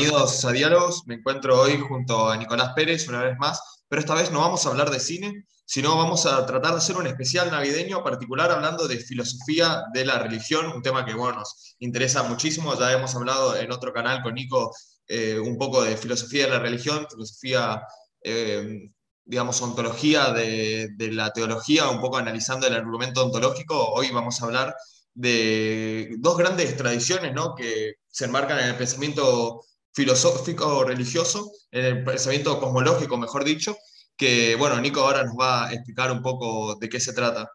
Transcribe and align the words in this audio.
bienvenidos 0.00 0.44
a 0.46 0.52
Diálogos. 0.52 1.02
Me 1.06 1.16
encuentro 1.16 1.60
hoy 1.60 1.78
junto 1.78 2.30
a 2.30 2.36
Nicolás 2.38 2.72
Pérez 2.74 3.06
una 3.08 3.22
vez 3.22 3.36
más, 3.36 3.82
pero 3.86 4.00
esta 4.00 4.14
vez 4.14 4.30
no 4.30 4.40
vamos 4.40 4.64
a 4.64 4.70
hablar 4.70 4.90
de 4.90 4.98
cine, 4.98 5.44
sino 5.66 5.94
vamos 5.94 6.24
a 6.24 6.46
tratar 6.46 6.70
de 6.70 6.78
hacer 6.78 6.96
un 6.96 7.06
especial 7.06 7.50
navideño 7.50 8.02
particular 8.02 8.50
hablando 8.50 8.88
de 8.88 8.96
filosofía 8.96 9.82
de 9.92 10.06
la 10.06 10.18
religión, 10.18 10.72
un 10.72 10.80
tema 10.80 11.04
que 11.04 11.12
bueno, 11.12 11.40
nos 11.40 11.76
interesa 11.80 12.22
muchísimo. 12.22 12.74
Ya 12.78 12.92
hemos 12.92 13.14
hablado 13.14 13.54
en 13.58 13.70
otro 13.72 13.92
canal 13.92 14.22
con 14.22 14.32
Nico 14.34 14.74
eh, 15.06 15.38
un 15.38 15.58
poco 15.58 15.82
de 15.82 15.98
filosofía 15.98 16.46
de 16.46 16.52
la 16.52 16.60
religión, 16.60 17.06
filosofía, 17.10 17.82
eh, 18.24 18.90
digamos, 19.22 19.60
ontología 19.60 20.32
de, 20.32 20.88
la 21.12 21.30
teología, 21.30 21.90
un 21.90 22.00
poco 22.00 22.16
analizando 22.16 22.66
el 22.66 22.74
argumento 22.74 23.22
ontológico. 23.22 23.92
Hoy 23.92 24.10
vamos 24.12 24.40
a 24.40 24.46
hablar 24.46 24.74
de 25.12 26.14
dos 26.20 26.38
grandes 26.38 26.74
tradiciones 26.78 27.34
¿no? 27.34 27.54
que 27.54 27.96
se 28.08 28.24
enmarcan 28.24 28.60
en 28.60 28.68
el 28.68 28.76
pensamiento 28.76 29.60
filosófico 29.92 30.84
religioso, 30.84 31.50
en 31.70 31.84
el 31.84 32.04
pensamiento 32.04 32.58
cosmológico, 32.60 33.16
mejor 33.16 33.44
dicho, 33.44 33.76
que 34.16 34.54
bueno, 34.56 34.80
Nico 34.80 35.00
ahora 35.00 35.24
nos 35.24 35.34
va 35.34 35.68
a 35.68 35.72
explicar 35.72 36.12
un 36.12 36.22
poco 36.22 36.76
de 36.76 36.88
qué 36.88 37.00
se 37.00 37.12
trata. 37.12 37.50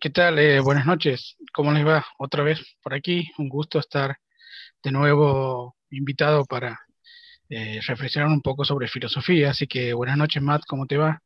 ¿Qué 0.00 0.10
tal? 0.10 0.38
Eh, 0.38 0.60
buenas 0.60 0.86
noches. 0.86 1.36
¿Cómo 1.52 1.72
les 1.72 1.86
va? 1.86 2.06
Otra 2.18 2.42
vez 2.42 2.60
por 2.82 2.94
aquí. 2.94 3.30
Un 3.38 3.48
gusto 3.48 3.78
estar 3.78 4.16
de 4.82 4.92
nuevo 4.92 5.76
invitado 5.90 6.44
para 6.44 6.80
eh, 7.48 7.80
reflexionar 7.86 8.30
un 8.30 8.42
poco 8.42 8.64
sobre 8.64 8.88
filosofía. 8.88 9.50
Así 9.50 9.66
que 9.66 9.92
buenas 9.94 10.16
noches, 10.16 10.42
Matt. 10.42 10.62
¿Cómo 10.66 10.86
te 10.86 10.96
va? 10.96 11.20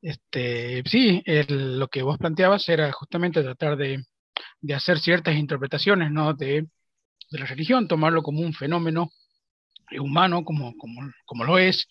Este, 0.00 0.82
sí, 0.86 1.22
lo 1.48 1.88
que 1.88 2.02
vos 2.02 2.18
planteabas 2.18 2.68
era 2.68 2.90
justamente 2.92 3.42
tratar 3.42 3.76
de, 3.76 4.04
hacer 4.74 4.98
ciertas 4.98 5.36
interpretaciones 5.36 6.10
¿no? 6.10 6.34
de, 6.34 6.66
la 7.38 7.46
religión, 7.46 7.88
tomarlo 7.88 8.22
como 8.22 8.40
un 8.40 8.54
fenómeno 8.54 9.12
humano, 9.98 10.44
como, 10.44 10.74
como, 10.76 11.44
lo 11.44 11.58
es, 11.58 11.86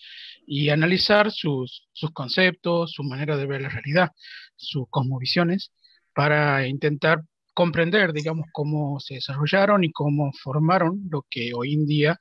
y 0.47 0.69
analizar 0.69 1.31
sus, 1.31 1.87
sus, 1.93 2.11
conceptos, 2.11 2.91
su 2.93 3.03
manera 3.03 3.37
de 3.37 3.45
ver 3.45 3.61
la 3.61 3.69
realidad, 3.69 4.11
sus 4.55 4.85
cosmovisiones, 4.89 5.71
para 6.13 6.67
intentar 6.67 7.21
comprender, 7.53 8.13
digamos, 8.13 8.47
cómo 8.51 8.99
se 8.99 9.15
desarrollaron 9.15 9.83
y 9.83 9.91
cómo 9.91 10.31
formaron 10.33 11.03
lo 11.09 11.25
que 11.29 11.53
hoy 11.53 11.73
en 11.73 11.85
día 11.85 12.19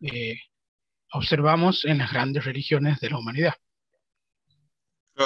eh, 0.00 0.36
observamos 1.12 1.84
en 1.84 1.98
las 1.98 2.12
grandes 2.12 2.44
religiones 2.44 2.98
de 3.00 3.10
la 3.10 3.18
humanidad 3.18 3.54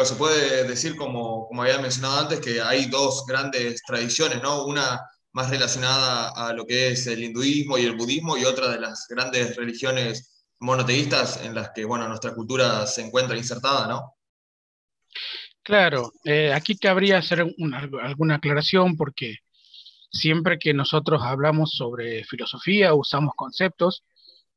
se 0.02 0.16
puede 0.16 0.64
decir, 0.64 0.96
como, 0.96 1.46
como 1.46 1.62
había 1.62 1.78
mencionado 1.78 2.18
antes, 2.18 2.40
que 2.40 2.60
hay 2.60 2.86
dos 2.86 3.24
grandes 3.26 3.82
tradiciones, 3.86 4.42
¿no? 4.42 4.64
Una 4.64 5.00
más 5.34 5.50
relacionada 5.50 6.30
a 6.30 6.52
lo 6.52 6.64
que 6.64 6.88
es 6.88 7.06
el 7.08 7.22
hinduismo 7.22 7.76
y 7.76 7.84
el 7.84 7.96
budismo 7.96 8.38
y 8.38 8.44
otra 8.44 8.70
de 8.70 8.80
las 8.80 9.06
grandes 9.08 9.56
religiones 9.56 10.46
monoteístas 10.60 11.44
en 11.44 11.54
las 11.54 11.70
que, 11.70 11.84
bueno, 11.84 12.08
nuestra 12.08 12.34
cultura 12.34 12.86
se 12.86 13.02
encuentra 13.02 13.36
insertada, 13.36 13.88
¿no? 13.88 14.14
Claro, 15.62 16.12
eh, 16.24 16.52
aquí 16.52 16.76
cabría 16.76 17.18
hacer 17.18 17.40
alguna 17.40 18.36
aclaración 18.36 18.96
porque 18.96 19.38
siempre 20.10 20.58
que 20.58 20.72
nosotros 20.72 21.20
hablamos 21.22 21.72
sobre 21.72 22.24
filosofía 22.24 22.94
usamos 22.94 23.34
conceptos 23.34 24.04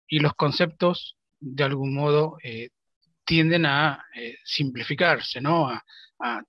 y 0.08 0.20
los 0.20 0.34
conceptos 0.36 1.18
de 1.40 1.64
algún 1.64 1.96
modo 1.96 2.38
eh, 2.44 2.70
tienden 3.28 3.66
a 3.66 4.06
eh, 4.16 4.38
simplificarse, 4.44 5.42
¿no? 5.42 5.70
A, 5.70 5.84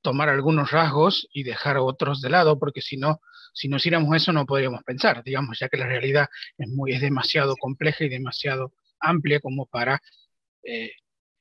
tomar 0.00 0.30
algunos 0.30 0.70
rasgos 0.70 1.28
y 1.30 1.42
dejar 1.42 1.76
otros 1.76 2.22
de 2.22 2.30
lado, 2.30 2.58
porque 2.58 2.80
si 2.80 2.96
no, 2.96 3.20
si 3.52 3.68
no 3.68 3.76
hiciéramos 3.76 4.16
eso 4.16 4.32
no 4.32 4.46
podríamos 4.46 4.82
pensar, 4.82 5.22
digamos, 5.22 5.58
ya 5.58 5.68
que 5.68 5.76
la 5.76 5.86
realidad 5.86 6.26
es, 6.56 6.68
muy, 6.70 6.92
es 6.92 7.02
demasiado 7.02 7.54
compleja 7.54 8.04
y 8.04 8.08
demasiado 8.08 8.72
amplia 8.98 9.40
como 9.40 9.66
para 9.66 10.00
eh, 10.64 10.92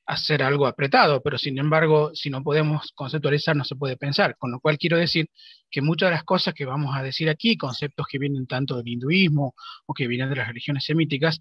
hacer 0.04 0.42
algo 0.42 0.66
apretado, 0.66 1.22
pero 1.22 1.38
sin 1.38 1.58
embargo, 1.58 2.10
si 2.14 2.28
no 2.28 2.42
podemos 2.42 2.92
conceptualizar, 2.94 3.56
no 3.56 3.64
se 3.64 3.76
puede 3.76 3.96
pensar, 3.96 4.36
con 4.36 4.50
lo 4.50 4.60
cual 4.60 4.76
quiero 4.76 4.98
decir 4.98 5.30
que 5.70 5.80
muchas 5.80 6.08
de 6.08 6.16
las 6.16 6.24
cosas 6.24 6.52
que 6.52 6.66
vamos 6.66 6.94
a 6.94 7.02
decir 7.02 7.30
aquí, 7.30 7.56
conceptos 7.56 8.06
que 8.10 8.18
vienen 8.18 8.46
tanto 8.46 8.76
del 8.76 8.88
hinduismo 8.88 9.54
o 9.86 9.94
que 9.94 10.06
vienen 10.06 10.28
de 10.28 10.36
las 10.36 10.48
religiones 10.48 10.84
semíticas, 10.84 11.40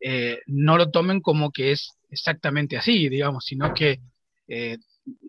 eh, 0.00 0.40
no 0.46 0.76
lo 0.76 0.90
tomen 0.90 1.20
como 1.20 1.50
que 1.50 1.72
es 1.72 1.96
exactamente 2.10 2.76
así, 2.76 3.08
digamos, 3.08 3.44
sino 3.44 3.74
que 3.74 4.00
eh, 4.48 4.78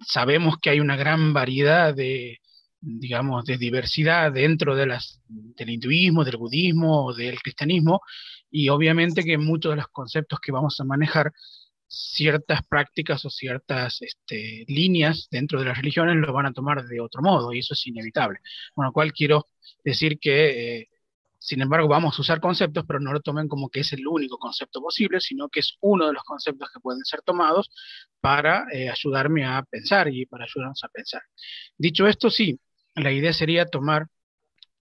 sabemos 0.05 0.57
que 0.61 0.69
hay 0.69 0.79
una 0.79 0.95
gran 0.95 1.33
variedad 1.33 1.93
de, 1.93 2.39
digamos, 2.79 3.45
de 3.45 3.57
diversidad 3.57 4.31
dentro 4.31 4.75
de 4.75 4.85
las, 4.85 5.21
del 5.27 5.69
hinduismo, 5.69 6.23
del 6.23 6.37
budismo, 6.37 7.13
del 7.13 7.41
cristianismo, 7.41 8.01
y 8.49 8.69
obviamente 8.69 9.23
que 9.23 9.37
muchos 9.37 9.71
de 9.71 9.77
los 9.77 9.87
conceptos 9.87 10.39
que 10.39 10.51
vamos 10.51 10.79
a 10.79 10.83
manejar, 10.83 11.31
ciertas 11.89 12.61
prácticas 12.67 13.23
o 13.23 13.29
ciertas 13.29 14.01
este, 14.01 14.65
líneas 14.67 15.29
dentro 15.31 15.59
de 15.59 15.65
las 15.65 15.77
religiones 15.77 16.17
lo 16.17 16.33
van 16.33 16.45
a 16.45 16.53
tomar 16.53 16.85
de 16.85 16.99
otro 16.99 17.21
modo, 17.21 17.53
y 17.53 17.59
eso 17.59 17.73
es 17.73 17.87
inevitable. 17.87 18.39
Con 18.73 18.85
lo 18.85 18.91
cual 18.91 19.13
quiero 19.13 19.47
decir 19.83 20.19
que 20.19 20.79
eh, 20.79 20.89
sin 21.39 21.61
embargo, 21.61 21.87
vamos 21.87 22.17
a 22.17 22.21
usar 22.21 22.39
conceptos, 22.39 22.83
pero 22.87 22.99
no 22.99 23.13
lo 23.13 23.21
tomen 23.21 23.47
como 23.47 23.69
que 23.69 23.81
es 23.81 23.93
el 23.93 24.07
único 24.07 24.37
concepto 24.37 24.81
posible, 24.81 25.21
sino 25.21 25.49
que 25.49 25.59
es 25.59 25.77
uno 25.81 26.07
de 26.07 26.13
los 26.13 26.23
conceptos 26.23 26.69
que 26.73 26.79
pueden 26.79 27.05
ser 27.05 27.21
tomados 27.21 27.69
para 28.19 28.65
eh, 28.73 28.89
ayudarme 28.89 29.45
a 29.45 29.63
pensar 29.63 30.11
y 30.11 30.25
para 30.25 30.45
ayudarnos 30.45 30.83
a 30.83 30.89
pensar. 30.89 31.21
Dicho 31.77 32.07
esto, 32.07 32.29
sí, 32.29 32.59
la 32.95 33.11
idea 33.11 33.33
sería 33.33 33.65
tomar, 33.65 34.07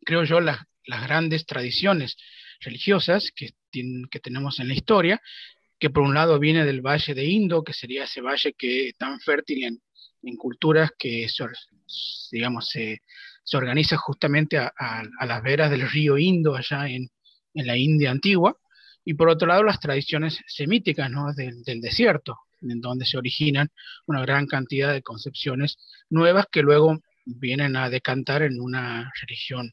creo 0.05 0.25
yo, 0.25 0.41
las, 0.41 0.59
grandes 0.87 1.47
tradiciones 1.47 2.17
religiosas 2.61 3.33
que, 3.35 3.51
que 4.11 4.21
tenemos 4.21 4.61
en 4.61 4.69
la 4.69 4.75
historia, 4.75 5.21
que 5.81 5.91
por 5.91 6.05
un 6.05 6.15
lado 6.15 6.39
viene 6.39 6.65
del 6.65 6.81
valle 6.81 7.13
de 7.13 7.25
Indo, 7.25 7.65
que 7.65 7.73
sería 7.73 8.05
ese 8.05 8.21
valle 8.21 8.55
que 8.55 8.93
tan 8.97 9.19
fértil 9.21 9.65
en, 9.65 9.83
en 10.23 10.37
culturas 10.37 10.91
que, 10.99 11.27
digamos, 12.31 12.69
se 12.69 13.03
se 13.47 13.57
organiza 13.57 13.97
justamente 13.97 14.59
a, 14.59 14.73
las 15.25 15.43
veras 15.43 15.71
del 15.71 15.89
río 15.89 16.19
Indo, 16.19 16.57
allá 16.57 16.89
en, 16.89 17.09
la 17.55 17.77
India 17.77 18.11
antigua, 18.11 18.59
y 19.05 19.15
por 19.15 19.31
otro 19.31 19.47
lado 19.47 19.63
las 19.63 19.81
tradiciones 19.81 20.41
semíticas 20.47 21.11
del, 21.37 21.81
desierto, 21.81 22.41
en 22.61 22.81
donde 22.81 23.07
se 23.07 23.17
originan 23.17 23.71
una 24.07 24.21
gran 24.23 24.47
cantidad 24.47 24.93
de 24.93 25.03
concepciones 25.03 25.79
nuevas 26.11 26.47
que 26.51 26.61
luego 26.61 26.99
vienen 27.25 27.77
a 27.77 27.89
decantar 27.89 28.43
en 28.43 28.61
una 28.61 29.11
religión, 29.23 29.73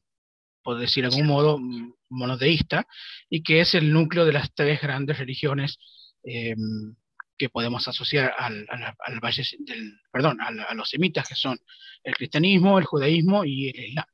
por 0.62 0.80
decir 0.80 1.04
de 1.04 1.10
algún 1.10 1.28
modo, 1.28 1.60
monoteísta, 2.10 2.86
y 3.28 3.42
que 3.42 3.60
es 3.60 3.74
el 3.74 3.92
núcleo 3.92 4.24
de 4.24 4.34
las 4.34 4.54
tres 4.54 4.82
grandes 4.82 5.18
religiones 5.18 5.80
eh, 6.24 6.56
que 7.38 7.50
podemos 7.50 7.88
asociar 7.88 8.34
al, 8.38 8.66
valle 9.22 9.44
del, 9.60 10.00
perdón, 10.12 10.40
a, 10.42 10.74
los 10.74 10.90
semitas, 10.90 11.28
que 11.28 11.36
son 11.36 11.60
el 12.04 12.16
cristianismo, 12.16 12.80
el 12.80 12.86
judaísmo 12.86 13.46
y 13.46 13.70
el 13.70 13.86
islam. 13.86 14.06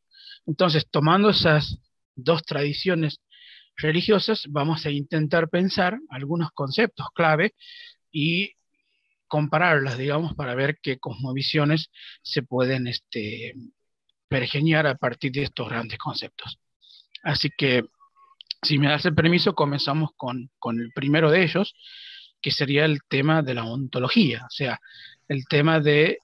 Entonces, 0.46 0.88
tomando 0.90 1.29
esas 1.29 1.79
dos 2.16 2.44
tradiciones 2.44 3.22
religiosas, 3.75 4.46
vamos 4.50 4.85
a 4.85 4.91
intentar 4.91 5.50
pensar 5.50 6.00
algunos 6.09 6.52
conceptos 6.52 7.08
clave 7.13 7.53
y 8.12 8.53
compararlas, 9.28 9.97
digamos, 9.97 10.34
para 10.35 10.56
ver 10.56 10.79
qué 10.81 10.97
cosmovisiones 10.97 11.91
se 12.24 12.41
pueden 12.41 12.88
este, 12.88 13.53
pergeniar 14.28 14.88
a 14.88 14.96
partir 14.96 15.31
de 15.31 15.44
estos 15.44 15.69
grandes 15.69 15.97
conceptos. 15.97 16.59
Así 17.24 17.50
que, 17.56 17.85
si 18.62 18.78
me 18.78 18.90
das 18.90 19.06
el 19.06 19.16
permiso, 19.16 19.56
comenzamos 19.56 20.12
con, 20.18 20.50
con 20.58 20.79
el 20.79 20.91
primero 20.94 21.31
de 21.31 21.44
ellos, 21.44 21.75
que 22.41 22.51
sería 22.51 22.85
el 22.85 23.00
tema 23.07 23.41
de 23.41 23.53
la 23.53 23.66
ontología, 23.66 24.45
o 24.45 24.51
sea, 24.51 24.79
el 25.27 25.45
tema 25.45 25.79
de 25.79 26.19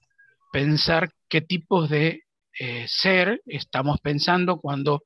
pensar 0.52 1.10
qué 1.28 1.40
tipos 1.40 1.88
de 1.90 2.22
eh, 2.58 2.86
ser 2.88 3.42
estamos 3.46 4.00
pensando 4.00 4.58
cuando 4.58 5.02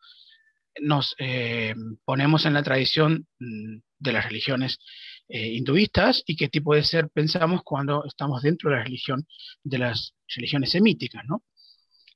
nos 0.81 1.14
eh, 1.19 1.75
ponemos 2.05 2.46
en 2.46 2.55
la 2.55 2.62
tradición 2.62 3.26
mm, 3.38 3.79
de 3.99 4.12
las 4.12 4.25
religiones 4.25 4.79
eh, 5.29 5.49
hinduistas 5.55 6.23
y 6.26 6.37
qué 6.37 6.49
tipo 6.49 6.75
de 6.75 6.85
ser 6.85 7.08
pensamos 7.11 7.62
cuando 7.64 8.05
estamos 8.05 8.43
dentro 8.43 8.70
de 8.70 8.76
la 8.76 8.85
religión 8.85 9.26
de 9.62 9.79
las 9.79 10.14
religiones 10.35 10.70
semíticas, 10.70 11.25
¿no? 11.26 11.43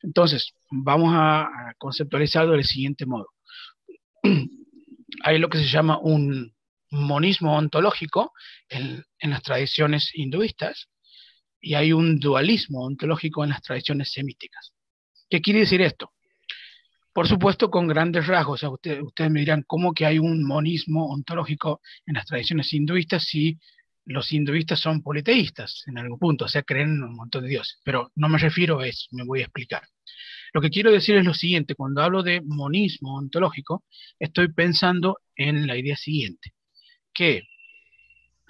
Entonces, 0.02 0.52
vamos 0.70 1.12
a, 1.14 1.48
conceptualizarlo 1.78 2.52
del 2.52 2.64
siguiente 2.64 3.06
modo. 3.06 3.28
Hay 5.24 5.38
lo 5.38 5.48
que 5.48 5.58
se 5.58 5.66
llama 5.66 5.98
un, 5.98 6.53
monismo 6.94 7.56
ontológico 7.56 8.32
en, 8.68 9.04
las 9.20 9.42
tradiciones 9.42 10.10
hinduistas 10.14 10.88
y 11.60 11.74
hay 11.74 11.92
un 11.92 12.18
dualismo 12.18 12.84
ontológico 12.84 13.44
en 13.44 13.50
las 13.50 13.62
tradiciones 13.62 14.12
semíticas. 14.12 14.72
¿Qué 15.28 15.40
quiere 15.40 15.60
decir 15.60 15.80
esto? 15.82 16.12
Por 17.12 17.28
supuesto, 17.28 17.70
con 17.70 17.86
grandes 17.86 18.26
rasgos. 18.26 18.62
ustedes 18.62 19.30
me 19.30 19.40
dirán, 19.40 19.64
¿cómo 19.66 19.94
que 19.94 20.04
hay 20.04 20.18
un 20.18 20.44
monismo 20.44 21.08
ontológico 21.10 21.80
en 22.06 22.14
las 22.14 22.26
tradiciones 22.26 22.72
hinduistas 22.72 23.24
si 23.24 23.58
los 24.04 24.32
hinduistas 24.32 24.80
son 24.80 25.02
politeístas 25.02 25.84
en 25.86 25.96
algún 25.98 26.18
punto, 26.18 26.44
o 26.44 26.48
sea, 26.48 26.62
creen 26.62 26.90
en 26.90 27.04
un 27.04 27.14
montón 27.14 27.44
de 27.44 27.50
dioses? 27.50 27.80
Pero 27.84 28.10
no 28.16 28.28
me 28.28 28.38
refiero 28.38 28.80
a 28.80 28.88
eso, 28.88 29.06
me 29.12 29.24
voy 29.24 29.40
a 29.40 29.44
explicar. 29.44 29.82
Lo 30.52 30.60
que 30.60 30.70
quiero 30.70 30.92
decir 30.92 31.16
es 31.16 31.24
lo 31.24 31.34
siguiente, 31.34 31.74
cuando 31.74 32.02
hablo 32.02 32.22
de 32.22 32.40
monismo 32.40 33.16
ontológico, 33.16 33.84
estoy 34.18 34.52
pensando 34.52 35.18
en 35.34 35.66
la 35.66 35.76
idea 35.76 35.96
siguiente, 35.96 36.52
que 37.14 37.44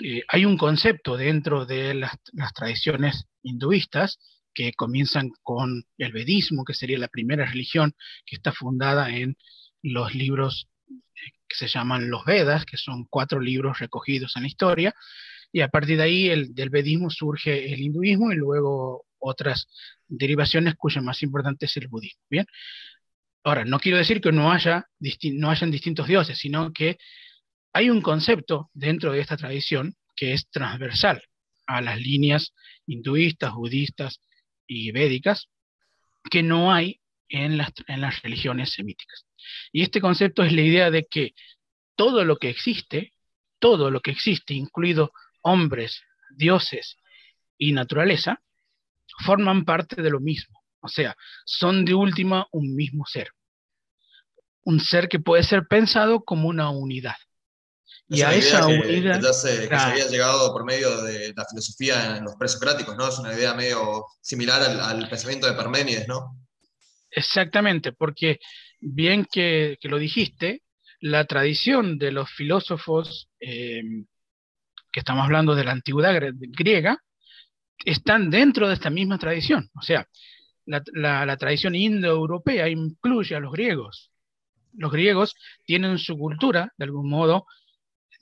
eh, 0.03 0.23
hay 0.29 0.45
un 0.45 0.57
concepto 0.57 1.17
dentro 1.17 1.67
de 1.67 1.95
las, 1.95 2.19
tradiciones 2.55 3.27
hinduistas 3.43 4.19
que 4.53 4.73
comienzan 4.73 5.31
con 5.43 5.85
el 5.99 6.13
vedismo, 6.13 6.65
que 6.65 6.75
sería 6.75 6.99
la 6.99 7.09
primera 7.09 7.45
religión 7.45 7.95
que 8.27 8.37
está 8.37 8.53
fundada 8.53 9.11
en 9.11 9.37
los 9.83 10.15
libros 10.15 10.69
eh, 10.89 10.95
que 11.49 11.57
se 11.57 11.69
llaman 11.69 12.11
los 12.11 12.25
Vedas, 12.25 12.65
que 12.65 12.77
son 12.77 13.07
cuatro 13.09 13.41
libros 13.41 13.79
recogidos 13.79 14.37
en 14.37 14.43
la 14.43 14.49
historia, 14.49 14.95
y 15.53 15.61
a 15.61 15.69
partir 15.69 15.99
de 15.99 16.03
ahí 16.03 16.29
el, 16.29 16.55
del 16.55 16.71
vedismo 16.71 17.11
surge 17.11 17.73
el 17.73 17.81
hinduismo 17.81 18.33
y 18.33 18.37
luego 18.37 19.07
otras 19.19 19.69
derivaciones 20.09 20.75
cuya 20.75 21.01
más 21.01 21.23
importante 21.23 21.67
es 21.67 21.77
el 21.77 21.89
budismo. 21.89 22.23
Bien, 22.29 22.47
ahora 23.45 23.65
no 23.65 23.79
quiero 23.79 23.99
decir 23.99 24.21
que 24.21 24.33
no 24.33 24.51
haya 24.53 24.89
no 25.33 25.51
hayan 25.51 25.71
distintos 25.71 26.09
dioses, 26.09 26.39
sino 26.39 26.73
que 26.73 26.99
hay 27.75 27.91
un 27.91 28.01
concepto 28.01 28.71
dentro 28.73 29.13
de 29.13 29.21
esta 29.21 29.37
tradición 29.37 29.97
que 30.15 30.33
es 30.33 30.49
transversal 30.49 31.23
a 31.67 31.81
las 31.81 31.99
líneas 31.99 32.55
hinduistas, 32.87 33.53
budistas 33.53 34.21
y 34.67 34.93
védicas 34.93 35.49
que 36.31 36.45
no 36.45 36.73
hay 36.73 37.01
en 37.29 37.59
las, 37.59 37.73
en 37.89 38.01
las 38.01 38.23
religiones 38.23 38.73
semíticas. 38.73 39.27
Y 39.73 39.83
este 39.83 40.01
concepto 40.01 40.45
es 40.45 40.53
la 40.53 40.63
idea 40.63 40.91
de 40.93 41.07
que 41.11 41.33
todo 41.97 42.25
lo 42.25 42.37
que 42.37 42.49
existe, 42.49 43.13
todo 43.59 43.91
lo 43.91 44.01
que 44.01 44.13
existe, 44.13 44.55
incluido 44.55 45.11
hombres, 45.43 46.01
dioses 46.31 46.97
y 47.59 47.73
naturaleza, 47.73 48.41
forman 49.25 49.65
parte 49.65 50.01
de 50.01 50.11
lo 50.11 50.21
mismo. 50.21 50.63
O 50.79 50.87
sea, 50.87 51.17
son 51.45 51.85
de 51.85 51.95
última 51.95 52.47
un 52.53 52.77
mismo 52.77 53.05
ser. 53.05 53.31
Un 54.63 54.79
ser 54.79 55.09
que 55.09 55.19
puede 55.19 55.43
ser 55.43 55.67
pensado 55.67 56.23
como 56.23 56.49
una 56.49 56.71
unidad 56.71 57.17
y 58.09 58.23
a 58.23 58.35
esa 58.35 58.67
unidad. 58.67 59.21
Que, 59.21 59.33
se, 59.33 59.75
había 59.75 60.07
llegado 60.09 60.53
por 60.53 60.65
medio 60.65 61.03
de 61.03 61.33
la 61.35 61.45
filosofía 61.47 62.17
en 62.17 62.25
los 62.25 62.37
presocráticos, 62.37 62.97
¿no? 62.97 63.09
Es 63.09 63.19
una 63.19 63.35
idea 63.35 63.55
medio 63.55 64.07
similar 64.21 64.63
al, 64.63 65.09
pensamiento 65.09 65.47
de 65.47 65.55
Parménides, 65.55 66.07
¿no? 66.07 66.39
Exactamente, 67.11 67.93
porque 67.93 68.41
bien 68.81 69.25
que, 69.25 69.79
lo 69.83 69.99
dijiste, 69.99 70.63
la 71.01 71.25
tradición 71.25 71.99
de 71.99 72.13
los 72.13 72.31
filósofos 72.31 73.29
em, 73.41 74.07
que 74.93 75.01
estamos 75.01 75.25
hablando 75.25 75.55
de 75.55 75.65
la 75.65 75.73
antigüedad 75.73 76.21
griega, 76.35 76.99
están 77.85 78.31
dentro 78.31 78.69
de 78.69 78.75
esta 78.75 78.91
misma 78.91 79.19
tradición. 79.19 79.71
O 79.75 79.83
sea, 79.83 80.07
la, 80.67 80.83
la 81.27 81.37
tradición 81.37 81.75
indoeuropea 81.75 82.69
incluye 82.69 83.35
a 83.35 83.41
los 83.41 83.53
griegos. 83.53 84.11
Los 84.73 84.93
griegos 84.93 85.35
tienen 85.65 85.99
su 85.99 86.17
cultura, 86.17 86.73
de 86.77 86.85
algún 86.85 87.09
modo, 87.09 87.47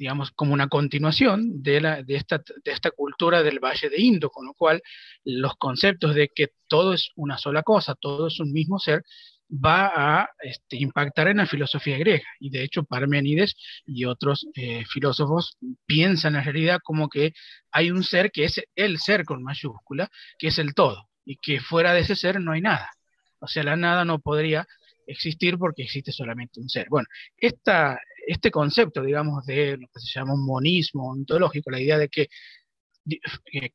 digamos, 0.02 0.32
como 0.32 0.52
una 0.52 0.66
continuación 0.66 1.62
de, 1.62 1.80
la, 1.80 2.02
de, 2.02 2.16
esta, 2.16 2.38
de 2.38 2.72
esta 2.72 2.90
cultura 2.90 3.40
del 3.44 3.60
Valle 3.60 3.88
de 3.88 4.00
Indo, 4.00 4.30
con 4.30 4.44
lo 4.44 4.52
cual 4.52 4.82
los 5.24 5.54
conceptos 5.54 6.16
de 6.16 6.28
que 6.34 6.48
todo 6.66 6.92
es 6.92 7.10
una 7.14 7.38
sola 7.38 7.62
cosa, 7.62 7.94
todo 7.94 8.26
es 8.26 8.40
un 8.40 8.52
mismo 8.52 8.80
ser, 8.80 9.04
va 9.48 9.92
a 9.94 10.28
este, 10.40 10.76
impactar 10.78 11.28
en 11.28 11.36
la 11.36 11.46
filosofía 11.46 11.98
griega. 11.98 12.24
Y 12.40 12.50
de 12.50 12.64
hecho, 12.64 12.82
Parménides 12.82 13.54
y 13.86 14.04
otros 14.04 14.48
eh, 14.56 14.84
filósofos 14.86 15.56
piensan 15.86 16.34
en 16.34 16.42
realidad 16.42 16.80
como 16.82 17.08
que 17.08 17.32
hay 17.70 17.92
un 17.92 18.02
ser 18.02 18.32
que 18.32 18.42
es 18.42 18.60
el 18.74 18.98
ser 18.98 19.24
con 19.24 19.44
mayúscula, 19.44 20.10
que 20.36 20.48
es 20.48 20.58
el 20.58 20.74
todo, 20.74 21.08
y 21.24 21.36
que 21.36 21.60
fuera 21.60 21.94
de 21.94 22.00
ese 22.00 22.16
ser 22.16 22.40
no 22.40 22.50
hay 22.50 22.60
nada. 22.60 22.90
O 23.38 23.46
sea, 23.46 23.62
la 23.62 23.76
nada 23.76 24.04
no 24.04 24.18
podría 24.18 24.66
existir 25.06 25.58
porque 25.58 25.82
existe 25.82 26.10
solamente 26.10 26.60
un 26.60 26.68
ser. 26.68 26.88
Bueno, 26.88 27.06
esta, 27.36 28.00
este 28.26 28.50
concepto, 28.50 29.02
digamos, 29.02 29.44
de 29.46 29.76
lo 29.76 29.86
que 29.88 30.00
se 30.00 30.18
llama 30.18 30.34
un 30.34 30.44
monismo 30.44 31.10
ontológico, 31.10 31.70
la 31.70 31.80
idea 31.80 31.98
de 31.98 32.08
que, 32.08 32.28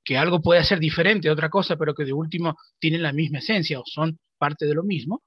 que, 0.04 0.18
algo 0.18 0.42
puede 0.42 0.64
ser 0.64 0.80
diferente 0.80 1.28
de 1.28 1.34
otra 1.34 1.50
cosa, 1.50 1.76
pero 1.76 1.94
que 1.94 2.06
de 2.06 2.14
último 2.14 2.56
tienen 2.80 3.04
la 3.04 3.14
misma 3.14 3.40
esencia 3.40 3.80
o 3.80 3.84
son 3.86 4.20
parte 4.38 4.66
de 4.66 4.74
lo 4.74 4.84
mismo, 4.84 5.24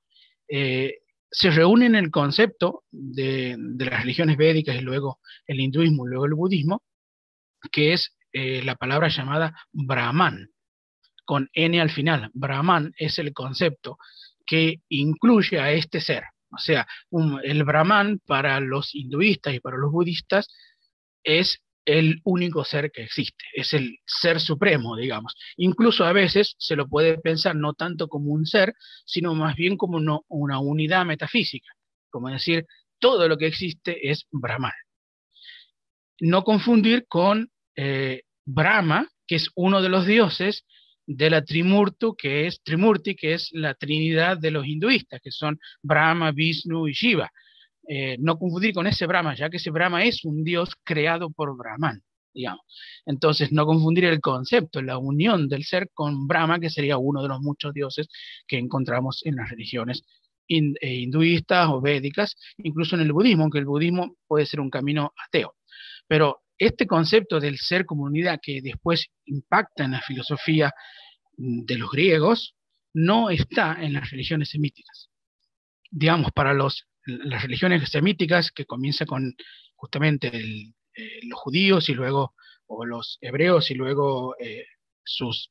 eh, 0.49 0.99
se 1.31 1.51
reúne 1.51 1.87
en 1.87 1.95
el 1.95 2.11
concepto 2.11 2.85
de, 2.91 3.57
las 3.79 4.01
religiones 4.01 4.37
védicas 4.37 4.77
y 4.77 4.81
luego 4.81 5.21
el 5.47 5.61
hinduismo 5.61 6.07
y 6.07 6.11
luego 6.11 6.27
el 6.27 6.35
budismo, 6.35 6.83
que 7.71 7.93
es 7.93 8.17
eh, 8.33 8.63
la 8.65 8.75
palabra 8.75 9.09
llamada 9.09 9.55
Brahman, 9.73 10.49
con 11.25 11.49
N 11.53 11.81
al 11.81 11.91
final. 11.91 12.31
Brahman 12.35 12.93
es 12.97 13.19
el 13.19 13.33
concepto 13.33 13.99
que 14.45 14.81
incluye 14.89 15.61
a 15.61 15.71
este 15.71 16.01
ser. 16.01 16.25
O 16.53 16.59
sea, 16.59 16.87
el 17.43 17.65
Brahman 17.65 18.21
para 18.27 18.61
los 18.61 18.95
hinduistas 18.95 19.55
y 19.55 19.61
para 19.61 19.77
los 19.77 19.91
budistas 19.93 20.49
es 21.23 21.61
el 21.85 22.21
único 22.25 22.65
ser 22.65 22.91
que 22.93 23.03
existe, 23.03 23.45
es 23.55 23.73
el 23.73 23.99
ser 24.07 24.41
supremo, 24.41 24.97
digamos. 24.97 25.35
Incluso 25.57 26.05
a 26.05 26.13
veces 26.13 26.55
se 26.59 26.77
lo 26.77 26.89
puede 26.89 27.19
pensar 27.19 27.57
no 27.57 27.75
tanto 27.75 28.09
como 28.09 28.33
un 28.33 28.47
ser, 28.47 28.75
sino 29.05 29.35
más 29.35 29.57
bien 29.57 29.77
como 29.77 29.99
una 30.29 30.61
unidad 30.61 31.07
metafísica, 31.07 31.73
como 32.11 32.29
decir, 32.29 32.67
todo 32.99 33.29
lo 33.29 33.39
que 33.39 33.47
existe 33.47 34.11
es 34.11 34.27
Brahman. 34.31 34.73
No 36.21 36.45
confundir 36.45 37.07
con 37.09 37.51
eh, 37.77 38.23
Brahma, 38.45 39.09
que 39.27 39.37
es 39.37 39.51
uno 39.55 39.81
de 39.81 39.89
los 39.89 40.07
dioses 40.07 40.67
de 41.13 41.29
la 41.29 41.45
Trimurtu, 41.45 42.15
que 42.15 42.47
es 42.47 42.63
Trimurti, 42.63 43.17
que 43.17 43.35
es 43.35 43.51
la 43.53 43.75
trinidad 43.75 44.39
de 44.39 44.53
los 44.53 44.65
hinduistas, 44.65 45.21
que 45.21 45.33
son 45.33 45.59
Brahma, 45.83 46.31
Vishnu 46.31 46.87
y 46.87 46.93
Shiva. 46.93 47.29
Eh, 47.89 48.17
no 48.21 48.39
confundir 48.39 48.73
con 48.73 48.87
ese 48.87 49.07
Brahma, 49.07 49.35
ya 49.35 49.51
que 49.51 49.57
ese 49.57 49.71
Brahma 49.71 50.05
es 50.05 50.25
un 50.25 50.45
dios 50.45 50.71
creado 50.85 51.31
por 51.31 51.57
Brahman, 51.57 52.01
digamos. 52.33 52.61
Entonces, 53.07 53.51
no 53.51 53.67
confundir 53.67 54.05
el 54.05 54.21
concepto, 54.21 54.81
la 54.83 54.99
unión 54.99 55.49
del 55.49 55.65
ser 55.65 55.91
con 55.93 56.29
Brahma, 56.29 56.61
que 56.61 56.71
sería 56.71 56.97
uno 56.97 57.23
de 57.23 57.29
los 57.29 57.41
muchos 57.41 57.75
dioses 57.75 58.07
que 58.47 58.59
encontramos 58.59 59.23
en 59.25 59.35
las 59.35 59.51
religiones 59.51 60.05
eh, 60.49 60.95
hinduistas 60.95 61.69
o 61.71 61.81
védicas, 61.81 62.37
incluso 62.59 62.95
en 62.95 63.03
el 63.03 63.13
budismo, 63.13 63.43
aunque 63.43 63.59
el 63.59 63.67
budismo 63.67 64.17
puede 64.29 64.47
ser 64.47 64.61
un 64.61 64.71
camino 64.71 65.13
ateo. 65.27 65.57
Pero 66.07 66.43
este 66.61 66.87
concepto 66.87 67.41
del 67.41 67.59
ser 67.59 67.87
comunidad 67.87 68.39
que 68.41 68.61
después 68.63 69.07
impacta 69.25 69.85
en 69.85 69.93
la 69.93 70.03
filosofía 70.03 70.73
de 71.37 71.79
los 71.79 71.91
griegos 71.91 72.55
no 72.93 73.31
está 73.31 73.79
en 73.81 73.95
las 73.95 74.11
religiones 74.11 74.51
semíticas. 74.51 75.09
Digamos, 75.91 76.33
para 76.33 76.53
los, 76.53 76.87
las 77.07 77.43
religiones 77.43 77.89
semíticas, 77.89 78.51
que 78.53 78.67
comienza 78.67 79.07
con 79.07 79.35
justamente 79.75 80.29
eh, 80.29 81.21
los 81.23 81.41
judíos 81.41 81.89
y 81.89 81.95
luego, 81.95 82.35
o 82.67 82.85
los 82.85 83.17
hebreos 83.23 83.71
y 83.71 83.75
luego 83.75 84.37
eh, 84.39 84.67
sus, 85.03 85.51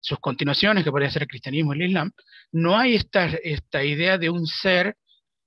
sus 0.00 0.18
continuaciones, 0.18 0.82
que 0.82 0.90
podría 0.90 1.10
ser 1.10 1.22
el 1.22 1.28
cristianismo 1.28 1.72
y 1.72 1.78
el 1.78 1.88
islam, 1.88 2.12
no 2.50 2.76
hay 2.76 2.96
esta, 2.96 3.26
esta 3.26 3.84
idea 3.84 4.18
de 4.18 4.28
un 4.28 4.46
ser 4.46 4.96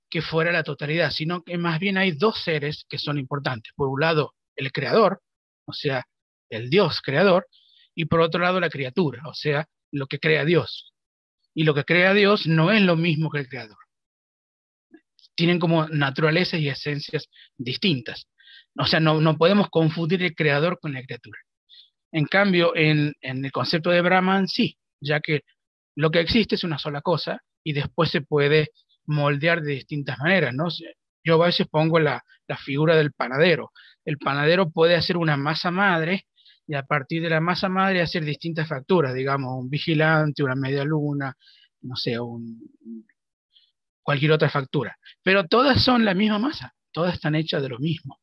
que 0.08 0.22
fuera 0.22 0.52
la 0.52 0.62
totalidad, 0.62 1.10
sino 1.10 1.42
que 1.42 1.58
más 1.58 1.80
bien 1.80 1.98
hay 1.98 2.12
dos 2.12 2.42
seres 2.42 2.86
que 2.88 2.96
son 2.96 3.18
importantes. 3.18 3.72
Por 3.76 3.88
un 3.88 4.00
lado, 4.00 4.35
el 4.56 4.72
creador, 4.72 5.20
o 5.66 5.72
sea, 5.72 6.04
el 6.50 6.70
Dios 6.70 7.00
creador, 7.02 7.46
y 7.94 8.06
por 8.06 8.20
otro 8.20 8.42
lado 8.42 8.60
la 8.60 8.70
criatura, 8.70 9.22
o 9.26 9.34
sea, 9.34 9.66
lo 9.90 10.06
que 10.06 10.18
crea 10.18 10.44
Dios. 10.44 10.92
Y 11.54 11.64
lo 11.64 11.74
que 11.74 11.84
crea 11.84 12.12
Dios 12.12 12.46
no 12.46 12.70
es 12.70 12.82
lo 12.82 12.96
mismo 12.96 13.30
que 13.30 13.38
el 13.38 13.48
creador. 13.48 13.78
Tienen 15.34 15.58
como 15.58 15.88
naturalezas 15.88 16.60
y 16.60 16.68
esencias 16.68 17.28
distintas. 17.56 18.28
O 18.78 18.86
sea, 18.86 19.00
no, 19.00 19.36
podemos 19.38 19.68
confundir 19.70 20.22
el 20.22 20.34
creador 20.34 20.78
con 20.80 20.92
la 20.92 21.02
criatura. 21.02 21.38
En 22.12 22.26
cambio, 22.26 22.76
en, 22.76 23.14
en 23.22 23.44
el 23.44 23.52
concepto 23.52 23.90
de 23.90 24.02
Brahman, 24.02 24.48
sí, 24.48 24.76
ya 25.00 25.20
que 25.20 25.42
lo 25.94 26.10
que 26.10 26.20
existe 26.20 26.54
es 26.54 26.64
una 26.64 26.78
sola 26.78 27.00
cosa 27.00 27.42
y 27.64 27.72
después 27.72 28.10
se 28.10 28.20
puede 28.20 28.68
moldear 29.06 29.62
de 29.62 29.72
distintas 29.72 30.18
maneras, 30.18 30.54
¿no? 30.54 30.66
Yo 31.26 31.42
a 31.42 31.46
veces 31.46 31.66
pongo 31.66 31.98
la, 31.98 32.22
figura 32.64 32.94
del 32.94 33.12
panadero. 33.12 33.72
El 34.04 34.18
panadero 34.18 34.70
puede 34.70 34.94
hacer 34.94 35.16
una 35.16 35.36
masa 35.36 35.72
madre 35.72 36.26
y 36.68 36.74
a 36.74 36.84
partir 36.84 37.20
de 37.20 37.30
la 37.30 37.40
masa 37.40 37.68
madre 37.68 38.00
hacer 38.00 38.24
distintas 38.24 38.68
facturas, 38.68 39.12
digamos, 39.12 39.52
un 39.58 39.68
vigilante, 39.68 40.44
una 40.44 40.54
media 40.54 40.84
luna, 40.84 41.34
no 41.82 41.96
sé, 41.96 42.16
cualquier 44.02 44.30
otra 44.30 44.48
factura. 44.48 44.96
Pero 45.24 45.48
todas 45.48 45.82
son 45.82 46.04
la 46.04 46.14
misma 46.14 46.38
masa, 46.38 46.72
todas 46.92 47.14
están 47.14 47.34
hechas 47.34 47.60
de 47.60 47.70
lo 47.70 47.80
mismo. 47.80 48.20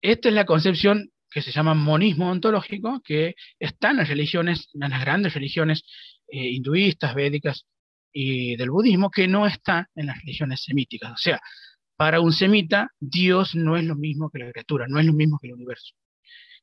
Esta 0.00 0.28
es 0.28 0.34
la 0.34 0.46
concepción 0.46 1.10
que 1.28 1.42
se 1.42 1.50
llama 1.50 1.74
monismo 1.74 2.30
ontológico, 2.30 3.00
que 3.04 3.34
está 3.58 3.90
en 3.90 3.96
las 3.96 4.08
religiones, 4.08 4.68
en 4.74 4.88
las 4.88 5.00
grandes 5.00 5.34
religiones 5.34 5.82
eh, 6.28 6.50
hinduistas, 6.50 7.16
védicas 7.16 7.66
y 8.12 8.54
del 8.56 8.70
budismo, 8.70 9.10
que 9.10 9.26
no 9.26 9.46
está 9.46 9.88
en 9.96 10.06
las 10.06 10.18
religiones 10.20 10.62
semíticas. 10.62 11.12
O 11.12 11.16
sea, 11.16 11.40
para 11.96 12.20
un 12.20 12.32
semita, 12.32 12.90
Dios 13.00 13.54
no 13.54 13.76
es 13.76 13.84
lo 13.84 13.96
mismo 13.96 14.30
que 14.30 14.38
la 14.40 14.52
criatura, 14.52 14.86
no 14.88 15.00
es 15.00 15.06
lo 15.06 15.12
mismo 15.12 15.38
que 15.40 15.48
el 15.48 15.54
universo. 15.54 15.94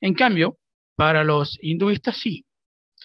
En 0.02 0.14
cambio, 0.14 0.58
para 0.96 1.24
los 1.24 1.58
hinduistas 1.62 2.18
sí, 2.18 2.46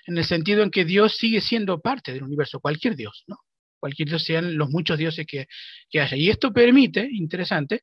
en 0.07 0.19
el 0.19 0.25
sentido 0.25 0.63
en 0.63 0.71
que 0.71 0.85
Dios 0.85 1.17
sigue 1.17 1.41
siendo 1.41 1.81
parte 1.81 2.13
del 2.13 2.23
universo, 2.25 2.61
cualquier 2.61 2.97
Dios, 2.97 3.25
¿no? 3.27 3.37
cualquier 3.79 4.09
dios 4.09 4.25
sean 4.25 4.57
los 4.57 4.71
muchos 4.71 4.99
dioses 4.99 5.27
que, 5.27 5.47
que 5.91 6.01
haya. 6.01 6.17
Y 6.17 6.31
esto 6.31 6.53
permite, 6.53 7.09
interesante, 7.11 7.83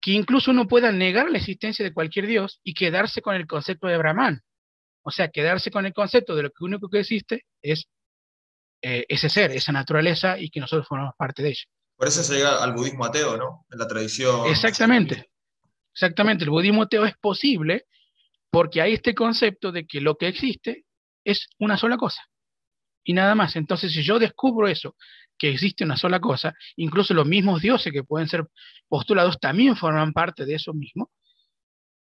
que 0.00 0.12
incluso 0.12 0.50
uno 0.50 0.68
pueda 0.68 0.92
negar 0.92 1.30
la 1.30 1.38
existencia 1.38 1.84
de 1.84 1.92
cualquier 1.92 2.26
dios 2.26 2.60
y 2.62 2.74
quedarse 2.74 3.22
con 3.22 3.34
el 3.34 3.46
concepto 3.46 3.86
de 3.86 3.96
Brahman. 3.96 4.40
O 5.02 5.10
sea, 5.10 5.28
quedarse 5.28 5.70
con 5.70 5.86
el 5.86 5.92
concepto 5.92 6.34
de 6.36 6.44
lo 6.44 6.50
único 6.60 6.88
que 6.88 7.00
existe 7.00 7.44
es 7.62 7.86
eh, 8.82 9.04
ese 9.08 9.28
ser, 9.28 9.50
esa 9.52 9.72
naturaleza 9.72 10.38
y 10.38 10.50
que 10.50 10.60
nosotros 10.60 10.86
formamos 10.88 11.14
parte 11.16 11.42
de 11.42 11.50
ella. 11.50 11.64
Por 11.96 12.08
eso 12.08 12.22
se 12.22 12.34
llega 12.34 12.62
al 12.62 12.72
budismo 12.72 13.04
ateo, 13.04 13.36
¿no? 13.36 13.66
En 13.70 13.78
la 13.78 13.86
tradición. 13.86 14.48
Exactamente. 14.48 15.30
Exactamente. 15.92 16.44
El 16.44 16.50
budismo 16.50 16.82
ateo 16.82 17.04
es 17.04 17.16
posible 17.16 17.86
porque 18.50 18.80
hay 18.80 18.94
este 18.94 19.14
concepto 19.14 19.72
de 19.72 19.86
que 19.86 20.00
lo 20.00 20.16
que 20.16 20.28
existe 20.28 20.84
es 21.24 21.48
una 21.58 21.76
sola 21.76 21.96
cosa 21.96 22.22
y 23.04 23.12
nada 23.12 23.34
más. 23.34 23.56
Entonces, 23.56 23.92
si 23.92 24.02
yo 24.02 24.18
descubro 24.18 24.66
eso, 24.66 24.96
que 25.38 25.50
existe 25.50 25.84
una 25.84 25.96
sola 25.96 26.20
cosa, 26.20 26.54
incluso 26.76 27.14
los 27.14 27.26
mismos 27.26 27.60
dioses 27.60 27.92
que 27.92 28.04
pueden 28.04 28.28
ser 28.28 28.46
postulados 28.88 29.38
también 29.38 29.76
forman 29.76 30.12
parte 30.12 30.46
de 30.46 30.54
eso 30.54 30.72
mismo, 30.72 31.10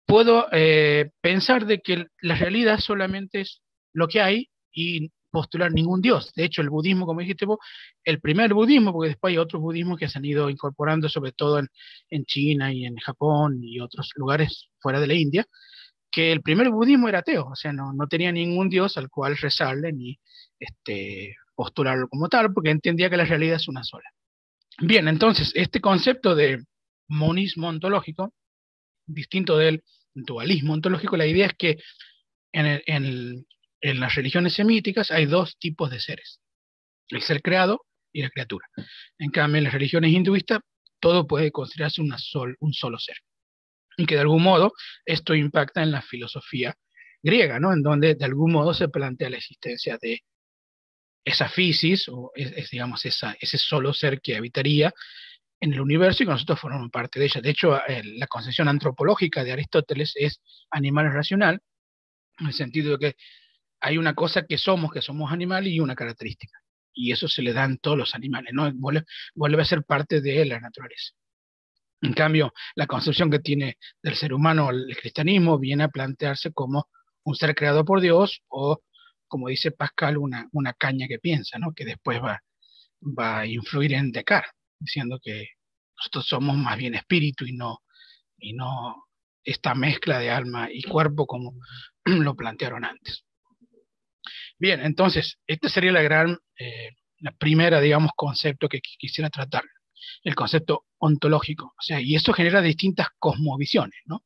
puedo 0.06 0.49
eh, 0.52 1.10
pensar 1.20 1.66
de 1.66 1.80
que 1.80 2.06
la 2.20 2.34
realidad 2.34 2.80
solamente 2.80 3.42
es 3.42 3.62
lo 3.92 4.08
que 4.08 4.20
hay 4.20 4.50
y 4.72 5.10
postular 5.30 5.72
ningún 5.72 6.00
dios. 6.00 6.32
De 6.34 6.44
hecho, 6.44 6.62
el 6.62 6.70
budismo, 6.70 7.06
como 7.06 7.20
dijiste 7.20 7.46
vos, 7.46 7.58
el 8.04 8.20
primer 8.20 8.54
budismo, 8.54 8.92
porque 8.92 9.10
después 9.10 9.32
hay 9.32 9.38
otros 9.38 9.62
budismos 9.62 9.99
que 9.99 10.08
se 10.08 10.18
han 10.18 10.25
ido 10.25 10.50
incorporando, 10.50 11.08
sobre 11.08 11.32
todo 11.32 11.60
en, 12.10 12.25
China 12.26 12.72
y 12.72 12.84
en 12.84 12.96
Japón 12.96 13.60
y 13.62 13.80
otros 13.80 14.10
lugares 14.16 14.68
fuera 14.80 15.00
de 15.00 15.06
la 15.06 15.14
India, 15.14 15.46
que 16.10 16.32
el 16.32 16.42
primer 16.42 16.70
budismo 16.70 17.08
era 17.08 17.20
ateo, 17.20 17.46
o 17.46 17.56
sea, 17.56 17.72
no, 17.72 17.92
no 17.92 18.06
tenía 18.08 18.32
ningún 18.32 18.68
dios 18.68 18.96
al 18.96 19.08
cual 19.08 19.37
rezarle 19.37 19.92
ni 19.92 20.18
este, 20.58 21.37
postularlo 21.54 22.08
como 22.08 22.28
tal, 22.28 22.52
porque 22.52 22.70
entendía 22.70 23.10
que 23.10 23.16
la 23.16 23.25
realidad 23.25 23.56
es 23.56 23.68
una 23.68 23.84
sola. 23.84 24.10
Bien, 24.78 25.08
entonces, 25.08 25.52
este 25.54 25.80
concepto 25.80 26.34
de 26.34 26.64
monismo 27.08 27.68
ontológico, 27.68 28.32
distinto 29.06 29.58
del 29.58 29.84
dualismo 30.14 30.72
ontológico, 30.72 31.16
la 31.16 31.26
idea 31.26 31.46
es 31.46 31.54
que 31.54 31.78
en, 32.52 32.82
en, 32.87 33.46
las 33.82 34.14
religiones 34.14 34.54
semíticas 34.54 35.10
hay 35.10 35.26
dos 35.26 35.56
tipos 35.58 35.90
de 35.90 36.00
seres, 36.00 36.40
el 37.08 37.22
ser 37.22 37.42
creado 37.42 37.87
y 38.12 38.22
la 38.22 38.30
criatura. 38.30 38.68
En 39.18 39.30
cambio, 39.30 39.58
en 39.58 39.64
las 39.64 39.72
religiones 39.72 40.12
hinduistas, 40.12 40.60
todo 41.00 41.26
puede 41.26 41.50
considerarse 41.50 42.02
una 42.02 42.18
sol, 42.18 42.56
un 42.60 42.72
solo 42.72 42.99
ser 42.99 43.16
y 44.00 44.06
que 44.06 44.14
de 44.14 44.22
algún 44.22 44.42
modo 44.42 44.72
esto 45.04 45.34
impacta 45.34 45.82
en 45.82 45.92
la 45.92 46.02
filosofía 46.02 46.75
griega, 47.22 47.60
¿no? 47.60 47.72
En 47.72 47.82
donde 47.82 48.14
de 48.14 48.25
algún 48.25 48.52
modo 48.52 48.72
se 48.72 48.88
plantea 48.88 49.30
la 49.30 49.37
existencia 49.37 49.99
de 50.00 50.22
esa 51.25 51.49
fisis, 51.49 52.08
o 52.08 52.32
es, 52.34 52.70
digamos 52.70 53.04
esa, 53.04 53.37
ese 53.40 53.58
solo 53.58 53.92
ser 53.92 54.20
que 54.20 54.37
habitaría 54.37 54.92
en 55.60 55.75
el 55.75 55.80
universo 55.80 56.22
y 56.22 56.26
que 56.26 56.32
nosotros 56.32 56.58
formamos 56.58 56.90
parte 56.90 57.20
de 57.20 57.26
ella. 57.26 57.40
De 57.42 57.50
hecho, 57.50 57.78
la 57.88 58.26
concepción 58.26 58.68
antropológica 58.68 59.44
de 59.44 59.52
Aristóteles 59.52 60.14
es 60.16 60.40
animal 60.70 61.12
racional, 61.12 61.60
en 62.38 62.46
el 62.46 62.54
sentido 62.54 62.96
de 62.96 62.99
que 62.99 63.16
hay 63.80 63.99
una 63.99 64.14
cosa 64.14 64.44
que 64.46 64.58
somos, 64.58 64.92
que 64.92 65.02
somos 65.02 65.32
animal, 65.32 65.66
y 65.66 65.80
una 65.80 65.94
característica. 65.94 66.58
Y 66.92 67.12
eso 67.12 67.28
se 67.28 67.42
le 67.42 67.52
dan 67.52 67.78
todos 67.78 67.96
los 67.96 68.14
animales, 68.14 68.52
¿no? 68.52 68.70
vuelve 69.34 69.62
a 69.62 69.64
ser 69.64 69.84
parte 69.84 70.20
de 70.20 70.44
la 70.44 70.60
naturaleza. 70.60 71.12
En 72.02 72.14
cambio, 72.14 72.52
la 72.75 72.87
concepción 72.87 73.30
que 73.30 73.40
tiene 73.40 73.76
del 74.02 74.14
ser 74.16 74.32
humano 74.32 74.70
el 74.70 74.96
cristianismo 74.96 75.58
viene 75.58 75.84
a 75.84 75.88
plantearse 75.88 76.52
como 76.52 76.88
un 77.25 77.34
ser 77.34 77.54
creado 77.54 77.84
por 77.84 78.00
Dios 78.00 78.42
o, 78.49 78.80
como 79.28 79.49
dice 79.49 79.70
Pascal, 79.70 80.16
una, 80.16 80.49
una 80.52 80.72
caña 80.72 81.06
que 81.08 81.18
piensa, 81.18 81.58
¿no? 81.58 81.72
que 81.75 81.84
después 81.84 82.20
va, 82.22 82.40
va 83.02 83.40
a 83.40 83.46
influir 83.46 83.92
en 83.94 84.12
Descartes, 84.12 84.52
diciendo 84.78 85.18
que 85.22 85.49
nosotros 85.96 86.26
somos 86.26 86.56
más 86.56 86.78
bien 86.78 86.94
espíritu 86.94 87.44
y 87.44 87.52
no, 87.52 87.80
y 88.38 88.54
no 88.54 89.04
esta 89.44 89.75
mezcla 89.75 90.18
de 90.18 90.30
alma 90.30 90.68
y 90.70 90.82
cuerpo 90.82 91.26
como 91.26 91.54
lo 92.04 92.34
plantearon 92.34 92.84
antes. 92.84 93.25
Bien, 94.61 94.81
entonces, 94.81 95.38
esta 95.47 95.71
sería 95.71 95.90
la 95.90 96.02
gran, 96.02 96.38
eh, 96.59 96.90
la 97.21 97.33
primera, 97.33 97.81
digamos, 97.81 98.12
concepto 98.14 98.69
que 98.69 98.81
quisiera 98.81 99.31
tratar 99.31 99.64
el 100.23 100.35
concepto 100.35 100.85
ontológico. 100.99 101.75
O 101.79 101.83
sea, 101.83 101.99
y 101.99 102.14
eso 102.14 102.35
genera 102.35 102.61
distintas 102.61 103.09
cosmovisiones, 103.19 103.99
¿no? 104.05 104.23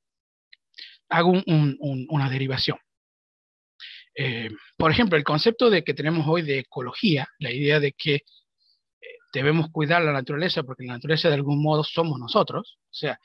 Hago 1.09 1.35
una 1.47 2.29
derivación. 2.29 2.79
Eh, 4.17 4.51
por 4.77 4.91
ejemplo, 4.91 5.17
el 5.17 5.25
concepto 5.25 5.71
de 5.71 5.85
que 5.85 5.95
tenemos 5.95 6.27
hoy 6.27 6.43
de 6.43 6.61
ecología, 6.61 7.29
la 7.39 7.53
idea 7.53 7.79
de 7.79 7.93
que 7.93 8.15
eh, 8.15 8.23
debemos 9.33 9.71
cuidar 9.71 10.03
la 10.03 10.13
naturaleza 10.13 10.65
porque 10.65 10.85
la 10.85 10.95
naturaleza 10.95 11.29
de 11.29 11.35
algún 11.35 11.63
modo 11.63 11.85
somos 11.85 12.19
nosotros, 12.19 12.79
o 12.91 12.95
sea, 12.95 13.21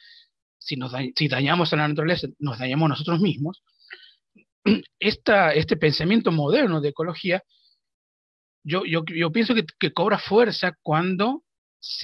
si, 0.60 0.76
nos 0.76 0.92
si 1.16 1.28
dañamos 1.28 1.74
a 1.74 1.78
la 1.78 1.88
naturaleza, 1.88 2.28
nos 2.38 2.60
dañamos 2.60 2.90
nosotros 2.90 3.20
mismos. 3.20 3.64
Este 5.00 5.78
pensamiento 5.78 6.32
moderno 6.32 6.82
de 6.82 6.90
ecología, 6.90 7.44
yo, 8.64 8.84
pienso 9.32 9.56
que, 9.56 9.94
cobra 9.94 10.20
fuerza 10.20 10.74
cuando 10.82 11.44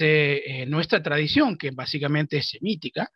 eh, 0.00 0.64
nuestra 0.66 1.02
tradición, 1.02 1.56
que 1.56 1.70
básicamente 1.70 2.38
es 2.38 2.48
semítica, 2.48 3.10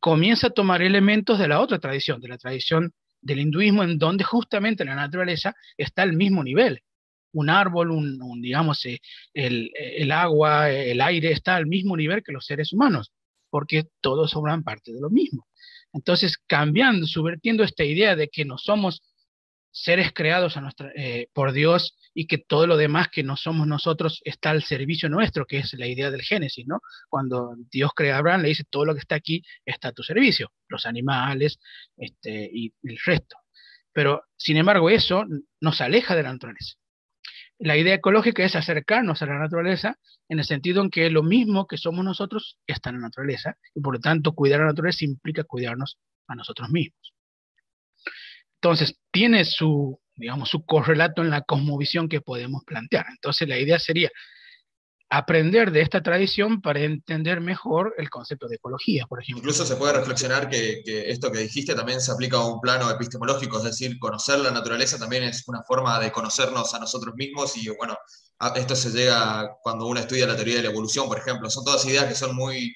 comienza 0.00 0.48
a 0.48 0.50
tomar 0.50 0.82
elementos 0.82 1.38
de 1.38 1.48
la 1.48 1.60
otra 1.60 1.78
tradición, 1.78 2.20
de 2.20 2.28
la 2.28 2.38
tradición 2.38 2.92
del 3.20 3.40
hinduismo, 3.40 3.82
en 3.82 3.98
donde 3.98 4.24
justamente 4.24 4.84
la 4.84 4.94
naturaleza 4.94 5.54
está 5.76 6.02
al 6.02 6.14
mismo 6.14 6.42
nivel. 6.42 6.80
Un 7.32 7.50
árbol, 7.50 7.90
un, 7.90 8.40
digamos, 8.40 8.84
eh, 8.86 9.00
el, 9.32 9.70
el, 9.74 10.12
agua, 10.12 10.70
el 10.70 11.00
aire 11.00 11.32
está 11.32 11.56
al 11.56 11.66
mismo 11.66 11.96
nivel 11.96 12.22
que 12.22 12.32
los 12.32 12.46
seres 12.46 12.72
humanos, 12.72 13.12
porque 13.50 13.84
todos 14.00 14.32
forman 14.32 14.62
parte 14.62 14.92
de 14.92 15.00
lo 15.00 15.10
mismo. 15.10 15.46
Entonces, 15.94 16.36
cambiando, 16.46 17.06
subvertiendo 17.06 17.64
esta 17.64 17.84
idea 17.84 18.16
de 18.16 18.28
que 18.28 18.44
no 18.44 18.58
somos 18.58 19.02
seres 19.70 20.12
creados 20.12 20.56
a 20.56 20.70
eh, 20.94 21.28
por 21.32 21.52
Dios 21.52 21.96
y 22.14 22.26
que 22.26 22.38
todo 22.38 22.66
lo 22.66 22.76
demás 22.76 23.08
que 23.08 23.24
no 23.24 23.36
somos 23.36 23.66
nosotros 23.66 24.20
está 24.24 24.50
al 24.50 24.62
servicio 24.62 25.08
nuestro, 25.08 25.46
que 25.46 25.58
es 25.58 25.72
la 25.74 25.86
idea 25.86 26.10
del 26.10 26.22
Génesis, 26.22 26.66
¿no? 26.66 26.80
Cuando 27.08 27.54
Dios 27.70 27.90
crea 27.94 28.16
a 28.16 28.18
Abraham, 28.18 28.42
le 28.42 28.48
dice, 28.48 28.64
todo 28.70 28.84
lo 28.84 28.94
que 28.94 29.00
está 29.00 29.16
aquí 29.16 29.42
está 29.64 29.88
a 29.88 29.92
tu 29.92 30.02
servicio, 30.02 30.52
los 30.68 30.86
animales 30.86 31.58
este, 31.96 32.48
y 32.52 32.72
el 32.84 32.98
resto. 33.04 33.36
Pero, 33.92 34.24
sin 34.36 34.56
embargo, 34.56 34.90
eso 34.90 35.24
nos 35.60 35.80
aleja 35.80 36.14
de 36.14 36.22
la 36.22 36.32
naturaleza. 36.32 36.74
La 37.58 37.76
idea 37.76 37.94
ecológica 37.94 38.44
es 38.44 38.56
acercarnos 38.56 39.22
a 39.22 39.26
la 39.26 39.38
naturaleza 39.38 39.96
en 40.28 40.38
el 40.38 40.44
sentido 40.44 40.82
en 40.82 40.90
que 40.90 41.08
lo 41.10 41.22
mismo 41.22 41.66
que 41.66 41.76
somos 41.76 42.04
nosotros 42.04 42.58
está 42.66 42.90
en 42.90 42.96
la 42.96 43.02
naturaleza 43.02 43.56
y 43.74 43.80
por 43.80 43.94
lo 43.94 44.00
tanto 44.00 44.32
cuidar 44.32 44.60
a 44.60 44.64
la 44.64 44.70
naturaleza 44.70 45.04
implica 45.04 45.44
cuidarnos 45.44 45.98
a 46.26 46.34
nosotros 46.34 46.70
mismos. 46.70 47.14
Entonces, 48.56 48.98
tiene 49.10 49.44
su, 49.44 50.00
digamos, 50.16 50.48
su 50.48 50.64
correlato 50.64 51.22
en 51.22 51.30
la 51.30 51.42
cosmovisión 51.42 52.08
que 52.08 52.20
podemos 52.20 52.64
plantear. 52.64 53.06
Entonces, 53.10 53.46
la 53.46 53.58
idea 53.58 53.78
sería 53.78 54.10
aprender 55.10 55.70
de 55.70 55.80
esta 55.80 56.02
tradición 56.02 56.60
para 56.60 56.80
entender 56.80 57.40
mejor 57.40 57.94
el 57.98 58.10
concepto 58.10 58.48
de 58.48 58.56
ecología, 58.56 59.06
por 59.06 59.22
ejemplo. 59.22 59.40
Incluso 59.40 59.64
se 59.64 59.76
puede 59.76 59.92
reflexionar 59.92 60.48
que, 60.48 60.82
esto 60.86 61.30
que 61.30 61.38
dijiste 61.38 61.74
también 61.74 62.00
se 62.00 62.10
aplica 62.10 62.38
a 62.38 62.46
un 62.46 62.60
plano 62.60 62.90
epistemológico, 62.90 63.58
es 63.58 63.64
decir, 63.64 63.98
conocer 63.98 64.40
la 64.40 64.50
naturaleza 64.50 64.98
también 64.98 65.24
es 65.24 65.46
una 65.46 65.62
forma 65.62 66.00
de 66.00 66.10
conocernos 66.10 66.74
a 66.74 66.80
nosotros 66.80 67.14
mismos 67.16 67.56
y 67.56 67.68
bueno, 67.70 67.96
esto 68.56 68.74
se 68.74 68.90
llega 68.90 69.56
cuando 69.62 69.86
uno 69.86 70.00
estudia 70.00 70.26
la 70.26 70.36
teoría 70.36 70.56
de 70.56 70.62
la 70.62 70.70
evolución, 70.70 71.06
por 71.06 71.18
ejemplo. 71.18 71.48
Son 71.48 71.64
todas 71.64 71.84
ideas 71.86 72.06
que 72.06 72.14
son 72.14 72.34
muy 72.34 72.74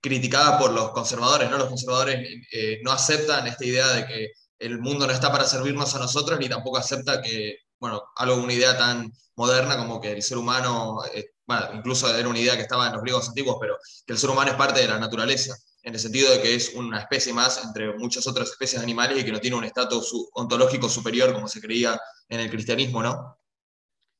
criticadas 0.00 0.60
por 0.60 0.72
los 0.72 0.90
conservadores, 0.90 1.50
¿no? 1.50 1.58
Los 1.58 1.68
conservadores 1.68 2.26
eh, 2.52 2.80
no 2.82 2.92
aceptan 2.92 3.46
esta 3.46 3.64
idea 3.64 3.88
de 3.88 4.06
que 4.06 4.28
el 4.58 4.78
mundo 4.78 5.06
no 5.06 5.12
está 5.12 5.30
para 5.32 5.44
servirnos 5.44 5.94
a 5.94 5.98
nosotros, 5.98 6.38
ni 6.38 6.48
tampoco 6.48 6.78
acepta 6.78 7.20
que, 7.20 7.56
bueno, 7.78 8.02
algo, 8.16 8.36
una 8.36 8.52
idea 8.52 8.76
tan 8.76 9.12
moderna 9.36 9.76
como 9.76 10.00
que 10.00 10.12
el 10.12 10.22
ser 10.22 10.38
humano, 10.38 10.98
eh, 11.14 11.30
incluso 11.74 12.14
era 12.14 12.28
una 12.28 12.38
idea 12.38 12.56
que 12.56 12.62
estaba 12.62 12.86
en 12.86 12.92
los 12.92 13.02
griegos 13.02 13.28
antiguos, 13.28 13.56
pero 13.60 13.76
que 14.06 14.12
el 14.12 14.18
ser 14.18 14.30
humano 14.30 14.50
es 14.50 14.56
parte 14.56 14.80
de 14.80 14.88
la 14.88 14.98
naturaleza, 14.98 15.54
en 15.82 15.94
el 15.94 16.00
sentido 16.00 16.30
de 16.32 16.42
que 16.42 16.54
es 16.54 16.74
una 16.74 17.00
especie 17.00 17.32
más 17.32 17.64
entre 17.64 17.96
muchas 17.96 18.26
otras 18.26 18.50
especies 18.50 18.82
animales 18.82 19.18
y 19.18 19.24
que 19.24 19.32
no 19.32 19.40
tiene 19.40 19.56
un 19.56 19.64
estatus 19.64 20.12
ontológico 20.34 20.88
superior 20.88 21.32
como 21.32 21.48
se 21.48 21.60
creía 21.60 21.98
en 22.28 22.40
el 22.40 22.50
cristianismo, 22.50 23.02
¿no? 23.02 23.36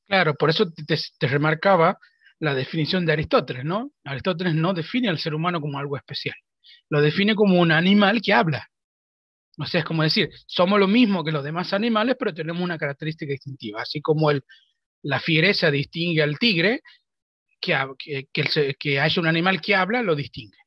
Claro, 0.07 0.35
por 0.35 0.49
eso 0.49 0.65
te, 0.71 1.27
remarcaba 1.27 1.97
la 2.39 2.53
definición 2.53 3.05
de 3.05 3.13
Aristóteles, 3.13 3.63
¿no? 3.63 3.91
Aristóteles 4.03 4.55
no 4.55 4.73
define 4.73 5.09
al 5.09 5.19
ser 5.19 5.33
humano 5.33 5.61
como 5.61 5.77
algo 5.79 5.95
especial, 5.95 6.35
lo 6.89 7.01
define 7.01 7.35
como 7.35 7.59
un 7.59 7.71
animal 7.71 8.21
que 8.21 8.33
habla, 8.33 8.67
o 9.57 9.65
sea, 9.65 9.81
es 9.81 9.85
como 9.85 10.03
decir, 10.03 10.29
somos 10.47 10.79
lo 10.79 10.87
mismo 10.87 11.23
que 11.23 11.31
los 11.31 11.43
demás 11.43 11.73
animales, 11.73 12.15
pero 12.17 12.33
tenemos 12.33 12.63
una 12.63 12.77
característica 12.77 13.31
distintiva. 13.31 13.81
Así 13.81 14.01
como 14.01 14.31
la 15.03 15.19
fiereza 15.19 15.69
distingue 15.69 16.23
al 16.23 16.39
tigre, 16.39 16.81
que, 17.61 18.27
que, 18.33 18.75
que, 18.77 18.99
haya 18.99 19.21
un 19.21 19.27
animal 19.27 19.61
que 19.61 19.75
habla, 19.75 20.03
lo 20.03 20.15
distingue. 20.15 20.57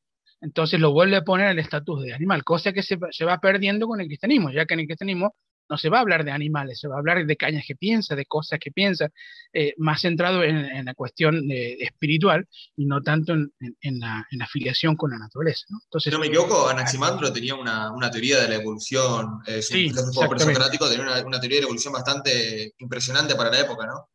Entonces 0.41 0.81
lo 0.81 0.93
vuelve 0.93 1.17
a 1.17 1.23
poner 1.23 1.47
en 1.47 1.53
el 1.53 1.59
estatus 1.59 2.03
de 2.03 2.15
animal, 2.15 2.45
cosa 2.45 2.73
que 2.73 2.83
se, 2.83 2.99
se, 3.11 3.25
va 3.25 3.39
perdiendo 3.39 3.87
con 3.87 4.01
el 4.01 4.07
cristianismo, 4.07 4.51
ya 4.51 4.67
que 4.67 4.75
en 4.75 4.81
el 4.81 4.87
cristianismo 4.87 5.35
no 5.69 5.79
se 5.79 5.89
va 5.89 5.99
a 5.99 6.01
hablar 6.01 6.25
de 6.25 6.31
animales, 6.31 6.79
se 6.81 6.89
va 6.89 6.97
a 6.97 6.99
hablar 6.99 7.25
de 7.25 7.37
cañas 7.37 7.65
que 7.67 7.75
piensa, 7.75 8.15
de 8.15 8.27
cosas 8.27 8.59
que 8.59 8.71
piensa, 8.71 9.09
eh, 9.53 9.75
más 9.79 10.03
centrado 10.03 10.43
en, 10.43 10.85
la 10.85 10.95
cuestión 10.95 11.51
eh, 11.51 11.77
espiritual 11.81 12.47
y 12.77 12.87
no 12.87 13.03
tanto 13.03 13.33
en, 13.33 13.99
la, 13.99 14.27
afiliación 14.41 14.97
con 14.97 15.11
la 15.11 15.19
naturaleza. 15.19 15.65
¿no? 15.71 15.79
Entonces, 15.85 16.11
si 16.11 16.15
no 16.15 16.21
me 16.21 16.27
equivoco, 16.27 16.69
Anaximandro 16.69 17.33
tenía 17.33 17.55
una, 17.55 18.11
teoría 18.11 18.43
de 18.43 18.49
la 18.49 18.55
evolución, 18.57 19.41
eh, 19.47 19.63
sí, 19.63 19.91
presocrático 20.29 20.89
tenía 20.89 21.25
una, 21.25 21.41
teoría 21.41 21.57
de 21.57 21.63
la 21.63 21.67
evolución 21.67 21.93
bastante 21.95 22.75
impresionante 22.79 23.35
para 23.35 23.51
la 23.51 23.61
época, 23.61 23.87
¿no? 23.87 24.09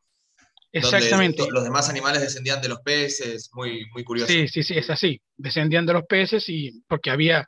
Exactamente. 0.71 1.43
los 1.49 1.63
demás 1.63 1.89
animales 1.89 2.21
descendían 2.21 2.61
de 2.61 2.69
los 2.69 2.79
peces, 2.81 3.49
muy, 3.53 3.85
muy 3.93 4.03
curioso. 4.03 4.31
Sí, 4.31 4.47
sí, 4.47 4.63
sí, 4.63 4.77
es 4.77 4.89
así. 4.89 5.19
Descendían 5.35 5.85
de 5.85 5.93
los 5.93 6.03
peces 6.03 6.47
y 6.47 6.83
porque 6.88 7.09
había 7.09 7.47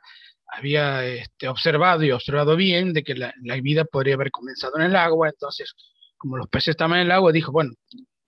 había 0.52 1.04
este, 1.06 1.48
observado 1.48 2.04
y 2.04 2.10
observado 2.10 2.56
bien 2.56 2.92
de 2.92 3.02
que 3.02 3.14
la, 3.14 3.32
vida 3.62 3.84
podría 3.84 4.14
haber 4.14 4.30
comenzado 4.30 4.76
en 4.76 4.82
el 4.82 4.96
agua, 4.96 5.30
entonces, 5.30 5.74
como 6.18 6.36
los 6.36 6.46
peces 6.48 6.68
estaban 6.68 6.98
en 6.98 7.06
el 7.06 7.10
agua, 7.10 7.32
dijo, 7.32 7.52
bueno, 7.52 7.72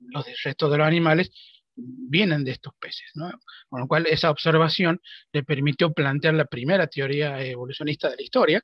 los 0.01 0.27
restos 0.43 0.71
de 0.71 0.79
los 0.79 0.87
animales 0.87 1.31
vienen 1.77 2.43
de 2.45 2.53
estos 2.53 2.73
peces, 2.81 3.11
¿no? 3.15 3.31
Con 3.69 3.81
lo 3.81 3.87
cual, 3.87 4.07
esa 4.07 4.31
observación 4.31 5.01
le 5.33 5.43
permitió 5.43 5.93
plantear 5.93 6.35
la 6.35 6.47
primera 6.47 6.87
teoría 6.87 7.45
evolucionista 7.45 8.09
de 8.09 8.17
la 8.17 8.23
historia, 8.23 8.63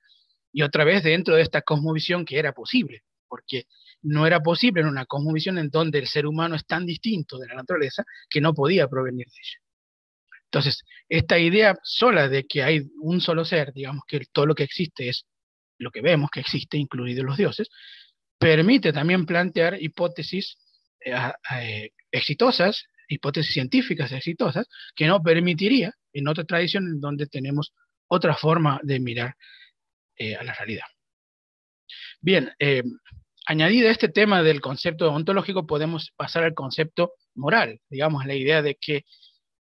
y 0.52 0.62
otra 0.62 0.84
vez 0.84 1.02
dentro 1.02 1.36
de 1.36 1.42
esta 1.42 1.60
cosmovisión 1.60 2.24
que 2.24 2.38
era 2.38 2.52
posible, 2.52 3.02
porque 3.28 3.64
no 4.02 4.26
era 4.26 4.40
posible 4.40 4.80
en 4.80 4.88
una 4.88 5.06
cosmovisión 5.06 5.58
en 5.58 5.70
donde 5.70 5.98
el 5.98 6.06
ser 6.06 6.26
humano 6.26 6.54
es 6.56 6.66
tan 6.66 6.86
distinto 6.86 7.38
de 7.38 7.48
la 7.48 7.54
naturaleza 7.54 8.04
que 8.28 8.40
no 8.40 8.54
podía 8.54 8.88
provenir 8.88 9.26
de 9.26 9.32
ella. 9.32 9.58
Entonces, 10.44 10.82
esta 11.08 11.38
idea 11.38 11.78
sola 11.82 12.28
de 12.28 12.44
que 12.44 12.62
hay 12.62 12.82
un 13.00 13.20
solo 13.20 13.44
ser, 13.44 13.72
digamos 13.72 14.02
que 14.06 14.20
todo 14.32 14.46
lo 14.46 14.54
que 14.54 14.64
existe 14.64 15.08
es 15.08 15.24
lo 15.78 15.90
que 15.90 16.00
vemos 16.00 16.30
que 16.30 16.40
existe, 16.40 16.76
incluidos 16.76 17.24
los 17.24 17.36
dioses, 17.36 17.68
permite 18.38 18.92
también 18.92 19.26
plantear 19.26 19.80
hipótesis 19.80 20.58
eh, 21.04 21.14
eh, 21.56 21.90
exitosas, 22.10 22.84
hipótesis 23.08 23.52
científicas 23.52 24.10
exitosas, 24.12 24.66
que 24.96 25.06
no 25.06 25.22
permitiría 25.22 25.92
en 26.12 26.26
otra 26.26 26.44
tradición 26.44 26.86
en 26.86 27.00
donde 27.00 27.26
tenemos 27.26 27.72
otra 28.08 28.34
forma 28.34 28.80
de 28.82 28.98
mirar 28.98 29.36
eh, 30.16 30.34
a 30.34 30.42
la 30.42 30.52
realidad. 30.54 30.86
Bien, 32.20 32.52
añadido 33.50 33.88
a 33.88 33.90
este 33.90 34.08
tema 34.08 34.44
del 34.44 34.60
concepto 34.60 35.12
ontológico, 35.12 35.66
podemos 35.66 36.12
pasar 36.16 36.44
al 36.44 36.54
concepto 36.54 37.14
moral, 37.34 37.80
digamos, 37.88 38.24
la 38.24 38.36
idea 38.36 38.62
de 38.62 38.76
que 38.76 39.04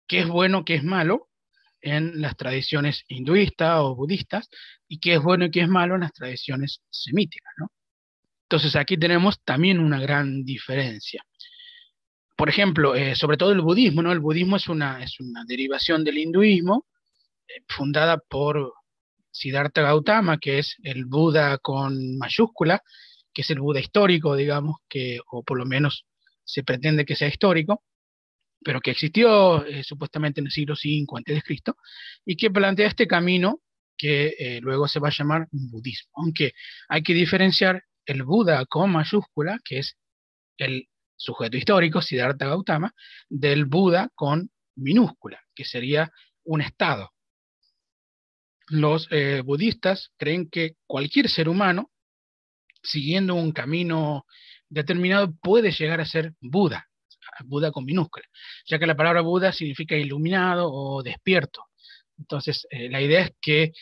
qué 0.08 0.20
es 0.20 0.28
bueno, 0.28 0.66
qué 0.66 0.76
es 0.76 0.84
malo 0.84 1.30
en 1.80 2.20
las 2.20 2.36
tradiciones 2.36 3.06
hinduistas 3.08 3.80
o 3.80 3.96
budistas 3.96 4.50
y 4.90 5.00
qué 5.00 5.14
es 5.14 5.22
bueno 5.24 5.46
y 5.46 5.52
qué 5.52 5.62
es 5.62 5.70
malo 5.70 5.96
en 5.96 6.02
las 6.02 6.12
tradiciones 6.12 6.82
semíticas. 6.90 7.54
¿no? 7.60 7.72
Entonces 8.44 8.76
aquí 8.76 8.98
tenemos 8.98 9.42
también 9.46 9.80
una 9.80 10.02
gran 10.02 10.44
diferencia. 10.44 11.24
Por 12.36 12.50
ejemplo, 12.50 12.94
eh, 12.94 13.16
sobre 13.16 13.38
todo 13.38 13.54
el 13.54 13.62
budismo, 13.62 14.02
¿no? 14.02 14.12
El 14.12 14.20
budismo 14.20 14.58
es 14.58 14.68
una, 14.68 15.02
es 15.02 15.18
una 15.22 15.46
derivación 15.48 16.04
del 16.04 16.18
hinduismo 16.18 16.86
eh, 17.48 17.64
fundada 17.70 18.18
por 18.18 18.74
Siddhartha 19.32 19.82
Gautama, 19.82 20.40
que 20.40 20.60
es 20.60 20.76
el 20.84 21.06
Buda 21.06 21.58
con 21.60 22.18
mayúscula, 22.18 22.84
que 23.38 23.44
es 23.44 23.52
el 23.52 23.60
Buda 23.60 23.80
histórico, 23.80 24.36
digamos, 24.36 24.78
que, 24.90 25.20
o 25.30 25.44
por 25.44 25.60
lo 25.60 25.66
menos 25.68 26.08
se 26.44 26.64
pretende 26.64 27.06
que 27.06 27.16
sea 27.16 27.28
histórico, 27.28 27.84
pero 28.64 28.82
que 28.82 28.90
existió 28.90 29.64
eh, 29.64 29.84
supuestamente 29.84 30.42
en 30.42 30.48
el 30.48 30.52
siglo 30.52 30.74
V 30.74 31.06
a.C., 31.20 31.74
y 32.26 32.36
que 32.36 32.50
plantea 32.50 32.88
este 32.88 33.06
camino 33.06 33.62
que 33.96 34.34
eh, 34.40 34.60
luego 34.60 34.88
se 34.88 35.00
va 35.00 35.10
a 35.10 35.16
llamar 35.16 35.48
budismo. 35.52 36.10
Aunque 36.16 36.54
hay 36.90 37.04
que 37.04 37.14
diferenciar 37.14 37.84
el 38.08 38.24
Buda 38.24 38.66
con 38.66 38.92
mayúscula, 38.92 39.60
que 39.64 39.78
es 39.78 39.96
el 40.58 40.88
sujeto 41.16 41.58
histórico, 41.58 42.02
Siddhartha 42.02 42.48
Gautama, 42.48 42.92
del 43.30 43.66
Buda 43.66 44.10
con 44.16 44.50
minúscula, 44.78 45.40
que 45.54 45.64
sería 45.64 46.12
un 46.44 46.62
estado. 46.62 47.12
Los 48.70 49.08
eh, 49.12 49.42
budistas 49.46 50.12
creen 50.18 50.50
que 50.50 50.78
cualquier 50.88 51.30
ser 51.30 51.48
humano, 51.48 51.92
siguiendo 52.88 53.36
un 53.36 53.52
camino 53.52 54.26
determinado, 54.70 55.34
puede 55.42 55.72
llegar 55.72 56.02
a 56.02 56.06
ser 56.06 56.34
Buda, 56.40 56.88
Buda 57.46 57.72
con 57.72 57.86
minúscula, 57.86 58.26
ya 58.66 58.80
que 58.80 58.88
la 58.88 58.96
palabra 58.96 59.22
Buda 59.22 59.52
significa 59.52 59.96
iluminado 59.96 60.72
o 60.72 61.04
despierto. 61.04 61.66
Entonces, 62.18 62.66
eh, 62.72 62.90
la 62.90 63.02
idea 63.02 63.22
es 63.22 63.32
que 63.42 63.74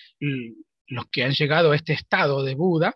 los 0.88 1.06
que 1.12 1.24
han 1.24 1.32
llegado 1.32 1.72
a 1.72 1.76
este 1.76 1.94
estado 1.94 2.44
de 2.44 2.56
Buda 2.56 2.96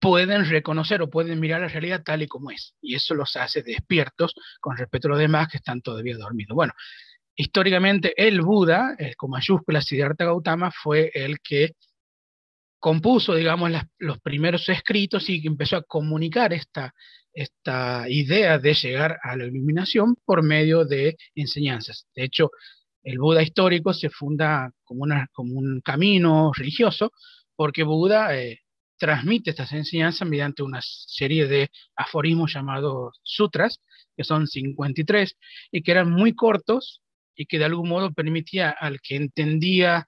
pueden 0.00 0.48
reconocer 0.48 1.02
o 1.02 1.10
pueden 1.10 1.40
mirar 1.40 1.60
la 1.60 1.68
realidad 1.68 2.02
tal 2.04 2.22
y 2.22 2.26
como 2.26 2.50
es, 2.50 2.74
y 2.80 2.94
eso 2.94 3.14
los 3.14 3.36
hace 3.36 3.62
despiertos 3.62 4.34
con 4.60 4.76
respecto 4.76 5.08
a 5.08 5.12
los 5.12 5.18
demás 5.18 5.48
que 5.48 5.56
están 5.58 5.80
todavía 5.80 6.16
dormidos. 6.16 6.54
Bueno, 6.54 6.72
históricamente 7.36 8.12
el 8.16 8.42
Buda, 8.42 8.96
el 8.98 9.16
con 9.16 9.30
mayúsculas 9.30 9.86
Siddhartha 9.86 10.26
Gautama, 10.26 10.70
fue 10.70 11.10
el 11.14 11.40
que 11.40 11.72
compuso, 12.84 13.34
digamos, 13.34 13.70
los 13.96 14.20
primeros 14.20 14.68
escritos 14.68 15.30
y 15.30 15.40
empezó 15.46 15.78
a 15.78 15.84
comunicar 15.84 16.52
esta, 16.52 16.92
esta 17.32 18.04
idea 18.10 18.58
de 18.58 18.74
llegar 18.74 19.18
a 19.22 19.38
la 19.38 19.46
iluminación 19.46 20.16
por 20.26 20.42
medio 20.42 20.84
de 20.84 21.16
enseñanzas. 21.34 22.06
De 22.14 22.24
hecho, 22.24 22.50
el 23.02 23.18
Buda 23.18 23.42
histórico 23.42 23.94
se 23.94 24.10
funda 24.10 24.70
como, 24.84 25.04
una, 25.04 25.28
como 25.32 25.54
un 25.54 25.80
camino 25.80 26.52
religioso 26.54 27.10
porque 27.56 27.84
Buda 27.84 28.36
eh, 28.38 28.60
transmite 28.98 29.48
estas 29.48 29.72
enseñanzas 29.72 30.28
mediante 30.28 30.62
una 30.62 30.80
serie 30.82 31.46
de 31.46 31.70
aforismos 31.96 32.52
llamados 32.52 33.18
sutras, 33.22 33.80
que 34.14 34.24
son 34.24 34.46
53, 34.46 35.38
y 35.72 35.82
que 35.82 35.90
eran 35.90 36.10
muy 36.10 36.34
cortos 36.34 37.00
y 37.34 37.46
que 37.46 37.58
de 37.58 37.64
algún 37.64 37.88
modo 37.88 38.12
permitía 38.12 38.68
al 38.78 39.00
que 39.00 39.16
entendía 39.16 40.06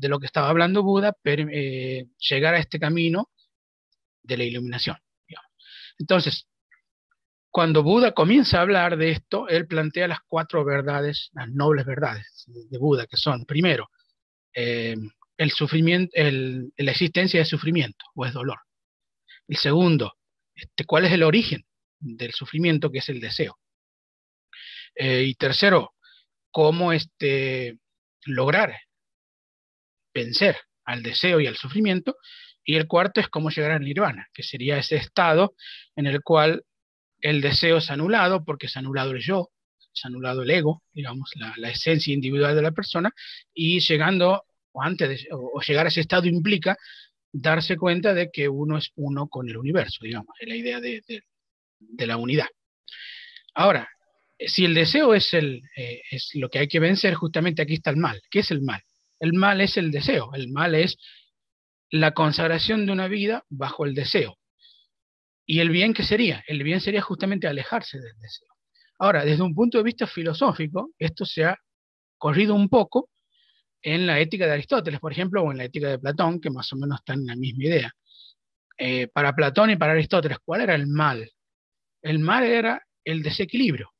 de 0.00 0.08
lo 0.08 0.18
que 0.18 0.26
estaba 0.26 0.48
hablando 0.48 0.82
Buda 0.82 1.14
eh, 1.24 2.06
llegar 2.18 2.54
a 2.54 2.58
este 2.58 2.80
camino 2.80 3.30
de 4.22 4.36
la 4.38 4.44
iluminación. 4.44 4.96
Entonces, 5.98 6.46
cuando 7.50 7.82
Buda 7.82 8.12
comienza 8.12 8.56
a 8.56 8.62
hablar 8.62 8.96
de 8.96 9.10
esto, 9.10 9.48
él 9.48 9.66
plantea 9.66 10.08
las 10.08 10.20
cuatro 10.26 10.64
verdades, 10.64 11.28
las 11.34 11.50
nobles 11.50 11.84
verdades 11.84 12.44
de 12.46 12.78
Buda, 12.78 13.06
que 13.06 13.18
son, 13.18 13.44
primero, 13.44 13.90
eh, 14.54 14.96
el 15.36 15.50
sufrimiento, 15.50 16.12
la 16.16 16.90
existencia 16.90 17.40
de 17.40 17.44
sufrimiento 17.44 18.02
o 18.14 18.24
es 18.24 18.32
dolor. 18.32 18.60
El 19.46 19.58
segundo, 19.58 20.14
este, 20.54 20.86
cuál 20.86 21.04
es 21.04 21.12
el 21.12 21.22
origen 21.22 21.66
del 21.98 22.32
sufrimiento, 22.32 22.90
que 22.90 23.00
es 23.00 23.08
el 23.10 23.20
deseo. 23.20 23.58
Eh, 24.94 25.24
y 25.24 25.34
tercero, 25.34 25.92
cómo 26.50 26.94
este, 26.94 27.78
lograr 28.24 28.74
vencer 30.12 30.56
al 30.84 31.02
deseo 31.02 31.40
y 31.40 31.46
al 31.46 31.56
sufrimiento. 31.56 32.16
Y 32.64 32.76
el 32.76 32.86
cuarto 32.86 33.20
es 33.20 33.28
cómo 33.28 33.50
llegar 33.50 33.72
al 33.72 33.82
nirvana, 33.82 34.28
que 34.32 34.42
sería 34.42 34.78
ese 34.78 34.96
estado 34.96 35.54
en 35.96 36.06
el 36.06 36.20
cual 36.22 36.62
el 37.20 37.40
deseo 37.40 37.78
es 37.78 37.90
anulado 37.90 38.44
porque 38.44 38.66
es 38.66 38.76
anulado 38.76 39.12
el 39.12 39.20
yo, 39.20 39.50
es 39.94 40.04
anulado 40.04 40.42
el 40.42 40.50
ego, 40.50 40.82
digamos, 40.92 41.30
la, 41.36 41.70
esencia 41.70 42.12
individual 42.12 42.54
de 42.54 42.62
la 42.62 42.72
persona, 42.72 43.10
y 43.52 43.80
llegando, 43.80 44.44
o 44.72 44.82
antes 44.82 45.08
de 45.08 45.28
o 45.32 45.60
llegar 45.60 45.86
a 45.86 45.88
ese 45.88 46.00
estado 46.00 46.26
implica 46.26 46.76
darse 47.32 47.76
cuenta 47.76 48.14
de 48.14 48.30
que 48.30 48.48
uno 48.48 48.78
es 48.78 48.90
uno 48.96 49.28
con 49.28 49.48
el 49.48 49.56
universo, 49.56 49.98
digamos, 50.02 50.34
es 50.40 50.48
la 50.48 50.56
idea 50.56 50.80
de, 50.80 51.02
la 52.06 52.16
unidad. 52.16 52.48
Ahora, 53.54 53.88
si 54.38 54.64
el 54.64 54.74
deseo 54.74 55.14
es, 55.14 55.34
el, 55.34 55.62
eh, 55.76 56.02
es 56.10 56.30
lo 56.34 56.48
que 56.48 56.60
hay 56.60 56.68
que 56.68 56.80
vencer, 56.80 57.14
justamente 57.14 57.62
aquí 57.62 57.74
está 57.74 57.90
el 57.90 57.96
mal. 57.96 58.20
¿Qué 58.30 58.40
es 58.40 58.50
el 58.50 58.62
mal? 58.62 58.82
El 59.20 59.34
mal 59.34 59.60
es 59.60 59.76
el 59.76 59.90
deseo, 59.90 60.30
el 60.34 60.50
mal 60.50 60.74
es 60.74 60.96
la 61.90 62.12
consagración 62.12 62.86
de 62.86 62.92
una 62.92 63.06
vida 63.06 63.44
bajo 63.48 63.84
el 63.84 63.94
deseo. 63.94 64.38
¿Y 65.46 65.60
el 65.60 65.70
bien 65.70 65.94
qué 65.94 66.04
sería? 66.04 66.42
El 66.46 66.62
bien 66.62 66.80
sería 66.80 67.02
justamente 67.02 67.46
alejarse 67.46 67.98
del 67.98 68.18
deseo. 68.18 68.48
Ahora, 68.98 69.24
desde 69.24 69.42
un 69.42 69.54
punto 69.54 69.78
de 69.78 69.84
vista 69.84 70.06
filosófico, 70.06 70.90
esto 70.98 71.24
se 71.24 71.44
ha 71.44 71.56
corrido 72.18 72.54
un 72.54 72.68
poco 72.68 73.10
en 73.82 74.06
la 74.06 74.20
ética 74.20 74.46
de 74.46 74.52
Aristóteles, 74.52 75.00
por 75.00 75.12
ejemplo, 75.12 75.42
o 75.42 75.50
en 75.50 75.58
la 75.58 75.64
ética 75.64 75.88
de 75.88 75.98
Platón, 75.98 76.40
que 76.40 76.50
más 76.50 76.72
o 76.72 76.76
menos 76.76 77.00
están 77.00 77.20
en 77.20 77.26
la 77.26 77.36
misma 77.36 77.64
idea. 77.64 77.92
Eh, 78.78 79.08
para 79.08 79.34
Platón 79.34 79.70
y 79.70 79.76
para 79.76 79.92
Aristóteles, 79.92 80.38
¿cuál 80.44 80.62
era 80.62 80.74
el 80.74 80.86
mal? 80.86 81.30
El 82.02 82.18
mal 82.18 82.44
era 82.44 82.82
el 83.04 83.22
desequilibrio, 83.22 83.90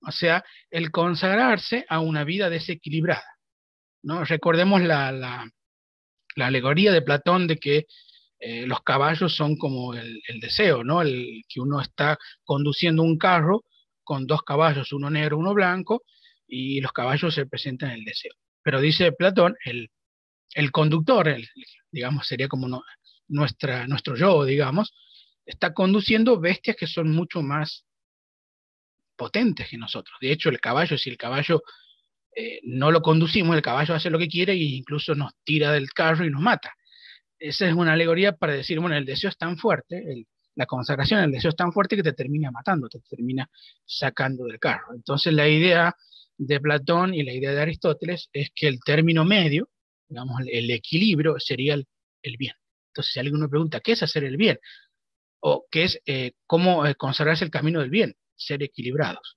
o 0.00 0.10
sea, 0.10 0.44
el 0.70 0.90
consagrarse 0.90 1.86
a 1.88 2.00
una 2.00 2.24
vida 2.24 2.50
desequilibrada. 2.50 3.24
¿No? 4.02 4.24
Recordemos 4.24 4.82
la, 4.82 5.12
la 6.36 6.46
alegoría 6.46 6.92
de 6.92 7.02
Platón 7.02 7.46
de 7.46 7.56
que 7.58 7.86
eh, 8.38 8.66
los 8.66 8.82
caballos 8.82 9.34
son 9.36 9.56
como 9.56 9.94
el, 9.94 10.20
deseo, 10.40 10.82
¿no? 10.82 11.02
El 11.02 11.42
que 11.48 11.60
uno 11.60 11.80
está 11.80 12.18
conduciendo 12.44 13.02
un 13.02 13.16
carro 13.16 13.64
con 14.02 14.26
dos 14.26 14.42
caballos, 14.42 14.92
uno 14.92 15.10
negro, 15.10 15.38
uno 15.38 15.54
blanco, 15.54 16.02
y 16.46 16.80
los 16.80 16.92
caballos 16.92 17.34
se 17.34 17.46
presentan 17.46 17.90
el 17.90 18.04
deseo. 18.04 18.32
Pero 18.62 18.80
dice 18.80 19.12
Platón, 19.12 19.56
el, 19.64 19.90
el 20.54 20.72
conductor, 20.72 21.28
el, 21.28 21.48
digamos, 21.90 22.26
sería 22.26 22.48
como 22.48 22.82
nuestra, 23.28 23.86
nuestro 23.86 24.16
yo, 24.16 24.44
digamos, 24.44 24.92
está 25.46 25.72
conduciendo 25.72 26.40
bestias 26.40 26.76
que 26.76 26.86
son 26.86 27.12
mucho 27.12 27.42
más 27.42 27.84
potentes 29.16 29.68
que 29.68 29.78
nosotros. 29.78 30.16
De 30.20 30.32
hecho, 30.32 30.48
el 30.48 30.60
caballo, 30.60 30.98
si 30.98 31.10
el 31.10 31.16
caballo 31.16 31.62
eh, 32.34 32.60
no 32.64 32.90
lo 32.90 33.02
conducimos, 33.02 33.54
el 33.56 33.62
caballo 33.62 33.94
hace 33.94 34.10
lo 34.10 34.18
que 34.18 34.28
quiere 34.28 34.52
e 34.52 34.56
incluso 34.56 35.14
nos 35.14 35.32
tira 35.44 35.72
del 35.72 35.90
carro 35.92 36.24
y 36.24 36.30
nos 36.30 36.40
mata. 36.40 36.72
Esa 37.38 37.68
es 37.68 37.74
una 37.74 37.92
alegoría 37.92 38.32
para 38.32 38.54
decir, 38.54 38.80
bueno, 38.80 38.96
el 38.96 39.04
deseo 39.04 39.28
es 39.28 39.36
tan 39.36 39.58
fuerte, 39.58 40.26
la 40.54 40.66
consagración, 40.66 41.20
el 41.20 41.32
deseo 41.32 41.50
es 41.50 41.56
tan 41.56 41.72
fuerte 41.72 41.96
que 41.96 42.02
te 42.02 42.12
termina 42.12 42.50
matando, 42.50 42.88
te 42.88 43.00
termina 43.00 43.50
sacando 43.84 44.44
del 44.44 44.58
carro. 44.58 44.94
Entonces 44.94 45.32
la 45.32 45.48
idea 45.48 45.94
de 46.38 46.60
Platón 46.60 47.14
y 47.14 47.22
la 47.22 47.32
idea 47.32 47.52
de 47.52 47.60
Aristóteles 47.60 48.28
es 48.32 48.50
que 48.54 48.68
el 48.68 48.80
término 48.80 49.24
medio, 49.24 49.68
digamos, 50.08 50.40
el, 50.46 50.70
equilibrio 50.70 51.36
sería 51.38 51.74
el, 51.74 51.86
bien. 52.38 52.54
Entonces 52.88 53.12
si 53.12 53.18
alguien 53.18 53.40
me 53.40 53.48
pregunta, 53.48 53.80
¿qué 53.80 53.92
es 53.92 54.02
hacer 54.02 54.24
el 54.24 54.36
bien? 54.36 54.58
O 55.40 55.66
qué 55.70 55.84
es 55.84 56.00
eh, 56.06 56.32
cómo 56.46 56.86
eh, 56.86 56.94
consagrarse 56.94 57.44
el 57.44 57.50
camino 57.50 57.80
del 57.80 57.90
bien, 57.90 58.14
ser 58.36 58.62
equilibrados. 58.62 59.36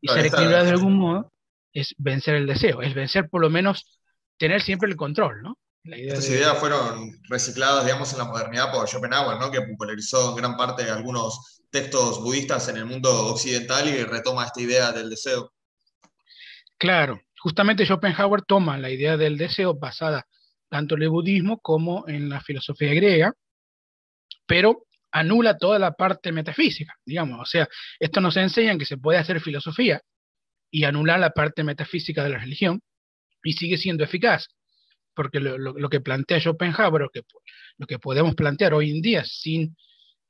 Y 0.00 0.08
ser 0.08 0.26
equilibrados 0.26 0.66
de 0.66 0.72
algún 0.72 0.98
modo 0.98 1.32
es 1.72 1.94
vencer 1.98 2.34
el 2.34 2.46
deseo, 2.46 2.82
es 2.82 2.94
vencer 2.94 3.28
por 3.28 3.40
lo 3.40 3.50
menos 3.50 4.00
tener 4.36 4.62
siempre 4.62 4.88
el 4.88 4.96
control, 4.96 5.42
¿no? 5.42 5.58
Estas 5.84 6.28
ideas 6.28 6.58
fueron 6.58 7.18
recicladas, 7.28 7.84
digamos, 7.84 8.12
en 8.12 8.18
la 8.18 8.24
modernidad 8.24 8.72
por 8.72 8.86
Schopenhauer, 8.86 9.38
¿no? 9.38 9.50
Que 9.50 9.62
popularizó 9.62 10.30
en 10.30 10.36
gran 10.36 10.56
parte 10.56 10.82
algunos 10.90 11.62
textos 11.70 12.22
budistas 12.22 12.68
en 12.68 12.76
el 12.76 12.84
mundo 12.84 13.10
occidental 13.28 13.88
y 13.88 14.04
retoma 14.04 14.44
esta 14.44 14.60
idea 14.60 14.92
del 14.92 15.08
deseo. 15.08 15.52
Claro, 16.76 17.20
justamente 17.38 17.86
Schopenhauer 17.86 18.42
toma 18.42 18.78
la 18.78 18.90
idea 18.90 19.16
del 19.16 19.38
deseo 19.38 19.74
basada 19.74 20.26
tanto 20.68 20.96
en 20.96 21.02
el 21.02 21.08
budismo 21.08 21.58
como 21.58 22.06
en 22.08 22.28
la 22.28 22.40
filosofía 22.40 22.92
griega, 22.92 23.32
pero 24.46 24.86
anula 25.10 25.56
toda 25.56 25.78
la 25.78 25.92
parte 25.92 26.32
metafísica, 26.32 26.94
digamos. 27.04 27.40
O 27.40 27.46
sea, 27.46 27.66
esto 27.98 28.20
nos 28.20 28.36
enseña 28.36 28.76
que 28.76 28.84
se 28.84 28.98
puede 28.98 29.18
hacer 29.18 29.40
filosofía 29.40 30.02
y 30.70 30.84
anular 30.84 31.20
la 31.20 31.30
parte 31.30 31.64
metafísica 31.64 32.24
de 32.24 32.30
la 32.30 32.38
religión 32.38 32.82
y 33.42 33.52
sigue 33.54 33.76
siendo 33.76 34.04
eficaz 34.04 34.48
porque 35.18 35.40
lo, 35.40 35.88
que 35.88 36.00
plantea 36.00 36.38
Schopenhauer, 36.38 37.08
que, 37.12 37.22
lo 37.76 37.88
que 37.88 37.98
podemos 37.98 38.36
plantear 38.36 38.72
hoy 38.72 38.92
en 38.92 39.02
día 39.02 39.24
sin, 39.24 39.76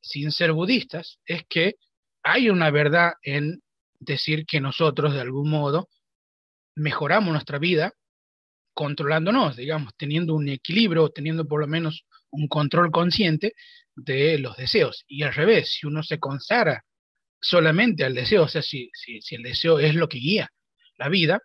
sin 0.00 0.32
ser 0.32 0.52
budistas, 0.52 1.18
es 1.26 1.42
que 1.46 1.74
hay 2.22 2.48
una 2.48 2.70
verdad 2.70 3.12
en 3.20 3.60
decir 4.00 4.46
que 4.46 4.62
nosotros 4.62 5.12
de 5.12 5.20
algún 5.20 5.50
modo 5.50 5.90
mejoramos 6.74 7.32
nuestra 7.32 7.58
vida 7.58 7.92
controlándonos, 8.72 9.56
digamos, 9.56 9.92
teniendo 9.98 10.34
un 10.34 10.48
equilibrio, 10.48 11.10
teniendo 11.10 11.46
por 11.46 11.60
lo 11.60 11.66
menos 11.66 12.06
un 12.30 12.48
control 12.48 12.90
consciente 12.90 13.52
de 13.94 14.38
los 14.38 14.56
deseos. 14.56 15.04
Y 15.06 15.22
al 15.22 15.34
revés, 15.34 15.70
si 15.70 15.86
uno 15.86 16.02
se 16.02 16.18
consagra 16.18 16.86
solamente 17.40 18.04
al 18.04 18.14
deseo, 18.14 18.44
o 18.44 18.48
sea, 18.48 18.62
si, 18.62 18.90
si, 18.94 19.20
si 19.20 19.34
el 19.36 19.42
deseo 19.42 19.78
es 19.78 19.94
lo 19.94 20.08
que 20.08 20.18
guía 20.18 20.50
la 20.96 21.08
vida, 21.08 21.40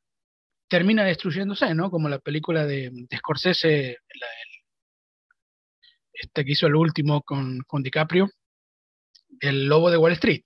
termina 0.67 1.03
destruyéndose, 1.03 1.75
¿no? 1.75 1.91
Como 1.91 2.09
la 2.09 2.19
película 2.19 2.65
de, 2.65 2.91
Scorsese, 3.15 3.97
este 6.11 6.45
que 6.45 6.51
hizo 6.51 6.67
el 6.67 6.75
último 6.75 7.21
con, 7.21 7.61
con, 7.67 7.83
DiCaprio, 7.83 8.29
El 9.39 9.67
Lobo 9.67 9.91
de 9.91 9.97
Wall 9.97 10.13
Street, 10.13 10.41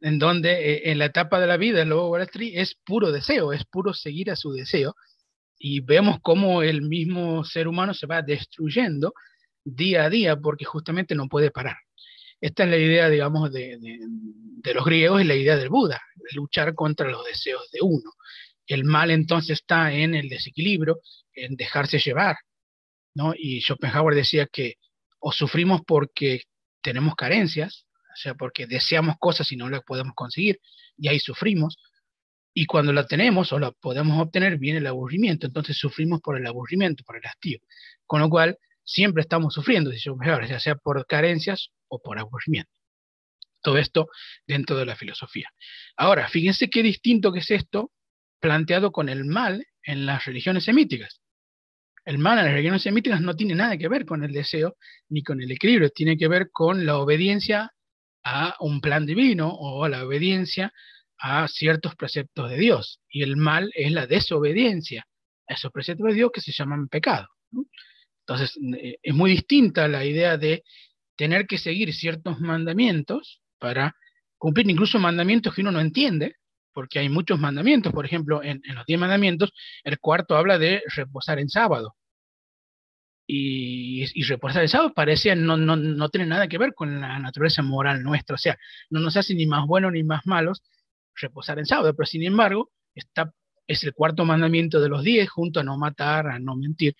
en 0.00 0.18
donde 0.18 0.50
eh, 0.50 0.90
en 0.90 0.98
la 0.98 1.06
etapa 1.06 1.38
de 1.38 1.46
la 1.46 1.56
vida 1.56 1.82
el 1.82 1.90
Lobo 1.90 2.04
de 2.04 2.10
Wall 2.10 2.22
Street 2.22 2.54
es 2.56 2.74
puro 2.84 3.12
deseo, 3.12 3.52
es 3.52 3.64
puro 3.64 3.94
seguir 3.94 4.30
a 4.30 4.36
su 4.36 4.52
deseo, 4.52 4.96
y 5.58 5.80
vemos 5.80 6.18
cómo 6.20 6.62
el 6.62 6.82
mismo 6.82 7.44
ser 7.44 7.68
humano 7.68 7.94
se 7.94 8.06
va 8.06 8.20
destruyendo 8.22 9.14
día 9.64 10.04
a 10.04 10.10
día 10.10 10.36
porque 10.36 10.64
justamente 10.64 11.14
no 11.14 11.28
puede 11.28 11.50
parar. 11.50 11.76
Esta 12.40 12.64
es 12.64 12.70
la 12.70 12.76
idea, 12.76 13.08
digamos, 13.08 13.52
de, 13.52 13.78
de 14.64 14.74
los 14.74 14.84
griegos 14.84 15.20
y 15.20 15.24
la 15.24 15.34
idea 15.34 15.56
del 15.56 15.68
Buda, 15.68 16.02
luchar 16.32 16.74
contra 16.74 17.08
los 17.08 17.24
deseos 17.24 17.70
de 17.70 17.80
uno. 17.82 18.12
El 18.66 18.84
mal 18.84 19.10
entonces 19.10 19.60
está 19.60 19.92
en 19.92 20.14
el 20.14 20.28
desequilibrio, 20.28 21.00
en 21.34 21.54
dejarse 21.54 21.98
llevar, 21.98 22.36
¿no? 23.14 23.34
Y 23.36 23.60
Schopenhauer 23.60 24.14
decía 24.14 24.46
que 24.46 24.76
o 25.18 25.32
sufrimos 25.32 25.82
porque 25.86 26.42
tenemos 26.82 27.14
carencias, 27.14 27.86
o 27.94 28.16
sea, 28.16 28.34
porque 28.34 28.66
deseamos 28.66 29.16
cosas 29.18 29.50
y 29.52 29.56
no 29.56 29.68
las 29.68 29.82
podemos 29.82 30.14
conseguir, 30.14 30.60
y 30.96 31.08
ahí 31.08 31.18
sufrimos, 31.18 31.76
y 32.54 32.66
cuando 32.66 32.92
la 32.92 33.06
tenemos 33.06 33.52
o 33.52 33.58
la 33.58 33.72
podemos 33.72 34.20
obtener, 34.20 34.58
viene 34.58 34.78
el 34.78 34.86
aburrimiento, 34.86 35.46
entonces 35.46 35.76
sufrimos 35.76 36.20
por 36.20 36.38
el 36.38 36.46
aburrimiento, 36.46 37.04
por 37.04 37.16
el 37.16 37.26
hastío, 37.26 37.58
con 38.06 38.20
lo 38.20 38.30
cual 38.30 38.58
siempre 38.84 39.22
estamos 39.22 39.54
sufriendo, 39.54 39.90
ya 39.92 40.60
sea 40.60 40.76
por 40.76 41.04
carencias 41.06 41.70
o 41.88 42.00
por 42.00 42.18
aburrimiento. 42.18 42.72
Todo 43.62 43.78
esto 43.78 44.08
dentro 44.46 44.76
de 44.76 44.86
la 44.86 44.96
filosofía. 44.96 45.50
Ahora, 45.96 46.28
fíjense 46.28 46.68
qué 46.68 46.82
distinto 46.82 47.32
que 47.32 47.38
es 47.40 47.50
esto 47.50 47.92
planteado 48.40 48.92
con 48.92 49.08
el 49.08 49.24
mal 49.24 49.66
en 49.82 50.06
las 50.06 50.24
religiones 50.26 50.64
semíticas. 50.64 51.20
El 52.04 52.18
mal 52.18 52.38
en 52.38 52.44
las 52.44 52.52
religiones 52.52 52.82
semíticas 52.82 53.22
no 53.22 53.34
tiene 53.34 53.54
nada 53.54 53.78
que 53.78 53.88
ver 53.88 54.04
con 54.04 54.22
el 54.22 54.32
deseo 54.32 54.76
ni 55.08 55.22
con 55.22 55.40
el 55.40 55.50
equilibrio, 55.50 55.88
tiene 55.88 56.18
que 56.18 56.28
ver 56.28 56.50
con 56.52 56.84
la 56.84 56.98
obediencia 56.98 57.70
a 58.22 58.56
un 58.60 58.80
plan 58.80 59.06
divino 59.06 59.48
o 59.48 59.84
a 59.84 59.88
la 59.88 60.04
obediencia 60.04 60.72
a 61.18 61.48
ciertos 61.48 61.94
preceptos 61.94 62.50
de 62.50 62.58
Dios. 62.58 63.00
Y 63.08 63.22
el 63.22 63.36
mal 63.36 63.70
es 63.74 63.92
la 63.92 64.06
desobediencia 64.06 65.06
a 65.48 65.54
esos 65.54 65.72
preceptos 65.72 66.08
de 66.08 66.14
Dios 66.14 66.30
que 66.32 66.42
se 66.42 66.52
llaman 66.52 66.88
pecado. 66.88 67.28
Entonces, 68.26 68.58
eh, 68.78 68.96
es 69.02 69.14
muy 69.14 69.30
distinta 69.30 69.88
la 69.88 70.04
idea 70.04 70.36
de 70.36 70.64
tener 71.16 71.46
que 71.46 71.58
seguir 71.58 71.92
ciertos 71.94 72.40
mandamientos 72.40 73.40
para 73.58 73.94
cumplir 74.38 74.68
incluso 74.68 74.98
mandamientos 74.98 75.54
que 75.54 75.62
uno 75.62 75.72
no 75.72 75.80
entiende, 75.80 76.36
porque 76.72 76.98
hay 76.98 77.08
muchos 77.08 77.38
mandamientos. 77.38 77.92
Por 77.92 78.04
ejemplo, 78.04 78.42
en, 78.42 78.60
los 78.74 78.84
diez 78.86 78.98
mandamientos, 78.98 79.52
el 79.84 79.98
cuarto 79.98 80.36
habla 80.36 80.58
de 80.58 80.82
reposar 80.94 81.38
en 81.38 81.48
sábado. 81.48 81.96
Y, 83.26 84.04
reposar 84.24 84.62
en 84.62 84.68
sábado 84.68 84.92
parece 84.94 85.34
no, 85.34 85.56
no, 85.56 85.76
no 85.76 86.08
tiene 86.10 86.26
nada 86.26 86.46
que 86.46 86.58
ver 86.58 86.74
con 86.74 87.00
la 87.00 87.18
naturaleza 87.18 87.62
moral 87.62 88.02
nuestra. 88.02 88.34
O 88.34 88.38
sea, 88.38 88.58
no 88.90 89.00
nos 89.00 89.16
hace 89.16 89.34
ni 89.34 89.46
más 89.46 89.66
buenos 89.66 89.92
ni 89.92 90.02
más 90.02 90.26
malos 90.26 90.62
reposar 91.14 91.58
en 91.58 91.66
sábado, 91.66 91.94
pero 91.94 92.06
sin 92.06 92.22
embargo, 92.24 92.70
está, 92.94 93.32
es 93.66 93.84
el 93.84 93.94
cuarto 93.94 94.24
mandamiento 94.24 94.80
de 94.80 94.88
los 94.88 95.02
diez, 95.02 95.28
junto 95.30 95.60
a 95.60 95.62
no 95.62 95.78
matar, 95.78 96.26
a 96.26 96.38
no 96.38 96.56
mentir. 96.56 96.96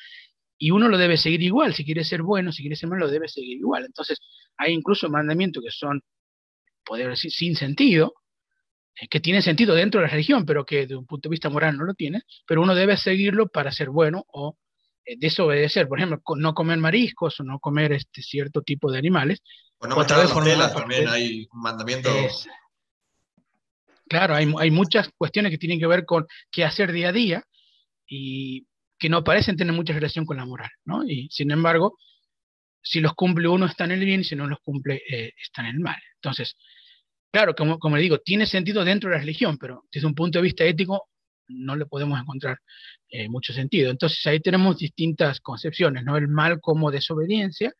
Y 0.57 0.71
uno 0.71 0.89
lo 0.89 0.99
debe 0.99 1.17
seguir 1.17 1.43
igual, 1.43 1.75
si 1.75 1.85
quiere 1.85 2.05
ser 2.05 2.23
bueno, 2.23 2.53
si 2.53 2.63
quiere 2.63 2.77
ser 2.77 2.89
malo, 2.89 3.07
lo 3.07 3.13
debe 3.13 3.29
seguir 3.29 3.59
igual. 3.59 3.85
Entonces, 3.85 4.21
hay 4.57 4.73
incluso 4.73 5.09
mandamientos 5.11 5.63
que 5.63 5.71
son, 5.71 6.03
poder 6.85 7.11
decir, 7.11 7.33
sin 7.33 7.57
sentido, 7.57 8.15
eh, 9.01 9.09
que 9.09 9.21
tiene 9.21 9.43
sentido 9.43 9.75
dentro 9.75 10.01
de 10.01 10.07
la 10.07 10.13
religión, 10.13 10.45
pero 10.47 10.65
que 10.65 10.87
de 10.87 10.97
un 10.97 11.07
punto 11.07 11.29
de 11.29 11.33
vista 11.33 11.51
moral 11.51 11.77
no 11.77 11.85
lo 11.85 11.95
tiene, 11.95 12.23
pero 12.47 12.63
uno 12.63 12.75
debe 12.75 12.97
seguirlo 12.97 13.49
para 13.49 13.73
ser 13.73 13.91
bueno 13.91 14.25
o 14.29 14.57
eh, 15.05 15.17
desobedecer. 15.19 15.89
Por 15.89 15.99
ejemplo, 15.99 16.21
no 16.37 16.55
comer 16.55 16.79
mariscos 16.79 17.41
o 17.41 17.45
no 17.45 17.59
comer 17.59 17.93
este 17.93 18.23
cierto 18.23 18.63
tipo 18.63 18.91
de 18.93 18.99
animales. 18.99 19.43
O 19.79 19.89
no 19.89 19.97
las 19.97 20.75
también 20.75 21.09
hay 21.09 21.49
un 21.53 21.61
mandamiento. 21.61 22.11
claro, 24.09 24.35
hay, 24.35 24.53
hay 24.59 24.71
muchas 24.71 25.11
cuestiones 25.19 25.51
que 25.51 25.59
tienen 25.59 25.81
que 25.81 25.87
ver 25.87 26.05
con 26.05 26.27
qué 26.51 26.65
hacer 26.65 26.93
día 26.93 27.09
a 27.09 27.13
día 27.13 27.45
y 28.07 28.67
que 28.99 29.09
no 29.09 29.25
parecen 29.25 29.57
tener 29.57 29.75
mucha 29.75 29.93
relación 29.93 30.27
con 30.27 30.37
la 30.37 30.47
moral, 30.47 30.71
¿no? 30.85 31.05
Y 31.05 31.29
sin 31.31 31.51
embargo, 31.51 31.97
si 32.83 33.01
los 33.01 33.15
cumple 33.15 33.49
uno 33.49 33.67
está 33.67 33.85
en 33.85 33.93
el 33.93 34.05
bien 34.05 34.21
y 34.21 34.25
si 34.25 34.37
no 34.37 34.47
los 34.47 34.61
cumple 34.61 35.03
eh, 35.11 35.33
está 35.41 35.63
en 35.63 35.69
el 35.69 35.81
mal. 35.81 36.01
Entonces, 36.17 36.57
Claro, 37.35 37.53
como, 37.57 37.97
le 37.97 38.03
digo, 38.03 38.19
tiene 38.19 38.47
sentido 38.47 38.85
dentro 38.85 39.11
de 39.11 39.17
la 39.17 39.21
religión, 39.21 39.59
pero 39.59 39.83
desde 39.93 40.07
un 40.07 40.15
punto 40.15 40.39
de 40.39 40.45
vista 40.45 40.65
ético 40.65 41.09
no 41.49 41.75
le 41.75 41.85
podemos 41.85 42.21
encontrar 42.21 42.59
eh, 43.09 43.29
mucho 43.29 43.53
sentido. 43.53 43.91
Entonces 43.91 44.25
ahí 44.29 44.39
tenemos 44.39 44.79
distintas 44.79 45.41
concepciones, 45.41 46.05
¿no? 46.05 46.17
El 46.17 46.29
mal 46.29 46.61
como 46.61 46.93
desobediencia 46.93 47.73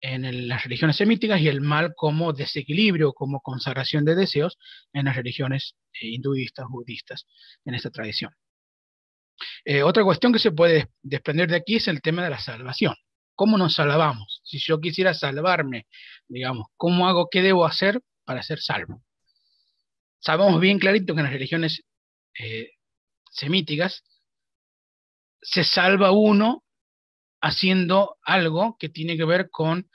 en 0.00 0.48
las 0.48 0.64
religiones 0.64 0.96
semíticas 0.96 1.40
y 1.40 1.46
el 1.46 1.60
mal 1.60 1.92
como 1.94 2.32
desequilibrio, 2.32 3.12
como 3.12 3.40
consagración 3.40 4.04
de 4.04 4.16
deseos 4.16 4.58
en 4.92 5.04
las 5.04 5.14
religiones 5.14 5.76
eh, 6.00 6.08
hinduistas, 6.08 6.66
budistas, 6.68 7.26
en 7.64 7.76
esta 7.76 7.90
tradición. 7.90 8.32
Eh, 9.64 9.82
otra 9.82 10.04
cuestión 10.04 10.32
que 10.32 10.38
se 10.38 10.52
puede 10.52 10.88
desprender 11.02 11.48
de 11.50 11.56
aquí 11.56 11.76
es 11.76 11.88
el 11.88 12.02
tema 12.02 12.24
de 12.24 12.30
la 12.30 12.40
salvación. 12.40 12.94
¿Cómo 13.34 13.58
nos 13.58 13.74
salvamos? 13.74 14.40
Si 14.44 14.58
yo 14.58 14.80
quisiera 14.80 15.14
salvarme, 15.14 15.86
digamos, 16.28 16.66
¿cómo 16.76 17.08
hago? 17.08 17.28
¿Qué 17.30 17.42
debo 17.42 17.64
hacer 17.64 18.00
para 18.24 18.42
ser 18.42 18.60
salvo. 18.60 19.02
Sabemos 20.20 20.60
bien 20.60 20.78
clarito 20.78 21.14
que 21.14 21.20
en 21.20 21.24
las 21.24 21.32
religiones 21.32 21.82
eh, 22.38 22.70
semíticas 23.30 24.02
se 25.40 25.64
salva 25.64 26.12
uno 26.12 26.64
haciendo 27.40 28.18
algo 28.22 28.76
que 28.78 28.88
tiene 28.88 29.16
que 29.16 29.24
ver 29.24 29.50
con 29.50 29.90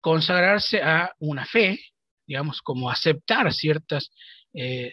consagrarse 0.00 0.80
a 0.82 1.14
una 1.18 1.44
fe, 1.44 1.78
digamos, 2.26 2.62
como 2.62 2.90
aceptar 2.90 3.52
ciertas, 3.52 4.10
eh, 4.54 4.92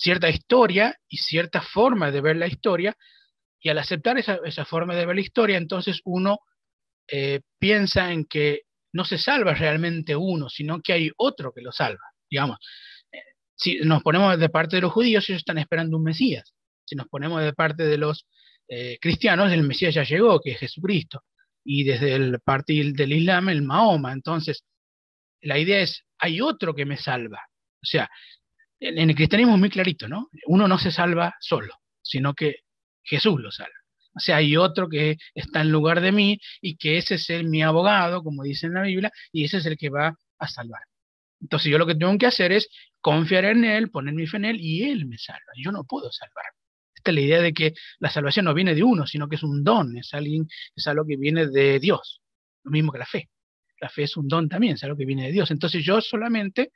cierta 0.00 0.30
historia 0.30 0.96
y 1.08 1.18
cierta 1.18 1.60
forma 1.60 2.10
de 2.10 2.22
ver 2.22 2.36
la 2.36 2.46
historia, 2.46 2.96
y 3.60 3.68
al 3.68 3.78
aceptar 3.78 4.16
esa, 4.16 4.38
esa, 4.46 4.64
forma 4.64 4.96
de 4.96 5.04
ver 5.04 5.16
la 5.16 5.20
historia, 5.20 5.58
entonces 5.58 6.00
uno 6.04 6.38
eh, 7.06 7.40
piensa 7.58 8.10
en 8.10 8.24
que 8.24 8.62
no 8.94 9.04
se 9.04 9.18
salva 9.18 9.52
realmente 9.52 10.16
uno, 10.16 10.48
sino 10.48 10.80
que 10.80 10.94
hay 10.94 11.10
otro 11.18 11.52
que 11.52 11.60
lo 11.60 11.70
salva. 11.70 12.02
Digamos, 12.30 12.56
si 13.54 13.80
nos 13.80 14.02
ponemos 14.02 14.38
de 14.38 14.48
parte 14.48 14.76
de 14.76 14.82
los 14.82 14.92
judíos, 14.92 15.28
ellos 15.28 15.40
están 15.40 15.58
esperando 15.58 15.98
un 15.98 16.04
Mesías. 16.04 16.54
Si 16.86 16.96
nos 16.96 17.06
ponemos 17.08 17.42
de 17.42 17.52
parte 17.52 17.82
de 17.82 17.98
los 17.98 18.26
eh, 18.68 18.96
cristianos, 19.00 19.52
el 19.52 19.64
Mesías 19.64 19.94
ya 19.94 20.04
llegó, 20.04 20.40
que 20.40 20.52
es 20.52 20.58
Jesucristo. 20.58 21.24
Y 21.62 21.84
desde 21.84 22.14
el 22.14 22.40
partir 22.40 22.94
del 22.94 23.12
Islam, 23.12 23.50
el 23.50 23.60
Mahoma. 23.60 24.14
Entonces, 24.14 24.64
la 25.42 25.58
idea 25.58 25.80
es, 25.80 26.04
hay 26.18 26.40
otro 26.40 26.74
que 26.74 26.86
me 26.86 26.96
salva. 26.96 27.42
O 27.82 27.86
sea, 27.86 28.08
en, 28.80 29.10
el 29.10 29.14
cristianismo 29.14 29.54
es 29.54 29.60
muy 29.60 29.70
clarito, 29.70 30.08
¿no? 30.08 30.28
Uno 30.46 30.66
no 30.66 30.78
se 30.78 30.90
salva 30.90 31.34
solo, 31.40 31.74
sino 32.02 32.34
que 32.34 32.56
Jesús 33.02 33.40
lo 33.40 33.50
salva. 33.50 33.74
O 34.14 34.20
sea, 34.20 34.36
hay 34.36 34.56
otro 34.56 34.88
que 34.88 35.16
está 35.34 35.60
en 35.60 35.70
lugar 35.70 36.00
de 36.00 36.12
mí 36.12 36.38
y 36.60 36.76
que 36.76 36.98
ese 36.98 37.14
es 37.14 37.30
el, 37.30 37.48
mi 37.48 37.62
abogado, 37.62 38.22
como 38.22 38.42
dice 38.42 38.66
en 38.66 38.74
la 38.74 38.82
Biblia, 38.82 39.12
y 39.32 39.44
ese 39.44 39.58
es 39.58 39.66
el 39.66 39.76
que 39.76 39.88
va 39.88 40.16
a 40.38 40.48
salvar. 40.48 40.82
Entonces 41.40 41.70
yo 41.70 41.78
lo 41.78 41.86
que 41.86 41.94
tengo 41.94 42.16
que 42.18 42.26
hacer 42.26 42.52
es 42.52 42.68
confiar 43.00 43.44
en 43.44 43.64
Él, 43.64 43.90
poner 43.90 44.14
mi 44.14 44.26
fe 44.26 44.38
en 44.38 44.44
Él 44.46 44.60
y 44.60 44.82
Él 44.82 45.06
me 45.06 45.16
salva. 45.16 45.52
Yo 45.56 45.70
no 45.72 45.84
puedo 45.84 46.10
salvar. 46.10 46.44
Esta 46.94 47.12
es 47.12 47.14
la 47.14 47.20
idea 47.20 47.40
de 47.40 47.52
que 47.54 47.72
la 47.98 48.10
salvación 48.10 48.44
no 48.44 48.52
viene 48.52 48.74
de 48.74 48.82
uno, 48.82 49.06
sino 49.06 49.28
que 49.28 49.36
es 49.36 49.42
un 49.42 49.64
don, 49.64 49.96
es, 49.96 50.10
es 50.12 50.86
algo 50.86 51.06
que 51.06 51.16
viene 51.16 51.46
de 51.46 51.78
Dios, 51.78 52.20
lo 52.64 52.70
mismo 52.72 52.92
que 52.92 52.98
la 52.98 53.06
fe. 53.06 53.30
La 53.80 53.88
fe 53.88 54.02
es 54.02 54.16
un 54.18 54.28
don 54.28 54.48
también, 54.48 54.74
es 54.74 54.84
algo 54.84 54.98
que 54.98 55.06
viene 55.06 55.26
de 55.26 55.32
Dios. 55.32 55.50
Entonces 55.50 55.82
yo 55.82 56.02
solamente 56.02 56.72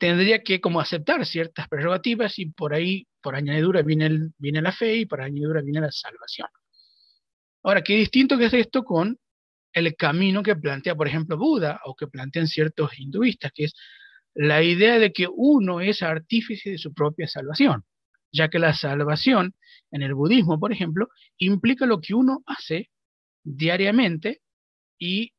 tendría 0.00 0.42
que 0.42 0.62
como 0.62 0.80
aceptar 0.80 1.26
ciertas 1.26 1.68
prerrogativas 1.68 2.38
y 2.38 2.46
por 2.46 2.72
ahí, 2.72 3.06
por 3.20 3.36
añadidura, 3.36 3.82
viene, 3.82 4.30
viene 4.38 4.62
la 4.62 4.72
fe 4.72 4.96
y 4.96 5.06
por 5.06 5.20
añadidura 5.20 5.60
viene 5.60 5.82
la 5.82 5.92
salvación. 5.92 6.48
Ahora, 7.62 7.82
qué 7.82 7.96
distinto 7.96 8.38
que 8.38 8.46
es 8.46 8.54
esto 8.54 8.82
con 8.82 9.18
el 9.74 9.94
camino 9.96 10.42
que 10.42 10.56
plantea, 10.56 10.94
por 10.94 11.06
ejemplo, 11.06 11.36
Buda 11.36 11.80
o 11.84 11.94
que 11.94 12.06
plantean 12.06 12.48
ciertos 12.48 12.98
hinduistas, 12.98 13.52
que 13.54 13.64
es 13.64 13.74
la 14.34 14.62
idea 14.62 14.98
de 14.98 15.12
que 15.12 15.28
uno 15.30 15.82
es 15.82 16.02
artífice 16.02 16.70
de 16.70 16.78
su 16.78 16.94
propia 16.94 17.28
salvación, 17.28 17.84
ya 18.32 18.48
que 18.48 18.58
la 18.58 18.72
salvación 18.72 19.54
en 19.90 20.00
el 20.00 20.14
budismo, 20.14 20.58
por 20.58 20.72
ejemplo, 20.72 21.08
implica 21.36 21.84
lo 21.84 22.00
que 22.00 22.14
uno 22.14 22.42
hace 22.46 22.88
diariamente 23.44 24.40
y 24.98 25.34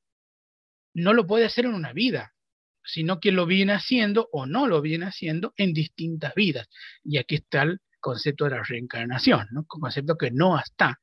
no 0.93 1.13
lo 1.13 1.25
puede 1.25 1.45
hacer 1.45 1.65
en 1.65 1.73
una 1.73 1.93
vida, 1.93 2.35
sino 2.83 3.19
que 3.19 3.31
lo 3.31 3.45
viene 3.45 3.73
haciendo 3.73 4.29
o 4.31 4.45
no 4.45 4.67
lo 4.67 4.81
viene 4.81 5.05
haciendo 5.05 5.53
en 5.57 5.73
distintas 5.73 6.33
vidas. 6.35 6.69
Y 7.03 7.17
aquí 7.17 7.35
está 7.35 7.63
el 7.63 7.79
concepto 7.99 8.45
de 8.45 8.51
la 8.51 8.63
reencarnación, 8.63 9.47
¿no? 9.51 9.61
un 9.61 9.65
concepto 9.65 10.17
que 10.17 10.31
no 10.31 10.59
está 10.59 10.99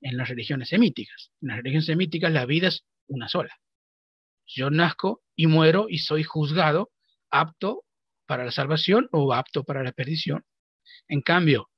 en 0.00 0.16
las 0.16 0.28
religiones 0.28 0.68
semíticas. 0.68 1.30
En 1.40 1.48
las 1.48 1.58
religiones 1.58 1.86
semíticas 1.86 2.32
la 2.32 2.46
vida 2.46 2.68
es 2.68 2.84
una 3.06 3.28
sola. 3.28 3.54
Yo 4.46 4.70
nazco 4.70 5.22
y 5.36 5.46
muero 5.46 5.86
y 5.88 5.98
soy 5.98 6.24
juzgado 6.24 6.90
apto 7.30 7.84
para 8.26 8.44
la 8.44 8.50
salvación 8.50 9.08
o 9.12 9.32
apto 9.32 9.64
para 9.64 9.82
la 9.82 9.92
perdición. 9.92 10.44
En 11.08 11.20
cambio, 11.20 11.70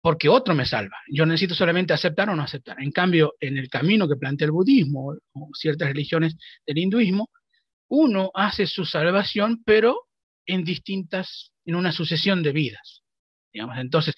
porque 0.00 0.28
otro 0.28 0.54
me 0.54 0.64
salva. 0.64 0.96
Yo 1.08 1.26
necesito 1.26 1.54
solamente 1.54 1.92
aceptar 1.92 2.30
o 2.30 2.36
no 2.36 2.42
aceptar. 2.42 2.80
En 2.80 2.92
cambio, 2.92 3.34
en 3.40 3.58
el 3.58 3.68
camino 3.68 4.08
que 4.08 4.16
plantea 4.16 4.46
el 4.46 4.52
budismo 4.52 5.14
o 5.32 5.48
ciertas 5.54 5.88
religiones 5.88 6.36
del 6.66 6.78
hinduismo, 6.78 7.30
uno 7.88 8.30
hace 8.34 8.66
su 8.66 8.84
salvación, 8.84 9.62
pero 9.64 10.08
en 10.46 10.64
distintas, 10.64 11.52
en 11.64 11.74
una 11.74 11.92
sucesión 11.92 12.42
de 12.42 12.52
vidas. 12.52 13.02
Digamos. 13.52 13.78
Entonces, 13.78 14.14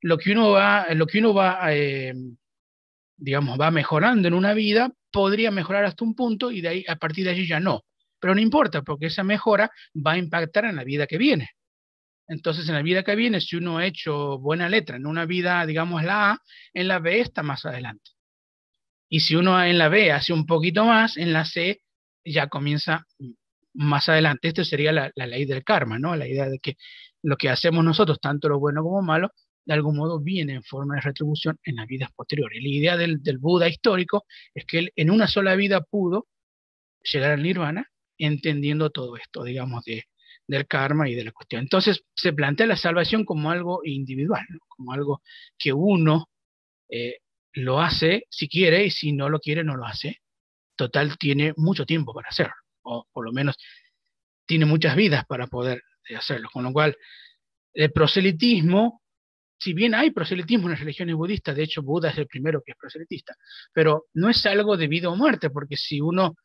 lo 0.00 0.18
que 0.18 0.32
uno 0.32 0.50
va, 0.50 0.92
lo 0.94 1.06
que 1.06 1.18
uno 1.18 1.34
va, 1.34 1.58
eh, 1.74 2.14
digamos, 3.16 3.58
va 3.60 3.70
mejorando 3.70 4.28
en 4.28 4.34
una 4.34 4.54
vida, 4.54 4.92
podría 5.10 5.50
mejorar 5.50 5.84
hasta 5.84 6.04
un 6.04 6.14
punto 6.14 6.50
y 6.50 6.60
de 6.60 6.68
ahí, 6.68 6.84
a 6.88 6.96
partir 6.96 7.24
de 7.24 7.30
allí 7.30 7.46
ya 7.46 7.60
no. 7.60 7.84
Pero 8.20 8.34
no 8.34 8.40
importa, 8.40 8.82
porque 8.82 9.06
esa 9.06 9.22
mejora 9.22 9.70
va 9.94 10.12
a 10.12 10.18
impactar 10.18 10.64
en 10.64 10.76
la 10.76 10.84
vida 10.84 11.06
que 11.06 11.18
viene. 11.18 11.50
Entonces, 12.26 12.68
en 12.68 12.74
la 12.74 12.82
vida 12.82 13.02
que 13.02 13.16
viene, 13.16 13.40
si 13.40 13.56
uno 13.56 13.78
ha 13.78 13.86
hecho 13.86 14.38
buena 14.38 14.68
letra 14.68 14.96
en 14.96 15.06
una 15.06 15.24
vida, 15.24 15.64
digamos, 15.64 16.04
la 16.04 16.32
A, 16.32 16.42
en 16.74 16.88
la 16.88 16.98
B 16.98 17.20
está 17.20 17.42
más 17.42 17.64
adelante. 17.64 18.10
Y 19.08 19.20
si 19.20 19.34
uno 19.34 19.62
en 19.64 19.78
la 19.78 19.88
B 19.88 20.12
hace 20.12 20.34
un 20.34 20.44
poquito 20.44 20.84
más, 20.84 21.16
en 21.16 21.32
la 21.32 21.46
C 21.46 21.80
ya 22.32 22.48
comienza 22.48 23.06
más 23.74 24.08
adelante. 24.08 24.48
Esto 24.48 24.64
sería 24.64 24.92
la, 24.92 25.12
ley 25.14 25.44
del 25.44 25.64
karma, 25.64 25.98
¿no? 25.98 26.16
La 26.16 26.26
idea 26.26 26.48
de 26.48 26.58
que 26.58 26.76
lo 27.22 27.36
que 27.36 27.48
hacemos 27.48 27.84
nosotros, 27.84 28.20
tanto 28.20 28.48
lo 28.48 28.58
bueno 28.58 28.82
como 28.82 29.02
malo, 29.02 29.30
de 29.64 29.74
algún 29.74 29.96
modo 29.96 30.20
viene 30.20 30.54
en 30.54 30.62
forma 30.62 30.96
de 30.96 31.02
retribución 31.02 31.58
en 31.64 31.76
las 31.76 31.86
vidas 31.86 32.10
posteriores. 32.14 32.62
La 32.62 32.68
idea 32.68 32.96
del, 32.96 33.20
Buda 33.38 33.68
histórico 33.68 34.24
es 34.54 34.64
que 34.64 34.78
él 34.78 34.92
en 34.96 35.10
una 35.10 35.28
sola 35.28 35.54
vida 35.56 35.82
pudo 35.82 36.26
llegar 37.02 37.32
al 37.32 37.42
nirvana 37.42 37.86
entendiendo 38.18 38.90
todo 38.90 39.16
esto, 39.16 39.44
digamos, 39.44 39.84
de, 39.84 40.04
del 40.46 40.66
karma 40.66 41.08
y 41.08 41.14
de 41.14 41.24
la 41.24 41.32
cuestión. 41.32 41.62
Entonces 41.62 42.02
se 42.16 42.32
plantea 42.32 42.66
la 42.66 42.76
salvación 42.76 43.24
como 43.24 43.50
algo 43.50 43.80
individual, 43.84 44.46
como 44.68 44.92
algo 44.92 45.22
que 45.58 45.72
uno 45.72 46.28
eh, 46.90 47.18
lo 47.52 47.80
hace 47.80 48.24
si 48.30 48.48
quiere 48.48 48.86
y 48.86 48.90
si 48.90 49.12
no 49.12 49.28
lo 49.28 49.38
quiere 49.40 49.64
no 49.64 49.76
lo 49.76 49.86
hace. 49.86 50.20
Total 50.78 51.18
tiene 51.18 51.52
mucho 51.56 51.84
tiempo 51.84 52.14
para 52.14 52.28
hacerlo, 52.28 52.54
o 52.82 53.06
por 53.12 53.24
lo 53.24 53.32
menos 53.32 53.56
tiene 54.46 54.64
muchas 54.64 54.96
vidas 54.96 55.26
para 55.26 55.46
poder 55.46 55.82
hacerlo. 56.16 56.48
Con 56.50 56.64
lo 56.64 56.72
cual, 56.72 56.96
el 57.74 57.92
proselitismo 57.92 59.02
si 59.58 59.72
bien 59.74 59.94
hay 59.94 60.10
proselitismo 60.10 60.66
en 60.66 60.72
las 60.72 60.80
religiones 60.80 61.16
budistas, 61.16 61.56
de 61.56 61.64
hecho 61.64 61.82
Buda 61.82 62.10
es 62.10 62.18
el 62.18 62.26
primero 62.26 62.62
que 62.64 62.72
es 62.72 62.78
proselitista, 62.78 63.34
pero 63.72 64.06
no 64.14 64.30
es 64.30 64.46
algo 64.46 64.76
de 64.76 64.86
vida 64.86 65.08
o 65.08 65.16
muerte, 65.16 65.50
porque 65.50 65.76
si 65.76 66.00
uno, 66.00 66.36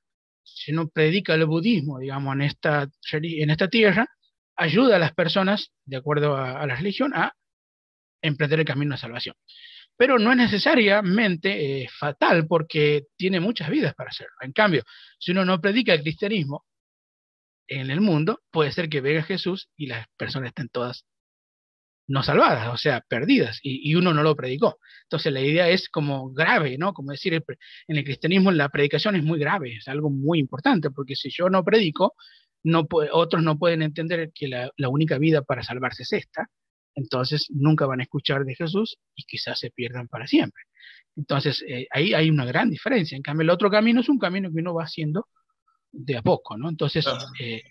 si 0.44 0.72
uno 0.74 0.90
predica 0.90 1.36
el 1.36 1.46
budismo, 1.46 2.00
digamos, 2.00 2.34
en 2.34 2.42
esta, 2.42 2.90
en 3.12 3.50
esta 3.50 3.68
tierra, 3.68 4.08
ayuda 4.56 4.96
a 4.96 5.00
las 5.00 5.14
personas, 5.14 5.72
de 5.86 5.98
acuerdo 5.98 6.36
a, 6.36 6.66
la 6.66 6.76
religión, 6.76 7.14
a 7.16 7.34
emprender 8.22 8.60
el 8.60 8.66
camino 8.66 8.96
de 8.96 9.02
salvación. 9.02 9.36
Pero 9.98 10.20
no 10.20 10.32
es 10.32 10.38
necesariamente 10.38 11.84
eh, 11.84 11.90
fatal 11.90 12.48
porque 12.48 13.04
tiene 13.16 13.40
muchas 13.40 13.70
vidas 13.70 13.94
para 13.96 14.10
hacerlo. 14.10 14.34
En 14.42 14.52
cambio, 14.52 14.84
si 15.20 15.32
uno 15.32 15.46
no 15.46 15.62
predica 15.62 15.94
el 15.94 16.02
cristianismo 16.02 16.66
en 17.68 17.92
el 17.92 18.02
mundo, 18.02 18.42
puede 18.52 18.72
ser 18.72 18.90
que 18.90 19.02
venga 19.02 19.24
Jesús 19.24 19.70
y 19.78 19.88
las 19.88 20.08
personas 20.18 20.50
estén 20.50 20.70
todas 20.70 21.06
no 22.08 22.24
salvadas, 22.24 22.68
o 22.74 22.78
sea, 22.78 23.02
perdidas, 23.08 23.60
y, 23.64 23.96
uno 23.96 24.14
no 24.14 24.24
lo 24.24 24.36
predicó. 24.36 24.78
Entonces 25.04 25.32
la 25.32 25.42
idea 25.42 25.70
es 25.70 25.90
como 25.90 26.32
grave, 26.32 26.78
¿no? 26.78 26.94
Como 26.94 27.12
decir, 27.12 27.34
en 27.34 27.98
el 27.98 28.04
cristianismo 28.04 28.52
la 28.52 28.70
predicación 28.70 29.16
es 29.16 29.24
muy 29.24 29.40
grave, 29.40 29.78
es 29.78 29.88
algo 29.88 30.10
muy 30.10 30.40
importante, 30.40 30.92
porque 30.92 31.16
si 31.16 31.30
yo 31.32 31.50
no 31.50 31.64
predico, 31.64 32.16
no 32.64 32.88
otros 33.12 33.44
no 33.44 33.58
pueden 33.58 33.82
entender 33.82 34.32
que 34.34 34.48
la, 34.48 34.90
única 34.90 35.18
vida 35.18 35.42
para 35.44 35.64
salvarse 35.64 36.04
es 36.04 36.14
esta, 36.14 36.48
entonces 36.96 37.48
nunca 37.50 37.86
van 37.86 38.00
a 38.00 38.04
escuchar 38.04 38.46
de 38.46 38.56
Jesús 38.56 38.98
y 39.16 39.24
quizás 39.24 39.60
se 39.60 39.72
pierdan 39.72 40.08
para 40.08 40.28
siempre. 40.28 40.64
Entonces 41.16 41.64
eh, 41.68 41.88
ahí 41.92 42.14
hay 42.14 42.30
una 42.30 42.46
gran 42.46 42.70
diferencia. 42.70 43.16
En 43.16 43.22
cambio, 43.22 43.44
el 43.44 43.50
otro 43.50 43.70
camino 43.70 44.02
es 44.02 44.10
un 44.10 44.20
camino 44.20 44.52
que 44.52 44.60
uno 44.60 44.74
va 44.74 44.84
haciendo 44.84 45.28
de 45.94 46.18
a 46.18 46.22
poco, 46.22 46.58
¿no? 46.58 46.70
Entonces, 46.70 47.06
eh, 47.40 47.62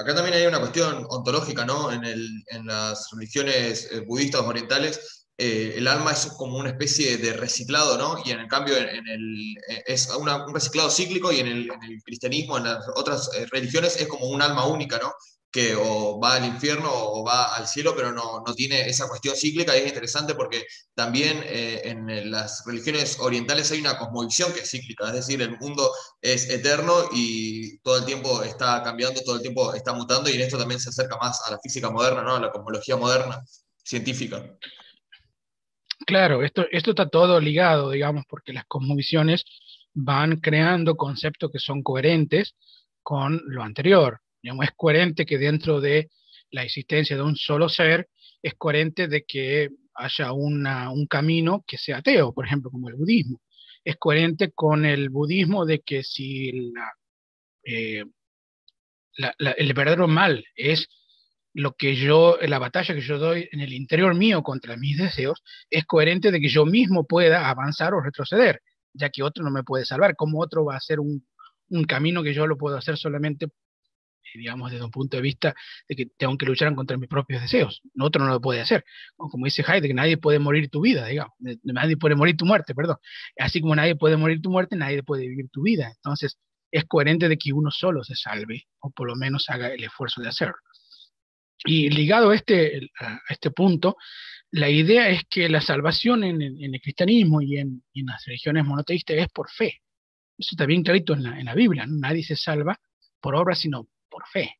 Acá 0.00 0.14
también 0.14 0.36
hay 0.36 0.46
una 0.46 0.60
cuestión 0.60 1.04
ontológica, 1.10 1.64
¿no? 1.64 1.90
En, 1.92 2.66
las 2.66 3.10
religiones 3.10 3.90
eh, 3.90 4.00
budistas 4.00 4.42
orientales, 4.42 5.26
eh, 5.36 5.74
el 5.76 5.88
alma 5.88 6.12
es 6.12 6.26
como 6.38 6.56
una 6.56 6.70
especie 6.70 7.18
de 7.18 7.32
reciclado, 7.32 7.98
¿no? 7.98 8.22
Y 8.24 8.30
en 8.30 8.38
el 8.38 8.46
cambio 8.46 8.76
en, 8.76 9.08
el, 9.08 9.54
es 9.86 10.08
un 10.14 10.54
reciclado 10.54 10.88
cíclico 10.88 11.32
y 11.32 11.40
en 11.40 11.48
el, 11.48 11.68
cristianismo, 12.04 12.58
en 12.58 12.64
las 12.64 12.84
otras 12.94 13.28
religiones, 13.50 14.00
es 14.00 14.06
como 14.06 14.28
un 14.28 14.40
alma 14.40 14.66
única, 14.66 14.98
¿no? 14.98 15.12
Que 15.58 15.74
o 15.74 16.20
va 16.20 16.36
al 16.36 16.44
infierno 16.44 16.88
o 16.88 17.24
va 17.24 17.56
al 17.56 17.66
cielo, 17.66 17.92
pero 17.96 18.12
no, 18.12 18.44
no 18.46 18.54
tiene 18.54 18.82
esa 18.82 19.08
cuestión 19.08 19.34
cíclica 19.34 19.76
y 19.76 19.80
es 19.80 19.88
interesante 19.88 20.36
porque 20.36 20.64
también 20.94 21.42
eh, 21.46 21.82
en 21.84 22.30
las 22.30 22.64
religiones 22.64 23.18
orientales 23.18 23.72
hay 23.72 23.80
una 23.80 23.98
cosmovisión 23.98 24.52
que 24.52 24.60
es 24.60 24.70
cíclica, 24.70 25.08
es 25.08 25.14
decir, 25.14 25.42
el 25.42 25.58
mundo 25.58 25.90
es 26.22 26.48
eterno 26.48 26.92
y 27.12 27.76
todo 27.78 27.98
el 27.98 28.04
tiempo 28.04 28.44
está 28.44 28.84
cambiando, 28.84 29.20
todo 29.22 29.34
el 29.34 29.42
tiempo 29.42 29.74
está 29.74 29.92
mutando 29.92 30.30
y 30.30 30.34
en 30.34 30.42
esto 30.42 30.58
también 30.58 30.78
se 30.78 30.90
acerca 30.90 31.16
más 31.16 31.42
a 31.44 31.50
la 31.50 31.58
física 31.58 31.90
moderna, 31.90 32.22
¿no? 32.22 32.36
a 32.36 32.40
la 32.40 32.52
cosmología 32.52 32.96
moderna, 32.96 33.42
científica. 33.82 34.56
Claro, 36.06 36.44
esto, 36.44 36.66
esto 36.70 36.90
está 36.90 37.08
todo 37.08 37.40
ligado, 37.40 37.90
digamos, 37.90 38.24
porque 38.28 38.52
las 38.52 38.64
cosmovisiones 38.66 39.44
van 39.92 40.36
creando 40.36 40.96
conceptos 40.96 41.50
que 41.50 41.58
son 41.58 41.82
coherentes 41.82 42.54
con 43.02 43.42
lo 43.46 43.64
anterior 43.64 44.20
es 44.42 44.70
coherente 44.76 45.26
que 45.26 45.38
dentro 45.38 45.80
de 45.80 46.10
la 46.50 46.62
existencia 46.62 47.16
de 47.16 47.22
un 47.22 47.36
solo 47.36 47.68
ser, 47.68 48.08
es 48.42 48.54
coherente 48.54 49.08
de 49.08 49.24
que 49.24 49.70
haya 49.94 50.32
un 50.32 51.06
camino 51.08 51.64
que 51.66 51.76
sea 51.76 51.98
ateo, 51.98 52.32
por 52.32 52.46
ejemplo, 52.46 52.70
como 52.70 52.88
el 52.88 52.94
budismo. 52.94 53.40
Es 53.84 53.96
coherente 53.96 54.52
con 54.52 54.84
el 54.84 55.10
budismo 55.10 55.64
de 55.66 55.80
que 55.80 56.02
si 56.02 56.72
eh, 57.64 58.04
el 59.38 59.74
verdadero 59.74 60.06
mal 60.06 60.44
es 60.54 60.88
lo 61.54 61.74
que 61.74 61.96
yo, 61.96 62.38
la 62.42 62.58
batalla 62.58 62.94
que 62.94 63.00
yo 63.00 63.18
doy 63.18 63.48
en 63.50 63.60
el 63.60 63.72
interior 63.72 64.14
mío 64.14 64.42
contra 64.42 64.76
mis 64.76 64.96
deseos, 64.98 65.42
es 65.70 65.84
coherente 65.84 66.30
de 66.30 66.40
que 66.40 66.48
yo 66.48 66.64
mismo 66.64 67.04
pueda 67.06 67.50
avanzar 67.50 67.94
o 67.94 68.00
retroceder 68.00 68.62
ya 68.98 69.10
que 69.10 69.22
otro 69.22 69.44
no 69.44 69.50
me 69.50 69.64
puede 69.64 69.84
salvar. 69.84 70.16
¿Cómo 70.16 70.40
otro 70.40 70.64
va 70.64 70.74
a 70.74 70.78
hacer 70.78 71.00
un, 71.00 71.26
un 71.70 71.84
camino 71.84 72.22
que 72.22 72.34
yo 72.34 72.46
lo 72.46 72.58
puedo 72.58 72.76
hacer 72.76 72.96
solamente, 72.96 73.48
digamos, 74.34 74.70
desde 74.70 74.84
un 74.84 74.90
punto 74.90 75.16
de 75.16 75.22
vista 75.22 75.54
de 75.88 75.96
que 75.96 76.06
tengo 76.16 76.36
que 76.36 76.46
luchar 76.46 76.74
contra 76.74 76.96
mis 76.96 77.08
propios 77.08 77.42
deseos? 77.42 77.82
Otro 77.98 78.24
no 78.24 78.32
lo 78.32 78.40
puede 78.40 78.60
hacer. 78.60 78.84
Como 79.16 79.44
dice 79.44 79.62
Heidegger, 79.62 79.94
nadie 79.94 80.16
puede 80.16 80.38
morir 80.38 80.68
tu 80.70 80.80
vida, 80.80 81.06
digamos. 81.06 81.34
Nadie 81.62 81.96
puede 81.96 82.14
morir 82.14 82.36
tu 82.36 82.44
muerte, 82.44 82.74
perdón. 82.74 82.96
Así 83.38 83.60
como 83.60 83.74
nadie 83.74 83.96
puede 83.96 84.16
morir 84.16 84.40
tu 84.40 84.50
muerte, 84.50 84.76
nadie 84.76 85.02
puede 85.02 85.28
vivir 85.28 85.48
tu 85.50 85.62
vida. 85.62 85.92
Entonces, 85.96 86.38
es 86.70 86.84
coherente 86.84 87.28
de 87.28 87.38
que 87.38 87.52
uno 87.52 87.70
solo 87.70 88.04
se 88.04 88.14
salve, 88.14 88.66
o 88.80 88.90
por 88.90 89.08
lo 89.08 89.16
menos 89.16 89.48
haga 89.48 89.72
el 89.72 89.82
esfuerzo 89.84 90.20
de 90.20 90.28
hacerlo. 90.28 90.56
Y 91.64 91.90
ligado 91.90 92.30
a 92.30 92.34
este, 92.34 92.90
a 93.00 93.20
este 93.30 93.50
punto, 93.50 93.96
la 94.50 94.70
idea 94.70 95.08
es 95.10 95.24
que 95.28 95.48
la 95.48 95.60
salvación 95.60 96.24
en, 96.24 96.40
el 96.42 96.80
cristianismo 96.80 97.42
y 97.42 97.58
en, 97.58 97.82
las 97.94 98.24
religiones 98.24 98.64
monoteístas 98.64 99.16
es 99.16 99.28
por 99.28 99.50
fe. 99.50 99.82
Eso 100.38 100.50
está 100.52 100.66
bien 100.66 100.82
clarito 100.82 101.14
en 101.14 101.44
la, 101.44 101.54
Biblia. 101.54 101.84
Nadie 101.86 102.22
se 102.22 102.36
salva 102.36 102.78
por 103.20 103.34
obras, 103.34 103.58
sino 103.58 103.88
fe. 104.32 104.56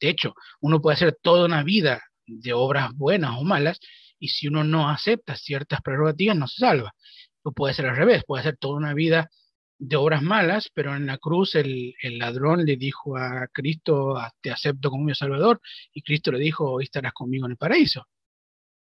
De 0.00 0.08
hecho, 0.08 0.34
uno 0.60 0.80
puede 0.80 0.94
hacer 0.94 1.18
toda 1.20 1.44
una 1.44 1.62
vida 1.62 2.02
de 2.26 2.52
obras 2.52 2.92
buenas 2.94 3.38
o 3.38 3.44
malas, 3.44 3.80
y 4.18 4.28
si 4.28 4.48
uno 4.48 4.64
no 4.64 4.88
acepta 4.88 5.36
ciertas 5.36 5.80
prerrogativas, 5.82 6.36
no 6.36 6.46
se 6.46 6.60
salva. 6.60 6.94
O 7.42 7.52
puede 7.52 7.74
ser 7.74 7.86
al 7.86 7.96
revés, 7.96 8.24
puede 8.26 8.40
hacer 8.40 8.56
toda 8.58 8.76
una 8.76 8.94
vida 8.94 9.30
de 9.78 9.96
obras 9.96 10.22
malas, 10.22 10.70
pero 10.74 10.94
en 10.94 11.06
la 11.06 11.16
cruz 11.16 11.54
el, 11.54 11.94
ladrón 12.02 12.66
le 12.66 12.76
dijo 12.76 13.16
a 13.16 13.48
Cristo, 13.50 14.16
ah, 14.16 14.30
te 14.42 14.50
acepto 14.50 14.90
como 14.90 15.04
mi 15.04 15.14
Salvador, 15.14 15.60
y 15.94 16.02
Cristo 16.02 16.30
le 16.32 16.38
dijo, 16.38 16.70
hoy 16.70 16.84
estarás 16.84 17.14
conmigo 17.14 17.46
en 17.46 17.52
el 17.52 17.56
paraíso. 17.56 18.06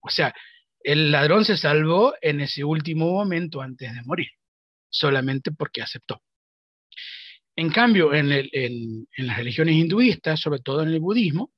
O 0.00 0.09
sea, 0.09 0.33
el 0.81 1.11
ladrón 1.11 1.44
se 1.44 1.57
salvó 1.57 2.14
en 2.20 2.40
ese 2.40 2.62
último 2.62 3.11
momento 3.11 3.61
antes 3.61 3.92
de 3.92 4.03
morir, 4.03 4.29
solamente 4.88 5.50
porque 5.50 5.83
aceptó. 5.83 6.22
En 7.57 7.71
cambio, 7.71 8.12
en, 8.12 8.29
las 8.29 9.37
religiones 9.37 9.77
hinduistas, 9.77 10.40
sobre 10.40 10.61
todo 10.61 10.83
en 10.83 10.88
el 10.88 11.01
budismo, 11.01 11.53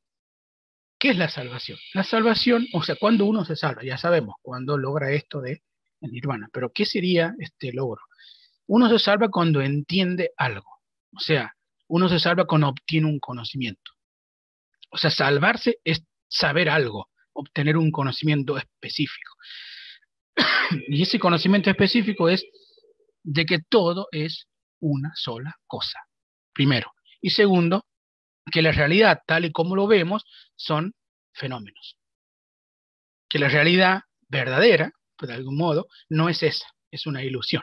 ¿qué 0.98 1.11
es 1.11 1.16
la 1.16 1.28
salvación? 1.28 1.78
La 1.94 2.04
salvación, 2.04 2.66
o 2.72 2.82
sea, 2.82 2.96
cuando 2.96 3.24
uno 3.24 3.44
se 3.44 3.56
salva, 3.56 3.82
ya 3.82 3.96
sabemos, 3.96 4.37
cuando 4.42 4.76
logra 4.76 5.12
esto 5.12 5.40
de 5.40 5.62
nirvana, 6.00 6.48
pero 6.52 6.70
¿qué 6.72 6.85
sería 6.85 7.35
este 7.38 7.72
logro? 7.72 8.02
Uno 8.66 8.88
se 8.90 8.98
salva 8.98 9.28
cuando 9.28 9.61
entiende 9.62 10.32
algo. 10.37 10.68
O 11.12 11.20
sea, 11.20 11.54
uno 11.88 12.09
se 12.09 12.18
salva 12.18 12.46
cuando 12.46 12.68
obtiene 12.68 13.09
un 13.09 13.18
conocimiento. 13.18 13.92
O 14.90 14.98
sea, 14.98 15.11
salvarse 15.11 15.78
es 15.85 16.04
saber 16.28 16.68
algo, 16.68 17.09
obtener 17.32 17.76
un 17.76 17.90
conocimiento 17.90 18.59
específico. 18.59 19.35
y 20.88 21.02
ese 21.02 21.18
conocimiento 21.18 21.70
específico 21.70 22.28
es 22.28 22.44
de 23.22 23.46
que 23.46 23.59
todo 23.59 24.09
es 24.12 24.46
una 24.80 25.12
sola 25.14 25.56
cosa, 25.66 26.00
primero. 26.52 26.92
Y 27.20 27.30
segundo, 27.30 27.86
que 28.50 28.62
la 28.62 28.72
realidad 28.72 29.22
tal 29.26 29.44
y 29.44 29.52
como 29.52 29.76
lo 29.76 29.86
vemos 29.86 30.24
son 30.54 30.94
fenómenos. 31.32 31.98
Que 33.28 33.38
la 33.38 33.48
realidad 33.48 34.02
verdadera, 34.28 34.92
de 35.20 35.32
algún 35.32 35.56
modo, 35.56 35.88
no 36.08 36.28
es 36.28 36.42
esa, 36.42 36.66
es 36.90 37.06
una 37.06 37.22
ilusión. 37.22 37.62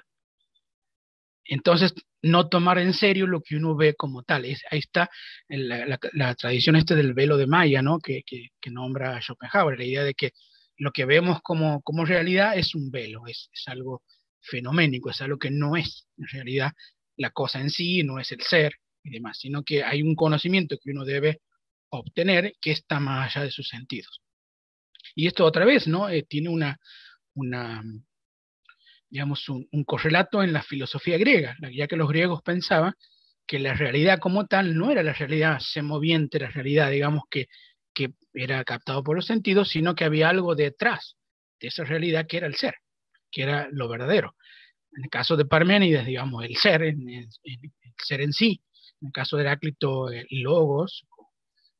Entonces, 1.45 1.93
no 2.21 2.47
tomar 2.47 2.77
en 2.79 2.93
serio 2.93 3.27
lo 3.27 3.41
que 3.41 3.57
uno 3.57 3.75
ve 3.75 3.95
como 3.95 4.23
tal. 4.23 4.45
Es, 4.45 4.63
ahí 4.71 4.79
está 4.79 5.09
la, 5.49 6.35
tradición 6.35 6.75
este 6.75 6.95
del 6.95 7.13
velo 7.13 7.37
de 7.37 7.47
Maya, 7.47 7.81
¿no? 7.81 7.99
Que, 7.99 8.23
nombra 8.71 9.21
Schopenhauer, 9.21 9.77
la 9.77 9.83
idea 9.83 10.03
de 10.03 10.13
que 10.13 10.31
lo 10.77 10.91
que 10.91 11.05
vemos 11.05 11.41
como, 11.41 11.81
como 11.81 12.05
realidad 12.05 12.57
es 12.57 12.75
un 12.75 12.91
velo, 12.91 13.27
es, 13.27 13.49
algo 13.67 14.03
fenoménico, 14.41 15.09
es 15.09 15.21
algo 15.21 15.37
que 15.37 15.51
no 15.51 15.75
es 15.75 16.07
en 16.17 16.27
realidad 16.27 16.71
la 17.17 17.31
cosa 17.31 17.59
en 17.59 17.69
sí, 17.69 18.03
no 18.03 18.19
es 18.19 18.31
el 18.31 18.41
ser 18.41 18.75
y 19.03 19.11
demás, 19.11 19.37
sino 19.39 19.63
que 19.63 19.83
hay 19.83 20.01
un 20.01 20.15
conocimiento 20.15 20.77
que 20.81 20.91
uno 20.91 21.05
debe 21.05 21.41
obtener 21.89 22.53
que 22.61 22.71
está 22.71 22.99
más 22.99 23.35
allá 23.35 23.45
de 23.45 23.51
sus 23.51 23.67
sentidos. 23.67 24.21
Y 25.15 25.27
esto 25.27 25.45
otra 25.45 25.65
vez, 25.65 25.87
¿no? 25.87 26.09
Eh, 26.09 26.23
tiene 26.23 26.49
una, 26.49 26.79
una, 27.35 27.83
digamos, 29.09 29.47
un, 29.49 29.67
correlato 29.85 30.41
en 30.41 30.53
la 30.53 30.63
filosofía 30.63 31.17
griega, 31.17 31.55
ya 31.71 31.87
que 31.87 31.95
los 31.95 32.09
griegos 32.09 32.41
pensaban 32.41 32.93
que 33.45 33.59
la 33.59 33.73
realidad 33.73 34.19
como 34.19 34.47
tal 34.47 34.75
no 34.75 34.89
era 34.89 35.03
la 35.03 35.13
realidad 35.13 35.59
semoviente, 35.59 36.39
la 36.39 36.49
realidad, 36.49 36.89
digamos, 36.89 37.23
que, 37.29 37.47
que 37.93 38.13
era 38.33 38.63
captado 38.63 39.03
por 39.03 39.15
los 39.15 39.25
sentidos, 39.25 39.69
sino 39.69 39.95
que 39.95 40.05
había 40.05 40.29
algo 40.29 40.55
detrás 40.55 41.17
de 41.59 41.67
esa 41.67 41.83
realidad 41.83 42.25
que 42.27 42.37
era 42.37 42.47
el 42.47 42.55
ser, 42.55 42.75
que 43.29 43.43
era 43.43 43.67
lo 43.71 43.87
verdadero. 43.87 44.35
En 44.95 45.03
el 45.03 45.09
caso 45.09 45.35
de 45.35 45.45
Parménides, 45.45 46.05
digamos, 46.05 46.43
el 46.43 46.55
ser, 46.55 46.83
el, 46.83 47.27
ser 48.03 48.21
en 48.21 48.33
sí. 48.33 48.61
En 49.01 49.07
el 49.07 49.13
caso 49.13 49.37
de 49.37 49.43
Heráclito, 49.43 50.09
el 50.09 50.27
logos, 50.41 51.05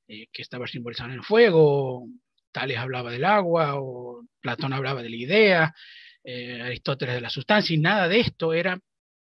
eh, 0.08 0.28
que 0.32 0.42
estaba 0.42 0.68
simbolizado 0.68 1.10
en 1.10 1.18
el 1.18 1.24
fuego, 1.24 2.08
Tales 2.52 2.78
hablaba 2.78 3.12
del 3.12 3.26
agua, 3.26 3.76
o 3.76 4.26
Platón 4.42 4.74
hablaba 4.74 5.02
de 5.02 5.10
la 5.10 5.16
idea, 5.16 5.76
eh, 6.24 6.62
Aristóteles 6.62 7.16
de 7.16 7.22
la 7.22 7.30
sustancia, 7.30 7.74
y 7.74 7.80
nada 7.80 8.08
de 8.08 8.20
esto 8.20 8.54
era 8.54 8.80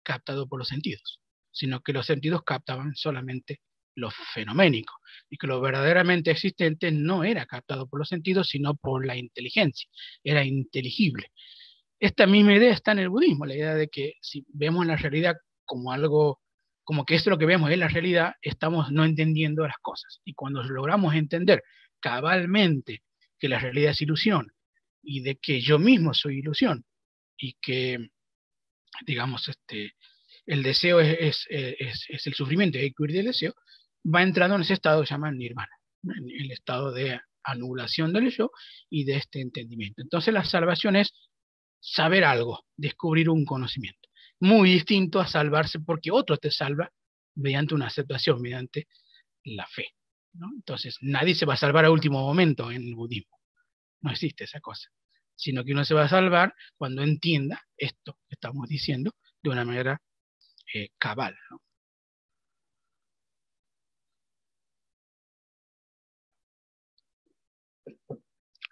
captado 0.03 0.47
por 0.47 0.59
los 0.59 0.67
sentidos, 0.67 1.19
sino 1.51 1.81
que 1.81 1.93
los 1.93 2.05
sentidos 2.05 2.43
captaban 2.43 2.95
solamente 2.95 3.61
lo 3.95 4.11
fenoménico, 4.11 4.93
y 5.29 5.37
que 5.37 5.47
lo 5.47 5.59
verdaderamente 5.59 6.31
existente 6.31 6.91
no 6.91 7.23
era 7.23 7.45
captado 7.45 7.87
por 7.87 7.99
los 7.99 8.09
sentidos, 8.09 8.49
sino 8.49 8.75
por 8.75 9.05
la 9.05 9.17
inteligencia, 9.17 9.89
era 10.23 10.43
inteligible. 10.43 11.31
Esta 11.99 12.27
misma 12.27 12.55
idea 12.55 12.73
está 12.73 12.91
en 12.91 12.99
el 12.99 13.09
budismo, 13.09 13.45
la 13.45 13.55
idea 13.55 13.73
de 13.73 13.87
que 13.87 14.13
si 14.21 14.45
vemos 14.49 14.85
la 14.85 14.97
realidad 14.97 15.35
como 15.65 15.91
algo, 15.91 16.39
como 16.83 17.05
que 17.05 17.15
esto 17.15 17.29
lo 17.29 17.37
que 17.37 17.45
vemos 17.45 17.71
es 17.71 17.77
la 17.77 17.87
realidad, 17.87 18.33
estamos 18.41 18.91
no 18.91 19.03
entendiendo 19.03 19.65
las 19.65 19.77
cosas. 19.81 20.21
Y 20.23 20.33
cuando 20.33 20.63
logramos 20.63 21.15
entender 21.15 21.63
cabalmente 21.99 23.03
que 23.39 23.49
la 23.49 23.59
realidad 23.59 23.91
es 23.91 24.01
ilusión 24.01 24.51
y 25.01 25.21
de 25.21 25.37
que 25.37 25.61
yo 25.61 25.79
mismo 25.79 26.13
soy 26.13 26.39
ilusión 26.39 26.85
y 27.37 27.53
que, 27.61 28.09
digamos, 29.05 29.47
este, 29.49 29.93
el 30.45 30.63
deseo 30.63 30.99
es, 30.99 31.45
es, 31.49 32.05
es, 32.09 32.27
el 32.27 32.33
sufrimiento, 32.33 32.77
hay 32.77 32.91
que 32.91 33.03
huir 33.03 33.13
del 33.13 33.25
deseo, 33.25 33.53
va 34.03 34.23
entrando 34.23 34.55
en 34.55 34.61
ese 34.61 34.73
estado 34.73 35.01
que 35.01 35.07
se 35.07 35.17
nirvana, 35.17 35.75
en 36.03 36.29
el 36.29 36.51
estado 36.51 36.91
de 36.91 37.19
anulación 37.43 38.13
del 38.13 38.29
yo 38.29 38.51
y 38.89 39.05
de 39.05 39.17
este 39.17 39.41
entendimiento. 39.41 40.01
Entonces 40.01 40.33
la 40.33 40.43
salvación 40.43 40.95
es 40.95 41.13
saber 41.89 42.23
algo, 42.23 42.65
descubrir 42.75 43.29
un 43.29 43.45
conocimiento, 43.45 44.09
muy 44.39 44.71
distinto 44.71 45.19
a 45.19 45.27
salvarse 45.27 45.79
porque 45.79 46.11
otro 46.11 46.37
te 46.37 46.51
salva 46.51 46.91
mediante 47.35 47.75
una 47.75 47.87
aceptación, 47.87 48.41
mediante 48.41 48.87
la 49.43 49.67
fe. 49.67 49.95
Entonces 50.55 50.97
nadie 51.01 51.35
se 51.35 51.45
va 51.45 51.53
a 51.53 51.57
salvar 51.57 51.85
a 51.85 51.91
último 51.91 52.21
momento 52.21 52.71
en 52.71 52.83
el 52.83 52.95
budismo, 52.95 53.37
no 54.01 54.11
existe 54.11 54.43
esa 54.43 54.59
cosa 54.59 54.89
sino 55.37 55.63
que 55.63 55.71
uno 55.71 55.85
se 55.85 55.93
va 55.93 56.03
a 56.05 56.09
salvar 56.09 56.53
cuando 56.77 57.03
entienda 57.03 57.63
esto 57.77 58.17
que 58.27 58.33
estamos 58.33 58.67
diciendo 58.67 59.11
de 59.41 59.49
una 59.51 59.63
manera 59.63 60.01
eh, 60.73 60.89
cabal. 60.97 61.37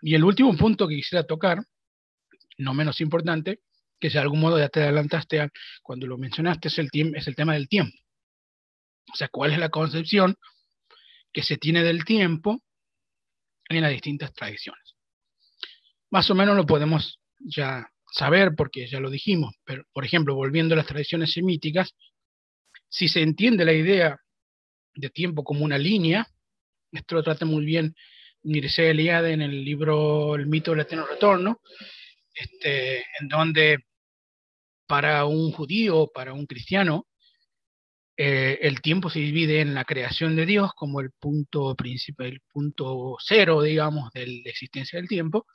Y 0.02 0.14
el 0.14 0.24
último 0.24 0.56
punto 0.58 0.88
que 0.88 0.96
quisiera 0.96 1.26
tocar, 1.26 1.60
no 2.58 2.74
menos 2.74 3.02
importante, 3.02 3.62
que 4.00 4.10
si 4.10 4.14
de 4.14 4.22
algún 4.22 4.40
modo 4.40 4.60
ya 4.60 4.70
te 4.70 4.82
adelantaste 4.82 5.50
cuando 5.82 6.08
lo 6.08 6.18
mencionaste, 6.18 6.68
es 6.68 6.80
el, 6.80 6.90
es 7.16 7.28
el 7.28 7.36
tema 7.36 7.54
del 7.54 7.68
tiempo. 7.68 7.98
O 9.14 9.16
sea, 9.16 9.30
cuál 9.30 9.52
es 9.52 9.60
la 9.60 9.70
concepción 9.70 10.36
que 11.32 11.44
se 11.44 11.58
tiene 11.58 11.84
del 11.84 12.06
tiempo 12.06 12.62
en 13.70 13.82
las 13.82 13.92
distintas 13.92 14.34
tradiciones 14.34 14.96
más 16.16 16.30
o 16.30 16.36
menos 16.36 16.56
lo 16.56 16.66
podemos 16.66 17.20
ya 17.40 17.90
saber 18.10 18.54
porque 18.56 18.88
ya 18.88 19.02
lo 19.02 19.10
dijimos, 19.10 19.54
pero 19.66 19.84
por 19.92 20.06
ejemplo, 20.06 20.34
volviendo 20.34 20.74
a 20.74 20.78
las 20.78 20.86
tradiciones 20.88 21.34
semíticas, 21.34 21.94
si 22.88 23.10
se 23.10 23.22
entiende 23.22 23.66
la 23.66 23.74
idea 23.74 24.18
de 24.94 25.10
tiempo 25.10 25.44
como 25.44 25.66
una 25.66 25.78
línea, 25.78 26.26
esto 26.92 27.16
lo 27.16 27.24
trata 27.24 27.46
muy 27.46 27.66
bien 27.66 27.96
Mircea 28.44 28.92
Eliade 28.92 29.34
en 29.34 29.42
el 29.42 29.66
libro 29.66 30.36
El 30.36 30.48
mito 30.48 30.72
del 30.72 30.82
eterno 30.82 31.06
retorno, 31.06 31.60
este, 32.36 33.00
en 33.20 33.28
donde 33.30 33.80
para 34.88 35.26
un 35.26 35.52
judío, 35.52 36.12
para 36.14 36.34
un 36.34 36.46
cristiano, 36.46 37.08
eh, 38.18 38.60
el 38.62 38.82
tiempo 38.82 39.10
se 39.10 39.20
divide 39.20 39.60
en 39.62 39.74
la 39.74 39.84
creación 39.84 40.36
de 40.36 40.46
Dios 40.46 40.72
como 40.76 41.02
el 41.02 41.12
punto 41.12 41.76
principal, 41.76 42.28
el 42.28 42.42
punto 42.52 43.18
cero, 43.20 43.62
digamos, 43.62 44.12
de 44.14 44.28
la 44.28 44.50
existencia 44.50 44.98
del 44.98 45.10
tiempo, 45.10 45.46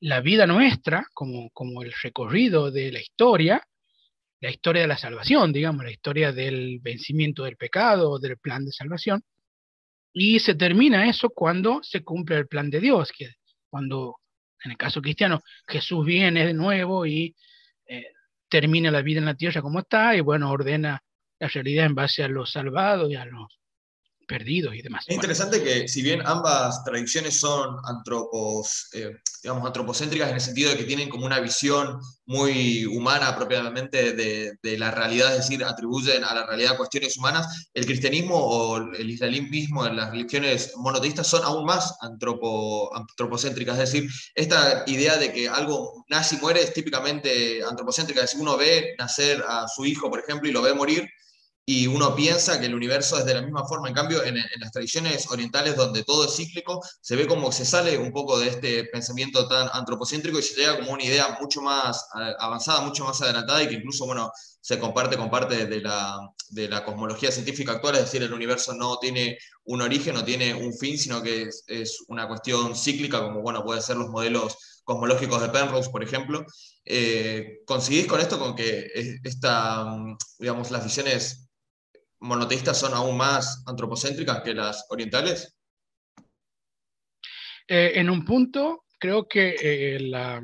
la 0.00 0.20
vida 0.20 0.46
nuestra, 0.46 1.06
como, 1.14 1.50
como 1.50 1.82
el 1.82 1.92
recorrido 2.02 2.70
de 2.70 2.92
la 2.92 3.00
historia, 3.00 3.62
la 4.40 4.50
historia 4.50 4.82
de 4.82 4.88
la 4.88 4.98
salvación, 4.98 5.52
digamos, 5.52 5.84
la 5.84 5.92
historia 5.92 6.32
del 6.32 6.80
vencimiento 6.80 7.44
del 7.44 7.56
pecado, 7.56 8.18
del 8.18 8.38
plan 8.38 8.64
de 8.64 8.72
salvación, 8.72 9.22
y 10.12 10.40
se 10.40 10.54
termina 10.54 11.08
eso 11.08 11.30
cuando 11.30 11.80
se 11.82 12.04
cumple 12.04 12.36
el 12.36 12.48
plan 12.48 12.70
de 12.70 12.80
Dios, 12.80 13.10
que 13.16 13.30
cuando, 13.70 14.16
en 14.64 14.72
el 14.72 14.76
caso 14.76 15.00
cristiano, 15.02 15.40
Jesús 15.66 16.04
viene 16.04 16.46
de 16.46 16.54
nuevo 16.54 17.06
y 17.06 17.34
eh, 17.86 18.12
termina 18.48 18.90
la 18.90 19.02
vida 19.02 19.18
en 19.18 19.26
la 19.26 19.34
tierra 19.34 19.62
como 19.62 19.80
está 19.80 20.14
y 20.16 20.20
bueno, 20.20 20.50
ordena 20.50 21.02
la 21.38 21.48
realidad 21.48 21.86
en 21.86 21.94
base 21.94 22.22
a 22.22 22.28
los 22.28 22.52
salvados 22.52 23.10
y 23.10 23.16
a 23.16 23.24
los 23.24 23.60
perdidos 24.32 24.74
y 24.74 24.82
demás. 24.82 25.04
Es 25.06 25.14
interesante 25.14 25.62
que 25.62 25.86
si 25.88 26.02
bien 26.02 26.22
ambas 26.24 26.82
tradiciones 26.84 27.38
son 27.38 27.76
antropos, 27.84 28.88
eh, 28.94 29.18
digamos, 29.42 29.66
antropocéntricas 29.66 30.30
en 30.30 30.36
el 30.36 30.40
sentido 30.40 30.70
de 30.70 30.78
que 30.78 30.84
tienen 30.84 31.08
como 31.08 31.26
una 31.26 31.40
visión 31.40 32.00
muy 32.26 32.86
humana 32.86 33.36
propiamente 33.36 34.12
de, 34.12 34.52
de, 34.62 34.78
la 34.78 34.90
realidad, 34.90 35.32
es 35.32 35.48
decir, 35.48 35.64
atribuyen 35.64 36.24
a 36.24 36.34
la 36.34 36.46
realidad 36.46 36.76
cuestiones 36.76 37.16
humanas, 37.18 37.68
el 37.74 37.84
cristianismo 37.84 38.36
o 38.36 38.76
el 38.78 39.10
islamismo, 39.10 39.86
las 39.88 40.10
religiones 40.10 40.72
monoteístas 40.76 41.26
son 41.26 41.42
aún 41.44 41.66
más 41.66 41.96
antropo, 42.00 42.94
antropocéntricas, 42.96 43.78
es 43.78 43.92
decir, 43.92 44.10
esta 44.34 44.84
idea 44.86 45.16
de 45.16 45.32
que 45.32 45.48
algo 45.48 46.04
nace 46.08 46.36
y 46.36 46.38
muere 46.38 46.62
es 46.62 46.72
típicamente 46.72 47.62
antropocéntrica, 47.62 48.20
es 48.20 48.30
decir, 48.30 48.40
uno 48.40 48.56
ve 48.56 48.94
nacer 48.98 49.42
a 49.46 49.66
su 49.68 49.84
hijo, 49.84 50.08
por 50.08 50.20
ejemplo, 50.20 50.48
y 50.48 50.52
lo 50.52 50.62
ve 50.62 50.72
morir, 50.74 51.08
y 51.64 51.86
uno 51.86 52.16
piensa 52.16 52.58
que 52.58 52.66
el 52.66 52.74
universo 52.74 53.18
es 53.18 53.24
de 53.24 53.34
la 53.34 53.42
misma 53.42 53.64
forma. 53.66 53.88
En 53.88 53.94
cambio, 53.94 54.24
en, 54.24 54.36
las 54.58 54.72
tradiciones 54.72 55.30
orientales 55.30 55.76
donde 55.76 56.02
todo 56.02 56.24
es 56.24 56.34
cíclico, 56.34 56.80
se 57.00 57.14
ve 57.14 57.26
como 57.26 57.52
se 57.52 57.64
sale 57.64 57.98
un 57.98 58.12
poco 58.12 58.38
de 58.38 58.48
este 58.48 58.84
pensamiento 58.84 59.46
tan 59.46 59.68
antropocéntrico 59.72 60.38
y 60.38 60.42
se 60.42 60.54
llega 60.54 60.78
como 60.78 60.92
una 60.92 61.04
idea 61.04 61.36
mucho 61.40 61.62
más 61.62 62.04
avanzada, 62.38 62.80
mucho 62.80 63.04
más 63.04 63.20
adelantada 63.22 63.62
y 63.62 63.68
que 63.68 63.74
incluso, 63.74 64.06
bueno, 64.06 64.32
se 64.60 64.78
comparte 64.78 65.16
con 65.16 65.30
parte 65.30 65.66
de 65.66 65.80
la, 65.80 66.18
de 66.50 66.68
la 66.68 66.84
cosmología 66.84 67.30
científica 67.30 67.72
actual, 67.72 67.96
es 67.96 68.02
decir, 68.02 68.22
el 68.22 68.32
universo 68.32 68.74
no 68.74 68.98
tiene 68.98 69.38
un 69.64 69.82
origen, 69.82 70.14
no 70.14 70.24
tiene 70.24 70.54
un 70.54 70.76
fin, 70.76 70.98
sino 70.98 71.22
que 71.22 71.48
es, 71.66 72.04
una 72.08 72.28
cuestión 72.28 72.76
cíclica, 72.76 73.20
como, 73.20 73.40
bueno, 73.40 73.64
pueden 73.64 73.82
ser 73.82 73.96
los 73.96 74.08
modelos 74.08 74.82
cosmológicos 74.84 75.40
de 75.40 75.48
Penrose, 75.48 75.90
por 75.90 76.02
ejemplo. 76.02 76.44
Eh, 76.84 77.60
¿Coincidís 77.66 78.06
con 78.06 78.20
esto, 78.20 78.38
con 78.38 78.54
que 78.56 78.88
esta, 79.22 79.96
digamos, 80.38 80.70
las 80.70 80.84
visiones 80.84 81.41
monoteístas 82.22 82.78
son 82.78 82.94
aún 82.94 83.16
más 83.16 83.62
antropocéntricas 83.66 84.40
que 84.42 84.54
las 84.54 84.86
orientales? 84.88 85.56
Eh, 87.68 87.92
en 87.96 88.10
un 88.10 88.24
punto, 88.24 88.84
creo 88.98 89.28
que 89.28 89.56
eh, 89.60 90.00
la, 90.00 90.40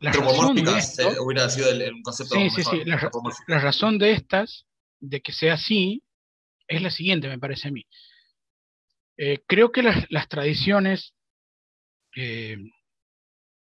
la 0.00 0.12
razón 0.12 0.56
de 0.56 0.78
esto, 0.78 1.22
hubiera 1.22 1.48
sido 1.48 1.70
el, 1.70 2.02
concepto 2.02 2.34
sí, 2.34 2.50
sí, 2.50 2.64
sí. 2.64 2.82
La, 2.84 3.58
razón 3.58 3.98
de 3.98 4.12
estas, 4.12 4.66
de 5.00 5.20
que 5.20 5.32
sea 5.32 5.54
así, 5.54 6.02
es 6.66 6.82
la 6.82 6.90
siguiente, 6.90 7.28
me 7.28 7.38
parece 7.38 7.68
a 7.68 7.70
mí. 7.70 7.86
Eh, 9.16 9.40
creo 9.46 9.70
que 9.70 9.82
las, 9.82 10.28
tradiciones 10.28 11.14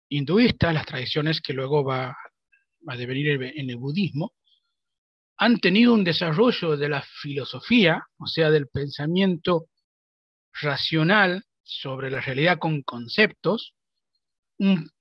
hinduistas, 0.08 0.72
las 0.72 0.86
tradiciones 0.86 1.40
que 1.40 1.52
luego 1.52 1.84
va, 1.84 2.16
a 2.86 2.96
devenir 2.96 3.42
en 3.42 3.70
el 3.70 3.76
budismo, 3.76 4.32
han 5.38 5.58
tenido 5.58 5.92
un 5.92 6.04
desarrollo 6.04 6.76
de 6.76 6.88
la 6.88 7.02
filosofía, 7.02 8.04
o 8.18 8.26
sea, 8.26 8.50
del 8.50 8.68
pensamiento 8.68 9.66
racional 10.60 11.44
sobre 11.62 12.10
la 12.10 12.20
realidad 12.20 12.58
con 12.58 12.82
conceptos, 12.82 13.74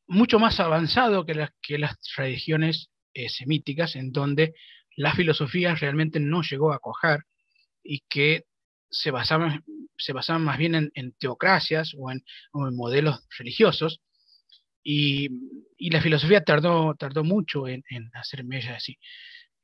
mucho 0.08 0.40
más 0.40 0.60
avanzado 0.60 1.26
que 1.26 1.36
las, 1.36 1.52
que 1.62 1.78
las 1.78 1.96
religiones 2.18 2.90
eh, 3.14 3.30
semíticas, 3.30 3.96
en 3.96 4.12
donde 4.12 4.54
la 4.98 5.14
filosofía 5.14 5.76
realmente 5.76 6.20
no 6.20 6.42
llegó 6.42 6.74
a 6.74 6.80
coger 6.80 7.22
y 7.84 8.02
que 8.10 8.44
se 8.90 9.12
basaban, 9.12 9.64
se 9.98 10.14
basaban 10.14 10.44
más 10.44 10.58
bien 10.58 10.92
en, 10.94 11.14
teocracias 11.14 11.94
o 11.98 12.12
en, 12.12 12.24
modelos 12.54 13.26
religiosos, 13.38 14.02
y, 14.84 15.30
la 15.90 16.02
filosofía 16.02 16.44
tardó, 16.44 16.94
tardó 16.96 17.24
mucho 17.24 17.68
en, 17.68 17.84
en 17.90 18.12
hacer 18.16 18.46
así. 18.76 18.98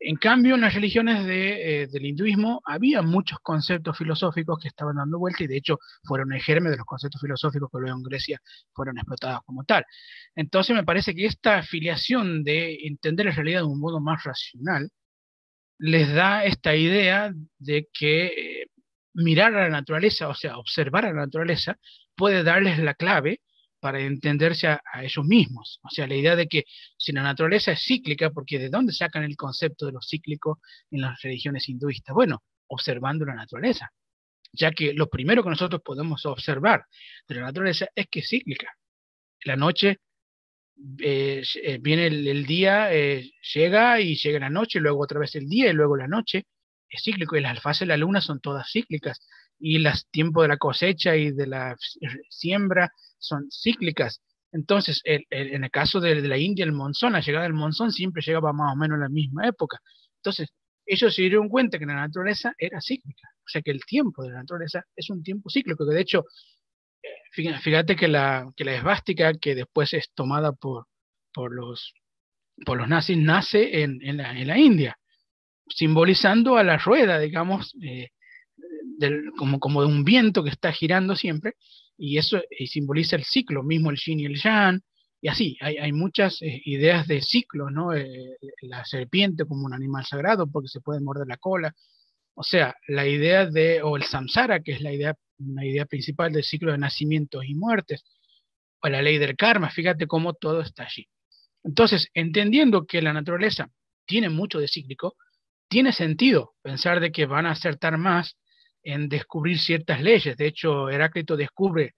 En 0.03 0.15
cambio, 0.15 0.55
en 0.55 0.61
las 0.61 0.73
religiones 0.73 1.27
eh, 1.29 1.87
del 1.91 2.05
hinduismo 2.07 2.61
había 2.65 3.03
muchos 3.03 3.37
conceptos 3.43 3.95
filosóficos 3.95 4.59
que 4.59 4.69
estaban 4.69 4.95
dando 4.95 5.19
vuelta 5.19 5.43
y 5.43 5.47
de 5.47 5.57
hecho 5.57 5.77
fueron 6.03 6.33
el 6.33 6.41
germen 6.41 6.71
de 6.71 6.77
los 6.77 6.87
conceptos 6.87 7.21
filosóficos 7.21 7.69
que 7.71 7.79
luego 7.79 7.97
en 7.97 8.03
Grecia 8.03 8.41
fueron 8.73 8.97
explotados 8.97 9.41
como 9.45 9.63
tal. 9.63 9.85
Entonces 10.35 10.75
me 10.75 10.83
parece 10.83 11.13
que 11.13 11.27
esta 11.27 11.59
afiliación 11.59 12.43
de 12.43 12.87
entender 12.87 13.27
la 13.27 13.31
realidad 13.33 13.59
de 13.59 13.67
un 13.67 13.79
modo 13.79 13.99
más 13.99 14.23
racional 14.23 14.89
les 15.77 16.11
da 16.13 16.45
esta 16.45 16.75
idea 16.75 17.31
de 17.59 17.87
que 17.93 18.25
eh, 18.25 18.67
mirar 19.13 19.55
a 19.55 19.63
la 19.63 19.69
naturaleza, 19.69 20.29
o 20.29 20.35
sea, 20.35 20.57
observar 20.57 21.05
a 21.05 21.13
la 21.13 21.25
naturaleza, 21.25 21.77
puede 22.15 22.43
darles 22.43 22.79
la 22.79 22.95
clave 22.95 23.41
para 23.81 23.99
entenderse 23.99 24.67
a, 24.67 24.81
ellos 25.01 25.25
mismos. 25.25 25.79
O 25.83 25.89
sea, 25.89 26.07
la 26.07 26.15
idea 26.15 26.35
de 26.35 26.47
que 26.47 26.63
si 26.97 27.11
la 27.11 27.23
naturaleza 27.23 27.73
es 27.73 27.83
cíclica, 27.83 28.29
porque 28.29 28.59
¿de 28.59 28.69
dónde 28.69 28.93
sacan 28.93 29.23
el 29.23 29.35
concepto 29.35 29.87
de 29.87 29.91
lo 29.91 30.01
cíclico 30.01 30.61
en 30.91 31.01
las 31.01 31.21
religiones 31.21 31.67
hinduistas? 31.67 32.13
Bueno, 32.13 32.43
observando 32.67 33.25
la 33.25 33.33
naturaleza, 33.33 33.91
ya 34.53 34.71
que 34.71 34.93
lo 34.93 35.09
primero 35.09 35.43
que 35.43 35.49
nosotros 35.49 35.81
podemos 35.83 36.25
observar 36.25 36.85
de 37.27 37.35
la 37.35 37.41
naturaleza 37.41 37.87
es 37.95 38.07
que 38.07 38.19
es 38.19 38.29
cíclica. 38.29 38.71
La 39.43 39.55
noche 39.55 39.97
eh, 40.99 41.43
eh, 41.63 41.77
viene 41.81 42.07
el, 42.07 42.45
día, 42.45 42.93
eh, 42.93 43.31
llega 43.53 43.99
y 43.99 44.15
llega 44.15 44.39
la 44.39 44.49
noche, 44.49 44.79
luego 44.79 45.01
otra 45.03 45.19
vez 45.19 45.35
el 45.35 45.47
día 45.49 45.69
y 45.69 45.73
luego 45.73 45.97
la 45.97 46.07
noche. 46.07 46.45
Es 46.87 47.03
cíclico 47.03 47.35
y 47.35 47.41
las 47.41 47.61
fases 47.61 47.81
de 47.81 47.85
la 47.87 47.97
luna 47.97 48.21
son 48.21 48.39
todas 48.41 48.69
cíclicas 48.71 49.19
y 49.61 49.77
los 49.77 50.07
tiempos 50.09 50.43
de 50.43 50.47
la 50.49 50.57
cosecha 50.57 51.15
y 51.15 51.31
de 51.31 51.47
la 51.47 51.77
siembra 52.29 52.91
son 53.19 53.47
cíclicas. 53.51 54.21
Entonces, 54.51 55.01
en 55.05 55.63
el 55.63 55.71
caso 55.71 56.01
de, 56.01 56.15
la 56.21 56.37
India, 56.37 56.65
el 56.65 56.73
monzón, 56.73 57.13
la 57.13 57.21
llegada 57.21 57.43
del 57.43 57.53
monzón 57.53 57.91
siempre 57.91 58.21
llegaba 58.25 58.51
más 58.51 58.73
o 58.73 58.75
menos 58.75 58.97
a 58.97 59.03
la 59.03 59.09
misma 59.09 59.47
época. 59.47 59.79
Entonces, 60.17 60.49
ellos 60.85 61.15
se 61.15 61.21
dieron 61.21 61.47
cuenta 61.47 61.79
que 61.79 61.85
la 61.85 61.93
naturaleza 61.93 62.53
era 62.57 62.81
cíclica. 62.81 63.29
O 63.39 63.47
sea, 63.47 63.61
que 63.61 63.71
el 63.71 63.85
tiempo 63.85 64.23
de 64.23 64.31
la 64.31 64.39
naturaleza 64.39 64.83
es 64.95 65.09
un 65.09 65.23
tiempo 65.23 65.49
cíclico, 65.49 65.87
que 65.87 65.95
de 65.95 66.01
hecho, 66.01 66.25
fíjate 67.31 67.95
que 67.95 68.07
la, 68.07 68.51
que 68.57 68.65
la 68.65 68.75
esvástica, 68.75 69.33
que 69.33 69.55
después 69.55 69.93
es 69.93 70.11
tomada 70.13 70.51
por, 70.51 70.87
por, 71.33 71.53
los, 71.53 71.93
por 72.65 72.77
los 72.77 72.89
nazis, 72.89 73.17
nace 73.17 73.83
en, 73.83 73.99
en, 74.01 74.17
la, 74.17 74.37
en 74.37 74.47
la 74.47 74.57
India, 74.57 74.97
simbolizando 75.69 76.57
a 76.57 76.63
la 76.63 76.77
rueda, 76.77 77.19
digamos, 77.19 77.73
eh, 77.81 78.09
como, 79.37 79.59
como 79.59 79.81
de 79.81 79.87
un 79.87 80.03
viento 80.03 80.43
que 80.43 80.49
está 80.49 80.71
girando 80.71 81.15
siempre, 81.15 81.55
y 81.97 82.17
eso 82.17 82.37
eh, 82.37 82.67
simboliza 82.67 83.15
el 83.15 83.23
ciclo, 83.23 83.63
mismo 83.63 83.91
el 83.91 83.97
yin 83.97 84.19
y 84.19 84.25
el 84.25 84.41
yang, 84.41 84.81
y 85.21 85.27
así, 85.27 85.57
hay, 85.61 85.77
hay 85.77 85.91
muchas 85.91 86.41
eh, 86.41 86.61
ideas 86.65 87.07
de 87.07 87.21
ciclo, 87.21 87.69
¿no? 87.69 87.93
Eh, 87.93 88.37
la 88.63 88.83
serpiente 88.85 89.45
como 89.45 89.65
un 89.65 89.73
animal 89.73 90.05
sagrado 90.05 90.47
porque 90.47 90.67
se 90.67 90.81
puede 90.81 90.99
morder 90.99 91.27
la 91.27 91.37
cola, 91.37 91.75
o 92.33 92.43
sea, 92.43 92.75
la 92.87 93.05
idea 93.05 93.45
de, 93.45 93.81
o 93.83 93.97
el 93.97 94.03
samsara, 94.03 94.61
que 94.61 94.71
es 94.71 94.81
la 94.81 94.91
idea, 94.91 95.15
una 95.37 95.65
idea 95.65 95.85
principal 95.85 96.31
del 96.31 96.43
ciclo 96.43 96.71
de 96.71 96.77
nacimientos 96.79 97.45
y 97.45 97.53
muertes, 97.53 98.03
o 98.81 98.89
la 98.89 99.01
ley 99.01 99.17
del 99.19 99.35
karma, 99.35 99.69
fíjate 99.69 100.07
cómo 100.07 100.33
todo 100.33 100.61
está 100.61 100.83
allí. 100.83 101.07
Entonces, 101.63 102.09
entendiendo 102.13 102.85
que 102.85 103.01
la 103.01 103.13
naturaleza 103.13 103.69
tiene 104.05 104.29
mucho 104.29 104.59
de 104.59 104.67
cíclico, 104.67 105.15
tiene 105.69 105.93
sentido 105.93 106.55
pensar 106.61 106.99
de 106.99 107.11
que 107.11 107.25
van 107.25 107.45
a 107.45 107.51
acertar 107.51 107.97
más 107.97 108.37
en 108.83 109.09
descubrir 109.09 109.59
ciertas 109.59 110.01
leyes. 110.01 110.37
De 110.37 110.47
hecho, 110.47 110.89
Heráclito 110.89 111.35
descubre 111.35 111.95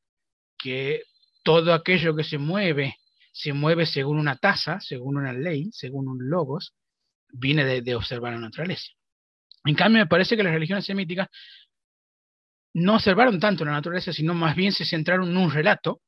que 0.57 1.03
todo 1.43 1.73
aquello 1.73 2.15
que 2.15 2.23
se 2.23 2.37
mueve, 2.37 2.95
se 3.31 3.53
mueve 3.53 3.85
según 3.85 4.19
una 4.19 4.37
tasa, 4.37 4.79
según 4.79 5.17
una 5.17 5.33
ley, 5.33 5.69
según 5.71 6.07
un 6.07 6.29
logos, 6.29 6.73
viene 7.31 7.81
de, 7.81 7.95
observar 7.95 8.33
la 8.33 8.39
naturaleza. 8.39 8.91
En 9.65 9.75
cambio, 9.75 10.03
me 10.03 10.07
parece 10.07 10.37
que 10.37 10.43
las 10.43 10.53
religiones 10.53 10.85
semíticas 10.85 11.27
no 12.73 12.95
observaron 12.95 13.39
tanto 13.39 13.65
la 13.65 13.71
naturaleza, 13.71 14.13
sino 14.13 14.33
más 14.33 14.55
bien 14.55 14.71
se 14.71 14.85
centraron 14.85 15.29
en 15.29 15.37
un 15.37 15.51
relato, 15.51 16.01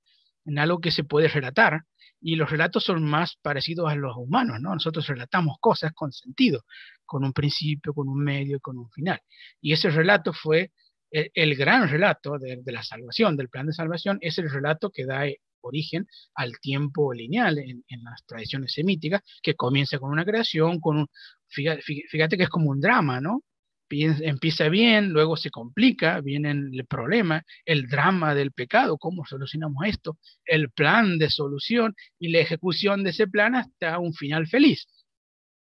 en 0.45 0.59
algo 0.59 0.79
que 0.79 0.91
se 0.91 1.03
puede 1.03 1.27
relatar, 1.27 1.83
y 2.21 2.35
los 2.35 2.49
relatos 2.49 2.83
son 2.83 3.03
más 3.03 3.37
parecidos 3.41 3.91
a 3.91 3.95
los 3.95 4.15
humanos, 4.17 4.59
¿no? 4.59 4.73
Nosotros 4.73 5.07
relatamos 5.07 5.57
cosas 5.59 5.93
con 5.93 6.11
sentido, 6.11 6.63
con 7.05 7.23
un 7.23 7.33
principio, 7.33 7.93
con 7.93 8.07
un 8.09 8.23
medio, 8.23 8.59
con 8.59 8.77
un 8.77 8.89
final. 8.91 9.19
Y 9.61 9.73
ese 9.73 9.89
relato 9.89 10.33
fue 10.33 10.71
el, 11.11 11.55
gran 11.55 11.87
relato 11.89 12.37
de, 12.37 12.61
la 12.65 12.83
salvación, 12.83 13.37
del 13.37 13.49
plan 13.49 13.67
de 13.67 13.73
salvación, 13.73 14.17
es 14.21 14.37
el 14.37 14.49
relato 14.49 14.89
que 14.91 15.05
da 15.05 15.25
origen 15.61 16.07
al 16.35 16.59
tiempo 16.59 17.13
lineal 17.13 17.57
en, 17.57 17.83
las 18.03 18.25
tradiciones 18.25 18.73
semíticas, 18.73 19.21
que 19.41 19.55
comienza 19.55 19.97
con 19.99 20.11
una 20.11 20.25
creación, 20.25 20.79
con 20.79 20.97
un, 20.97 21.07
fíjate, 21.47 21.81
fíjate 21.81 22.37
que 22.37 22.43
es 22.43 22.49
como 22.49 22.69
un 22.69 22.81
drama, 22.81 23.21
¿no? 23.21 23.43
empieza 23.89 24.67
bien, 24.67 25.09
luego 25.09 25.37
se 25.37 25.51
complica, 25.51 26.19
viene 26.21 26.51
el 26.51 26.85
problema, 26.87 27.43
el 27.65 27.87
drama 27.87 28.33
del 28.33 28.51
pecado, 28.51 28.97
cómo 28.97 29.25
solucionamos 29.25 29.85
esto, 29.85 30.17
el 30.43 30.71
plan 30.71 31.17
de 31.17 31.29
solución 31.29 31.95
y 32.19 32.29
la 32.29 32.39
ejecución 32.39 33.03
de 33.03 33.11
ese 33.11 33.27
plan 33.27 33.55
hasta 33.55 33.99
un 33.99 34.13
final 34.13 34.47
feliz 34.47 34.87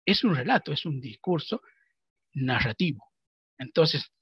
es 0.07 0.25
un 0.25 0.35
relato, 0.35 0.73
es 0.73 0.87
un 0.87 1.01
discurso 1.01 1.61
narrativo. 2.33 3.05
Entonces, 3.59 4.13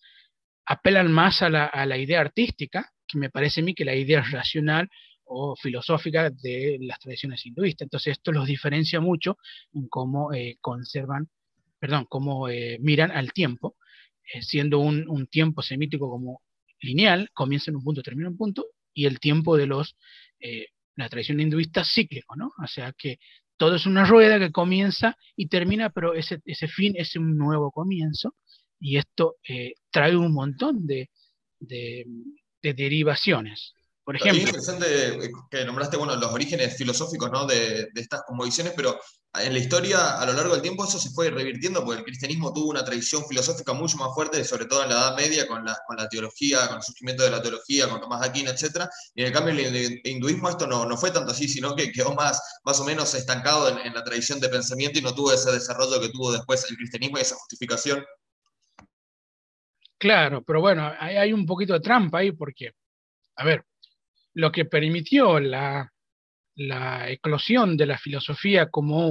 apelan 0.66 1.12
más 1.12 1.43
a 1.43 1.51
la, 1.51 1.99
idea 1.99 2.20
artística, 2.20 2.91
que 3.07 3.18
me 3.18 3.30
parece 3.30 3.61
a 3.61 3.64
mí 3.64 3.74
que 3.74 3.85
la 3.85 3.95
idea 3.95 4.22
racional 4.22 4.89
o 5.24 5.57
filosófica 5.57 6.30
de 6.30 6.78
las 6.80 6.99
tradiciones 6.99 7.45
hinduistas. 7.45 7.87
Entonces 7.87 8.12
esto 8.12 8.32
los 8.32 8.47
diferencia 8.47 9.01
mucho 9.01 9.37
en 9.72 9.89
cómo 9.89 10.32
eh, 10.32 10.57
conservan, 10.61 11.28
perdón, 11.78 12.07
cómo 12.09 12.49
eh, 12.49 12.78
miran 12.80 13.11
al 13.11 13.32
tiempo, 13.32 13.76
eh, 14.32 14.43
siendo 14.43 14.78
un, 14.78 15.09
un, 15.09 15.26
tiempo 15.26 15.62
semítico 15.62 16.09
como 16.09 16.43
lineal, 16.80 17.30
comienza 17.32 17.70
en 17.70 17.76
un 17.76 17.85
punto, 17.85 18.03
termina 18.03 18.28
en 18.28 18.32
un 18.32 18.39
punto, 18.39 18.66
y 18.93 19.07
el 19.07 19.20
tiempo 19.20 19.57
de 19.57 19.66
los, 19.66 19.97
la 20.97 21.09
tradición 21.09 21.41
hinduista 21.41 21.85
cíclico, 21.85 22.37
¿no? 22.37 22.53
O 22.62 22.66
sea 22.66 22.93
que 22.97 23.18
todo 23.57 23.77
es 23.77 23.87
una 23.87 24.05
rueda 24.05 24.39
que 24.39 24.53
comienza 24.53 25.17
y 25.37 25.49
termina, 25.49 25.91
pero 25.91 26.15
ese, 26.15 26.41
fin 26.69 26.95
es 26.97 27.17
un 27.17 27.37
nuevo 27.37 27.71
comienzo, 27.71 28.35
y 28.81 28.97
esto 28.99 29.37
trae 29.91 30.17
un 30.17 30.33
montón 30.33 30.87
de 30.87 31.09
derivaciones. 32.63 33.75
Por 34.05 34.17
ejemplo. 34.17 34.43
Es 34.43 34.49
interesante 34.49 35.31
que 35.51 35.65
nombraste 35.65 35.97
bueno, 35.97 36.15
los 36.17 36.31
orígenes 36.31 36.77
filosóficos 36.77 37.31
¿no? 37.31 37.47
de, 37.47 37.89
de 37.93 38.01
estas 38.01 38.23
convicciones, 38.27 38.75
pero 38.77 39.01
en 39.41 39.53
la 39.53 39.59
historia, 39.59 40.21
a 40.21 40.27
lo 40.27 40.33
largo 40.33 40.53
del 40.53 40.63
tiempo, 40.63 40.85
eso 40.85 40.99
se 40.99 41.11
fue 41.11 41.29
revirtiendo 41.31 41.85
porque 41.85 42.01
el 42.01 42.05
cristianismo 42.05 42.53
tuvo 42.53 42.71
una 42.71 42.85
tradición 42.85 43.25
filosófica 43.27 43.73
mucho 43.73 43.97
más 43.97 44.15
fuerte, 44.15 44.45
sobre 44.45 44.67
todo 44.67 44.85
en 44.85 44.91
la 44.91 44.95
Edad 44.95 45.17
Media, 45.17 45.49
con 45.49 45.65
la, 45.65 45.77
con 45.87 45.97
la 45.97 46.09
teología, 46.09 46.69
con 46.69 46.77
el 46.77 46.83
surgimiento 46.83 47.25
de 47.25 47.31
la 47.31 47.43
teología, 47.43 47.89
con 47.89 48.01
Tomás 48.01 48.21
de 48.21 48.29
Aquino, 48.29 48.51
etc. 48.51 48.87
Y 49.15 49.25
en 49.25 49.33
cambio, 49.33 49.53
en 49.55 49.75
el 49.75 50.01
hinduismo 50.05 50.49
esto 50.49 50.69
no, 50.69 50.87
no 50.87 50.97
fue 50.97 51.11
tanto 51.11 51.33
así, 51.33 51.49
sino 51.49 51.75
que 51.75 51.91
quedó 51.91 52.15
más, 52.15 52.61
más 52.65 52.79
o 52.79 52.85
menos 52.85 53.13
estancado 53.15 53.71
en, 53.71 53.79
en 53.79 53.95
la 53.95 54.05
tradición 54.05 54.39
de 54.39 54.49
pensamiento 54.49 55.01
y 55.01 55.03
no 55.03 55.15
tuvo 55.15 55.33
ese 55.33 55.51
desarrollo 55.51 56.01
que 56.01 56.11
tuvo 56.11 56.31
después 56.31 56.65
el 56.71 56.77
cristianismo 56.77 57.19
y 57.19 57.23
esa 57.23 57.35
justificación. 57.35 58.05
Claro, 59.99 60.45
pero 60.45 60.61
bueno, 60.61 60.93
hay, 61.01 61.17
hay 61.17 61.33
un 61.33 61.45
poquito 61.45 61.73
de 61.73 61.81
trampa 61.81 62.19
ahí 62.19 62.31
porque, 62.31 62.71
a 63.37 63.45
ver, 63.45 63.65
lo 64.35 64.53
que 64.53 64.64
permitió 64.64 65.41
la, 65.41 65.91
eclosión 67.09 67.76
de 67.76 67.87
la 67.87 67.99
filosofía 67.99 68.70
como 68.70 69.09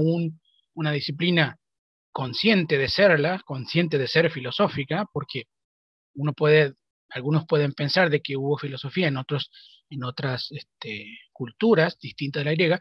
una 0.73 0.91
disciplina 0.91 1.57
consciente 2.11 2.77
de 2.77 2.87
serla, 2.87 3.41
consciente 3.45 3.97
de 3.97 4.07
ser 4.07 4.31
filosófica, 4.31 5.05
porque 5.11 5.45
uno 6.13 6.33
puede, 6.33 6.75
algunos 7.09 7.45
pueden 7.45 7.73
pensar 7.73 8.09
de 8.09 8.21
que 8.21 8.37
hubo 8.37 8.57
filosofía 8.57 9.07
en 9.07 9.17
otros, 9.17 9.49
en 9.89 10.03
otras 10.03 10.51
este, 10.51 11.17
culturas 11.33 11.97
distintas 11.99 12.41
de 12.41 12.45
la 12.45 12.55
griega, 12.55 12.79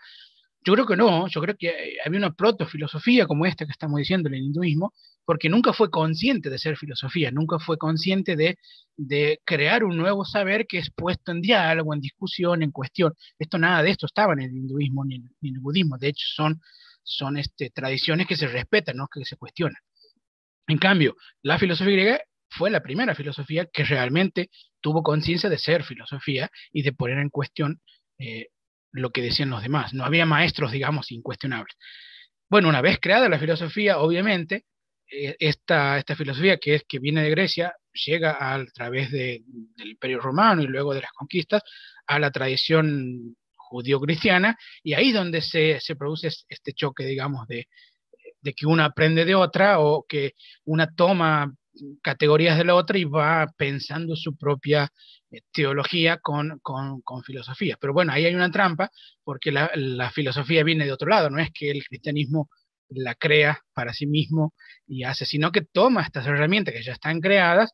yo 0.65 0.75
creo 0.75 0.87
que 0.87 0.97
no, 0.97 1.27
yo 1.29 1.41
creo 1.41 1.57
que 1.57 1.69
eh, 1.69 1.97
había 2.05 2.19
una 2.19 2.33
proto-filosofía 2.33 3.27
como 3.27 3.47
esta 3.47 3.65
que 3.67 3.73
estamos 3.73 3.99
diciendo 3.99 4.29
en 4.29 4.37
el 4.37 4.43
hinduismo, 4.43 4.93
porque 5.25 5.49
nunca 5.49 5.73
fue 5.73 5.91
consciente 5.91 6.51
de 6.51 6.59
ser 6.59 6.77
filosofía, 6.77 7.31
nunca 7.31 7.59
fue 7.59 7.79
consciente 7.79 8.37
de, 8.37 8.59
crear 9.45 9.85
un 9.85 9.97
nuevo 9.97 10.25
saber 10.25 10.67
que 10.67 10.79
es 10.79 10.91
puesto 10.91 11.33
en 11.33 11.41
diálogo, 11.41 11.95
en 11.95 12.01
discusión, 12.01 12.63
en 12.63 12.71
cuestión. 12.71 13.15
Esto 13.39 13.59
nada 13.59 13.83
de 13.83 13.91
esto 13.91 14.07
estaba 14.07 14.33
en 14.35 14.43
el 14.43 14.57
hinduismo 14.57 15.05
ni 15.05 15.17
en, 15.17 15.31
el 15.43 15.61
budismo, 15.61 15.99
de 15.99 16.09
hecho 16.09 16.27
son, 16.35 16.61
son 17.03 17.37
este, 17.37 17.71
tradiciones 17.71 18.27
que 18.27 18.37
se 18.37 18.47
respetan, 18.47 18.97
no 18.97 19.09
que 19.09 19.25
se 19.25 19.37
cuestionan. 19.37 19.81
En 20.69 20.79
cambio, 20.79 21.17
la 21.43 21.59
filosofía 21.59 21.93
griega 21.93 22.21
fue 22.49 22.71
la 22.71 22.83
primera 22.83 23.15
filosofía 23.15 23.67
que 23.67 23.85
realmente 23.85 24.51
tuvo 24.81 25.03
conciencia 25.03 25.49
de 25.49 25.59
ser 25.59 25.85
filosofía 25.85 26.51
y 26.73 26.83
de 26.83 26.93
poner 26.93 27.19
en 27.19 27.31
cuestión 27.31 27.81
eh, 28.19 28.49
lo 28.93 29.11
que 29.11 29.23
decían 29.23 29.51
los 29.51 29.63
demás. 29.63 29.95
No 29.95 30.05
había 30.05 30.27
maestros, 30.27 30.71
digamos, 30.71 31.11
incuestionables. 31.11 31.75
Bueno, 32.49 32.69
una 32.69 32.83
vez 32.83 32.99
creada 33.01 33.29
la 33.29 33.39
filosofía, 33.39 33.99
obviamente, 33.99 34.67
esta, 35.39 35.99
esta 35.99 36.17
filosofía 36.17 36.57
que, 36.57 36.77
es, 36.77 36.85
que 36.89 36.99
viene 36.99 37.23
de 37.23 37.31
Grecia 37.31 37.75
llega 37.93 38.37
a, 38.41 38.65
través 38.73 39.11
del 39.11 39.45
Imperio 39.77 40.21
Romano 40.21 40.63
y 40.63 40.67
luego 40.67 40.95
de 40.95 41.03
las 41.03 41.13
conquistas 41.13 41.63
a 42.07 42.19
la 42.19 42.31
tradición 42.31 43.37
judío-cristiana 43.55 44.57
y 44.83 44.95
ahí 44.95 45.09
es 45.09 45.15
donde 45.15 45.43
se, 45.43 45.79
se, 45.81 45.97
produce 45.97 46.29
este 46.49 46.73
choque, 46.73 47.05
digamos, 47.05 47.47
de, 47.47 47.69
de 48.41 48.55
que 48.55 48.67
una 48.67 48.87
aprende 48.87 49.25
de 49.25 49.35
otra 49.35 49.81
o 49.81 50.05
que 50.09 50.33
una 50.65 50.95
toma 50.95 51.53
categorías 52.03 52.59
de 52.59 52.65
la 52.65 52.75
otra 52.75 52.99
y 52.99 53.05
va 53.05 53.47
pensando 53.57 54.15
su 54.17 54.37
propia 54.37 54.91
eh, 55.31 55.41
teología 55.53 56.19
con, 56.19 56.61
con, 56.61 57.23
filosofía. 57.25 57.77
Pero 57.81 57.93
bueno, 57.93 58.13
ahí 58.13 58.27
hay 58.27 58.35
una 58.35 58.51
trampa 58.51 58.91
porque 59.25 59.53
la, 59.53 59.71
la, 59.75 60.11
filosofía 60.11 60.65
viene 60.65 60.85
de 60.85 60.93
otro 60.93 61.09
lado, 61.09 61.31
no 61.31 61.39
es 61.39 61.51
que 61.53 61.71
el 61.71 61.85
cristianismo 61.85 62.51
la 62.97 63.15
crea 63.15 63.61
para 63.75 63.93
sí 63.93 64.07
mismo 64.07 64.55
y 64.87 65.05
hace, 65.05 65.27
sino 65.27 65.53
que 65.53 65.63
toma 65.63 66.03
estas 66.03 66.27
herramientas 66.27 66.75
que 66.75 66.83
ya 66.83 66.93
están 66.93 67.21
creadas 67.21 67.73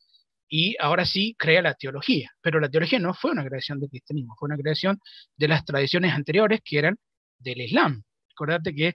y 0.49 0.77
ahora 0.81 1.05
sí 1.05 1.35
crea 1.39 1.63
la 1.63 1.75
teología. 1.75 2.31
Pero 2.41 2.61
la 2.61 2.69
teología 2.69 2.99
no 2.99 3.15
fue 3.15 3.31
una 3.33 3.45
creación 3.45 3.81
del 3.81 3.91
cristianismo, 3.91 4.35
fue 4.39 4.47
una 4.47 4.57
creación 4.57 4.99
de 5.37 5.49
las 5.49 5.65
tradiciones 5.65 6.13
anteriores 6.13 6.61
que 6.65 6.79
eran 6.79 6.97
del 7.39 7.61
Islam. 7.61 8.03
Acordate 8.33 8.75
que 8.75 8.95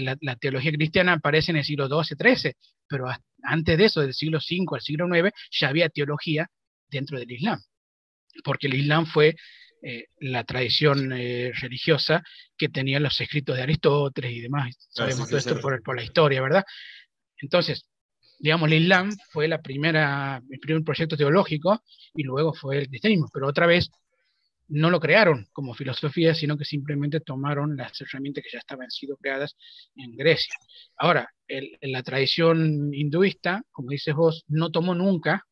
la, 0.00 0.16
la, 0.20 0.36
teología 0.36 0.72
cristiana 0.72 1.12
aparece 1.14 1.52
en 1.52 1.58
el 1.58 1.64
siglo 1.64 1.86
XII, 1.86 2.16
XIII, 2.16 2.54
pero 2.88 3.06
antes 3.44 3.78
de 3.78 3.84
eso, 3.84 4.00
del 4.00 4.12
siglo 4.12 4.38
V 4.38 4.66
al 4.74 4.80
siglo 4.80 5.06
IX, 5.14 5.30
ya 5.52 5.68
había 5.68 5.88
teología 5.88 6.48
dentro 6.90 7.18
del 7.18 7.30
Islam, 7.30 7.60
porque 8.44 8.66
el 8.66 8.74
Islam 8.74 9.06
fue 9.06 9.36
eh, 9.82 10.06
la 10.20 10.44
tradición 10.44 11.12
eh, 11.12 11.52
religiosa 11.60 12.22
que 12.56 12.68
tenía 12.68 13.00
los 13.00 13.20
escritos 13.20 13.56
de 13.56 13.62
Aristóteles 13.62 14.32
y 14.32 14.40
demás. 14.40 14.76
Sabemos 14.90 15.28
todo 15.28 15.38
esto 15.38 15.60
por, 15.60 15.82
por, 15.82 15.96
la 15.96 16.04
historia, 16.04 16.40
¿verdad? 16.40 16.64
Entonces, 17.38 17.88
digamos, 18.38 18.68
el 18.68 18.82
Islam 18.82 19.10
fue 19.30 19.48
la 19.48 19.60
primera, 19.60 20.40
el 20.48 20.60
primer 20.60 20.84
proyecto 20.84 21.16
teológico 21.16 21.82
y 22.14 22.22
luego 22.22 22.54
fue 22.54 22.78
el 22.78 22.88
cristianismo, 22.88 23.28
pero 23.32 23.48
otra 23.48 23.66
vez 23.66 23.90
no 24.68 24.88
lo 24.88 25.00
crearon 25.00 25.46
como 25.52 25.74
filosofía, 25.74 26.34
sino 26.34 26.56
que 26.56 26.64
simplemente 26.64 27.20
tomaron 27.20 27.76
las 27.76 28.00
herramientas 28.00 28.44
que 28.44 28.50
ya 28.52 28.58
estaban 28.58 28.90
sido 28.90 29.16
creadas 29.16 29.56
en 29.96 30.16
Grecia. 30.16 30.54
Ahora, 30.96 31.28
la 31.80 32.02
tradición 32.02 32.94
hinduista, 32.94 33.62
como 33.70 33.90
dices 33.90 34.14
vos, 34.14 34.44
no 34.48 34.70
tomó 34.70 34.94
nunca 34.94 35.44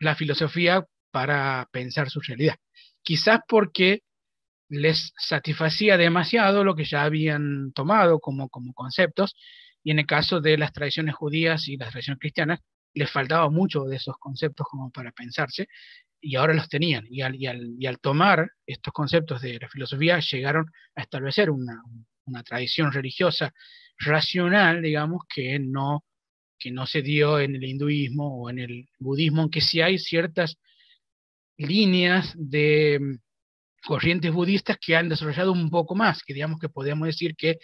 la 0.00 0.14
filosofía 0.14 0.86
para 1.10 1.68
pensar 1.72 2.08
su 2.08 2.20
realidad. 2.20 2.56
Quizás 3.08 3.40
porque 3.48 4.02
les 4.68 5.14
satisfacía 5.16 5.96
demasiado 5.96 6.62
lo 6.62 6.74
que 6.74 6.84
ya 6.84 7.04
habían 7.04 7.72
tomado 7.72 8.20
como, 8.20 8.50
como 8.50 8.74
conceptos, 8.74 9.34
y 9.82 9.92
en 9.92 10.00
el 10.00 10.04
caso 10.06 10.42
de 10.42 10.58
las 10.58 10.74
tradiciones 10.74 11.14
judías 11.14 11.68
y 11.68 11.78
las 11.78 11.88
tradiciones 11.88 12.20
cristianas, 12.20 12.60
les 12.92 13.10
faltaba 13.10 13.48
mucho 13.48 13.84
de 13.84 13.96
esos 13.96 14.18
conceptos 14.18 14.66
como 14.70 14.90
para 14.90 15.10
pensarse, 15.12 15.68
y 16.20 16.36
ahora 16.36 16.52
los 16.52 16.68
tenían. 16.68 17.06
Y 17.08 17.22
al, 17.22 17.34
y 17.36 17.86
al, 17.86 17.98
tomar 17.98 18.50
estos 18.66 18.92
conceptos 18.92 19.40
de 19.40 19.58
la 19.58 19.70
filosofía, 19.70 20.20
llegaron 20.20 20.66
a 20.94 21.00
establecer 21.00 21.48
una, 21.48 21.80
una, 22.26 22.42
tradición 22.42 22.92
religiosa 22.92 23.54
racional, 23.96 24.82
digamos, 24.82 25.22
que 25.34 25.58
no, 25.58 26.04
que 26.58 26.70
no 26.70 26.84
se 26.84 27.00
dio 27.00 27.40
en 27.40 27.54
el 27.54 27.64
hinduismo 27.64 28.42
o 28.42 28.50
en 28.50 28.58
el 28.58 28.88
budismo, 28.98 29.40
aunque 29.40 29.62
sí 29.62 29.80
hay 29.80 29.98
ciertas 29.98 30.58
líneas 31.58 32.32
de 32.36 32.98
mm, 33.00 33.18
corrientes 33.86 34.32
budistas 34.32 34.78
que 34.80 34.96
han 34.96 35.08
desarrollado 35.08 35.52
un 35.52 35.70
poco 35.70 35.94
más, 35.94 36.22
que 36.22 36.34
digamos 36.34 36.58
que 36.60 36.68
podemos 36.68 37.06
decir 37.06 37.34
que 37.36 37.58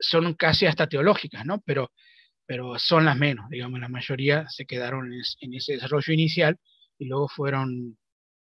son 0.00 0.34
casi 0.34 0.66
hasta 0.66 0.88
teológicas, 0.88 1.46
¿no? 1.46 1.60
Pero, 1.64 1.92
pero 2.46 2.78
son 2.78 3.04
las 3.04 3.16
menos, 3.16 3.48
digamos, 3.50 3.80
la 3.80 3.88
mayoría 3.88 4.46
se 4.48 4.66
quedaron 4.66 5.12
en 5.12 5.54
ese 5.54 5.74
desarrollo 5.74 6.12
inicial 6.12 6.58
y 6.98 7.06
luego 7.06 7.28
fueron 7.28 7.96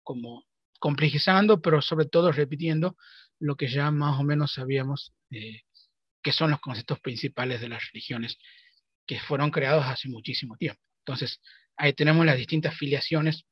como 0.03 0.45
complejizando, 0.79 1.61
pero 1.61 1.81
sobre 1.81 2.07
todo 2.07 2.31
repitiendo 2.31 2.97
lo 3.39 3.55
que 3.55 3.67
ya 3.67 3.91
más 3.91 4.19
o 4.19 4.23
menos 4.23 4.53
sabíamos 4.53 5.13
eh, 5.31 5.61
que 6.21 6.31
son 6.31 6.51
los 6.51 6.59
conceptos 6.59 6.99
principales 6.99 7.61
de 7.61 7.69
las 7.69 7.83
religiones 7.91 8.37
que 9.05 9.19
fueron 9.19 9.51
creados 9.51 9.85
hace 9.85 10.09
muchísimo 10.09 10.57
tiempo. 10.57 10.81
Entonces, 11.05 11.39
ahí 11.77 11.93
tenemos 11.93 12.25
las 12.25 12.37
distintas 12.37 12.75
filiaciones 12.75 13.45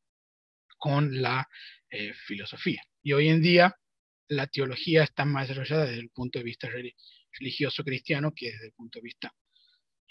con 0.81 1.21
la 1.21 1.47
eh, 1.91 2.11
filosofía. 2.25 2.81
Y 3.03 3.13
hoy 3.13 3.29
en 3.29 3.39
día 3.39 3.75
la 4.29 4.47
teología 4.47 5.03
está 5.03 5.25
más 5.25 5.47
desarrollada 5.47 5.85
desde 5.85 5.99
el 5.99 6.09
punto 6.09 6.39
de 6.39 6.45
vista 6.45 6.67
religioso 7.39 7.83
cristiano 7.83 8.33
que 8.35 8.51
desde 8.51 8.65
el 8.67 8.73
punto 8.73 8.97
de 8.97 9.03
vista 9.03 9.31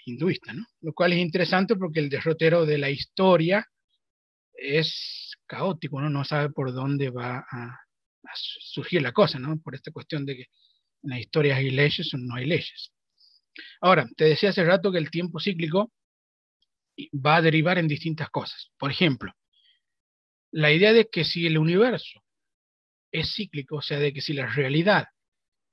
hinduista, 0.06 0.52
¿no? 0.52 0.64
Lo 0.80 0.92
cual 0.92 1.12
es 1.12 1.18
interesante 1.18 1.74
porque 1.74 1.98
el 1.98 2.08
derrotero 2.08 2.64
de 2.66 2.78
la 2.78 2.88
historia 2.88 3.66
es 4.54 5.32
caótico, 5.44 6.00
¿no? 6.00 6.08
No 6.08 6.24
sabe 6.24 6.50
por 6.50 6.72
dónde 6.72 7.10
va 7.10 7.44
a, 7.50 7.76
surgir 8.34 9.02
la 9.02 9.12
cosa, 9.12 9.40
¿no? 9.40 9.58
Por 9.60 9.74
esta 9.74 9.90
cuestión 9.90 10.24
de 10.24 10.36
que 10.36 10.46
en 11.02 11.10
la 11.10 11.18
historia 11.18 11.56
hay 11.56 11.70
leyes 11.70 12.14
o 12.14 12.18
no 12.18 12.36
hay 12.36 12.46
leyes. 12.46 12.92
Ahora, 13.80 14.08
te 14.16 14.26
decía 14.26 14.50
hace 14.50 14.62
rato 14.62 14.92
que 14.92 14.98
el 14.98 15.10
tiempo 15.10 15.40
cíclico 15.40 15.90
va 17.12 17.36
a 17.36 17.42
derivar 17.42 17.78
en 17.78 17.88
distintas 17.88 18.30
cosas. 18.30 18.70
Por 18.78 18.92
ejemplo, 18.92 19.32
la 20.52 20.72
idea 20.72 20.92
de 20.92 21.08
que 21.08 21.24
si 21.24 21.46
el 21.46 21.58
universo 21.58 22.22
es 23.12 23.34
cíclico, 23.34 23.76
o 23.76 23.82
sea, 23.82 23.98
de 23.98 24.12
que 24.12 24.20
si 24.20 24.32
la 24.32 24.46
realidad 24.46 25.06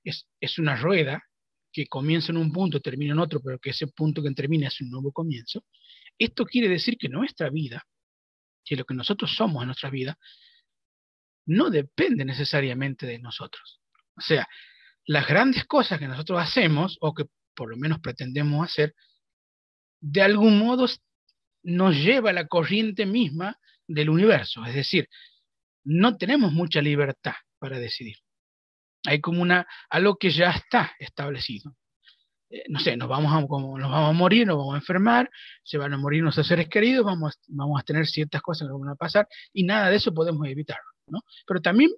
es, 0.03 0.27
es 0.39 0.59
una 0.59 0.75
rueda 0.75 1.23
que 1.71 1.87
comienza 1.87 2.31
en 2.31 2.37
un 2.37 2.51
punto, 2.51 2.81
termina 2.81 3.13
en 3.13 3.19
otro, 3.19 3.41
pero 3.41 3.59
que 3.59 3.71
ese 3.71 3.87
punto 3.87 4.23
que 4.23 4.31
termina 4.31 4.67
es 4.67 4.81
un 4.81 4.89
nuevo 4.89 5.11
comienzo, 5.11 5.63
esto 6.17 6.45
quiere 6.45 6.69
decir 6.69 6.97
que 6.97 7.09
nuestra 7.09 7.49
vida 7.49 7.85
que 8.67 8.75
lo 8.75 8.85
que 8.85 8.93
nosotros 8.93 9.33
somos 9.33 9.63
en 9.63 9.67
nuestra 9.67 9.89
vida 9.89 10.17
no 11.45 11.69
depende 11.69 12.25
necesariamente 12.25 13.05
de 13.07 13.19
nosotros. 13.19 13.79
O 14.17 14.21
sea, 14.21 14.47
las 15.05 15.25
grandes 15.25 15.63
cosas 15.65 15.97
que 15.97 16.07
nosotros 16.07 16.41
hacemos, 16.41 16.97
o 16.99 17.13
que 17.13 17.25
por 17.55 17.69
lo 17.69 17.77
menos 17.77 17.99
pretendemos 17.99 18.69
hacer, 18.69 18.93
de 20.01 20.21
algún 20.21 20.59
modo 20.59 20.85
nos 21.63 21.95
lleva 21.95 22.31
a 22.31 22.33
la 22.33 22.47
corriente 22.47 23.05
misma 23.05 23.57
del 23.87 24.09
universo. 24.09 24.65
Es 24.65 24.75
decir, 24.75 25.09
no 25.83 26.17
tenemos 26.17 26.51
mucha 26.51 26.81
libertad 26.81 27.33
para 27.59 27.79
decidir. 27.79 28.17
Hay 29.05 29.21
como 29.21 29.41
una, 29.41 29.65
algo 29.89 30.17
que 30.17 30.29
ya 30.29 30.51
está 30.51 30.91
establecido. 30.99 31.75
Eh, 32.49 32.63
no 32.69 32.79
sé, 32.79 32.95
nos 32.97 33.09
vamos, 33.09 33.31
a, 33.31 33.41
nos 33.41 33.49
vamos 33.91 34.09
a 34.09 34.13
morir, 34.13 34.47
nos 34.47 34.57
vamos 34.57 34.75
a 34.75 34.77
enfermar, 34.77 35.29
se 35.63 35.77
van 35.77 35.93
a 35.93 35.97
morir 35.97 36.23
nuestros 36.23 36.47
seres 36.47 36.69
queridos, 36.69 37.05
vamos, 37.05 37.39
vamos 37.47 37.79
a 37.79 37.83
tener 37.83 38.05
ciertas 38.07 38.41
cosas 38.41 38.67
que 38.67 38.73
van 38.73 38.89
a 38.89 38.95
pasar 38.95 39.27
y 39.53 39.63
nada 39.63 39.89
de 39.89 39.97
eso 39.97 40.13
podemos 40.13 40.47
evitar. 40.47 40.79
¿no? 41.07 41.21
Pero 41.45 41.61
también 41.61 41.91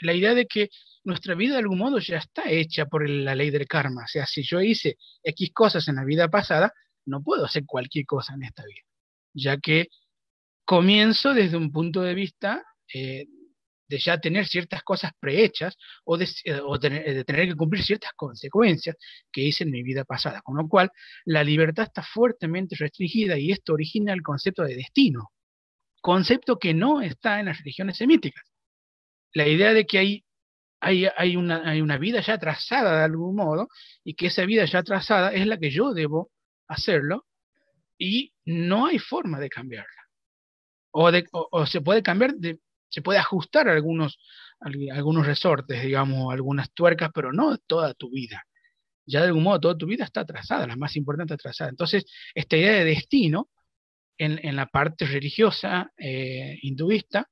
la 0.00 0.12
idea 0.12 0.34
de 0.34 0.46
que 0.46 0.70
nuestra 1.04 1.34
vida 1.34 1.54
de 1.54 1.60
algún 1.60 1.78
modo 1.78 1.98
ya 1.98 2.18
está 2.18 2.48
hecha 2.50 2.86
por 2.86 3.08
la 3.08 3.34
ley 3.34 3.50
del 3.50 3.66
karma. 3.66 4.04
O 4.04 4.08
sea, 4.08 4.26
si 4.26 4.42
yo 4.42 4.60
hice 4.60 4.96
X 5.22 5.50
cosas 5.52 5.88
en 5.88 5.96
la 5.96 6.04
vida 6.04 6.28
pasada, 6.28 6.72
no 7.06 7.22
puedo 7.22 7.44
hacer 7.44 7.64
cualquier 7.66 8.04
cosa 8.06 8.34
en 8.34 8.44
esta 8.44 8.64
vida, 8.64 8.82
ya 9.34 9.56
que 9.58 9.88
comienzo 10.68 11.32
desde 11.32 11.56
un 11.56 11.72
punto 11.72 12.02
de 12.02 12.12
vista 12.12 12.62
eh, 12.92 13.24
de 13.88 13.98
ya 13.98 14.18
tener 14.20 14.46
ciertas 14.46 14.82
cosas 14.82 15.12
prehechas 15.18 15.78
o, 16.04 16.18
de, 16.18 16.26
eh, 16.44 16.60
tener, 16.78 17.24
tener, 17.24 17.48
que 17.48 17.56
cumplir 17.56 17.82
ciertas 17.82 18.12
consecuencias 18.14 18.94
que 19.32 19.40
hice 19.40 19.64
en 19.64 19.70
mi 19.70 19.82
vida 19.82 20.04
pasada. 20.04 20.42
Con 20.42 20.58
lo 20.58 20.68
cual, 20.68 20.90
la 21.24 21.42
libertad 21.42 21.84
está 21.84 22.02
fuertemente 22.02 22.76
restringida 22.78 23.38
y 23.38 23.50
esto 23.50 23.72
origina 23.72 24.12
el 24.12 24.20
concepto 24.20 24.62
de 24.62 24.76
destino, 24.76 25.30
concepto 26.02 26.58
que 26.58 26.74
no 26.74 27.00
está 27.00 27.40
en 27.40 27.46
las 27.46 27.56
religiones 27.60 27.96
semíticas. 27.96 28.44
La 29.32 29.48
idea 29.48 29.72
de 29.72 29.86
que 29.86 29.98
hay, 29.98 30.24
hay, 30.80 31.36
una, 31.36 31.62
hay 31.66 31.80
una 31.80 31.96
vida 31.96 32.20
ya 32.20 32.36
trazada 32.36 32.98
de 32.98 33.04
algún 33.04 33.36
modo 33.36 33.68
y 34.04 34.12
que 34.16 34.26
esa 34.26 34.44
vida 34.44 34.66
ya 34.66 34.82
trazada 34.82 35.32
es 35.32 35.46
la 35.46 35.56
que 35.56 35.70
yo 35.70 35.94
debo 35.94 36.30
hacerlo 36.66 37.24
y 37.96 38.34
no 38.44 38.84
hay 38.84 38.98
forma 38.98 39.40
de 39.40 39.48
cambiarla. 39.48 39.97
O, 41.00 41.66
se 41.66 41.80
puede 41.80 42.02
cambiar, 42.02 42.34
se 42.88 43.02
puede 43.02 43.18
ajustar 43.20 43.68
algunos, 43.68 44.18
algunos 44.60 45.26
resortes, 45.26 45.82
digamos, 45.82 46.32
algunas 46.32 46.72
tuercas, 46.72 47.10
pero 47.14 47.32
no 47.32 47.56
toda 47.58 47.94
tu 47.94 48.10
vida. 48.10 48.44
Ya 49.06 49.20
de 49.20 49.28
algún 49.28 49.44
modo 49.44 49.60
toda 49.60 49.78
tu 49.78 49.86
vida 49.86 50.04
está 50.04 50.22
atrasada, 50.22 50.66
la 50.66 50.76
más 50.76 50.96
importante 50.96 51.34
atrasada. 51.34 51.70
Entonces, 51.70 52.04
esta 52.34 52.56
idea 52.56 52.72
de 52.72 52.84
destino 52.84 53.48
en, 54.18 54.44
en 54.44 54.56
la 54.56 54.66
parte 54.66 55.06
religiosa 55.06 55.92
eh, 55.96 56.58
hinduista 56.62 57.28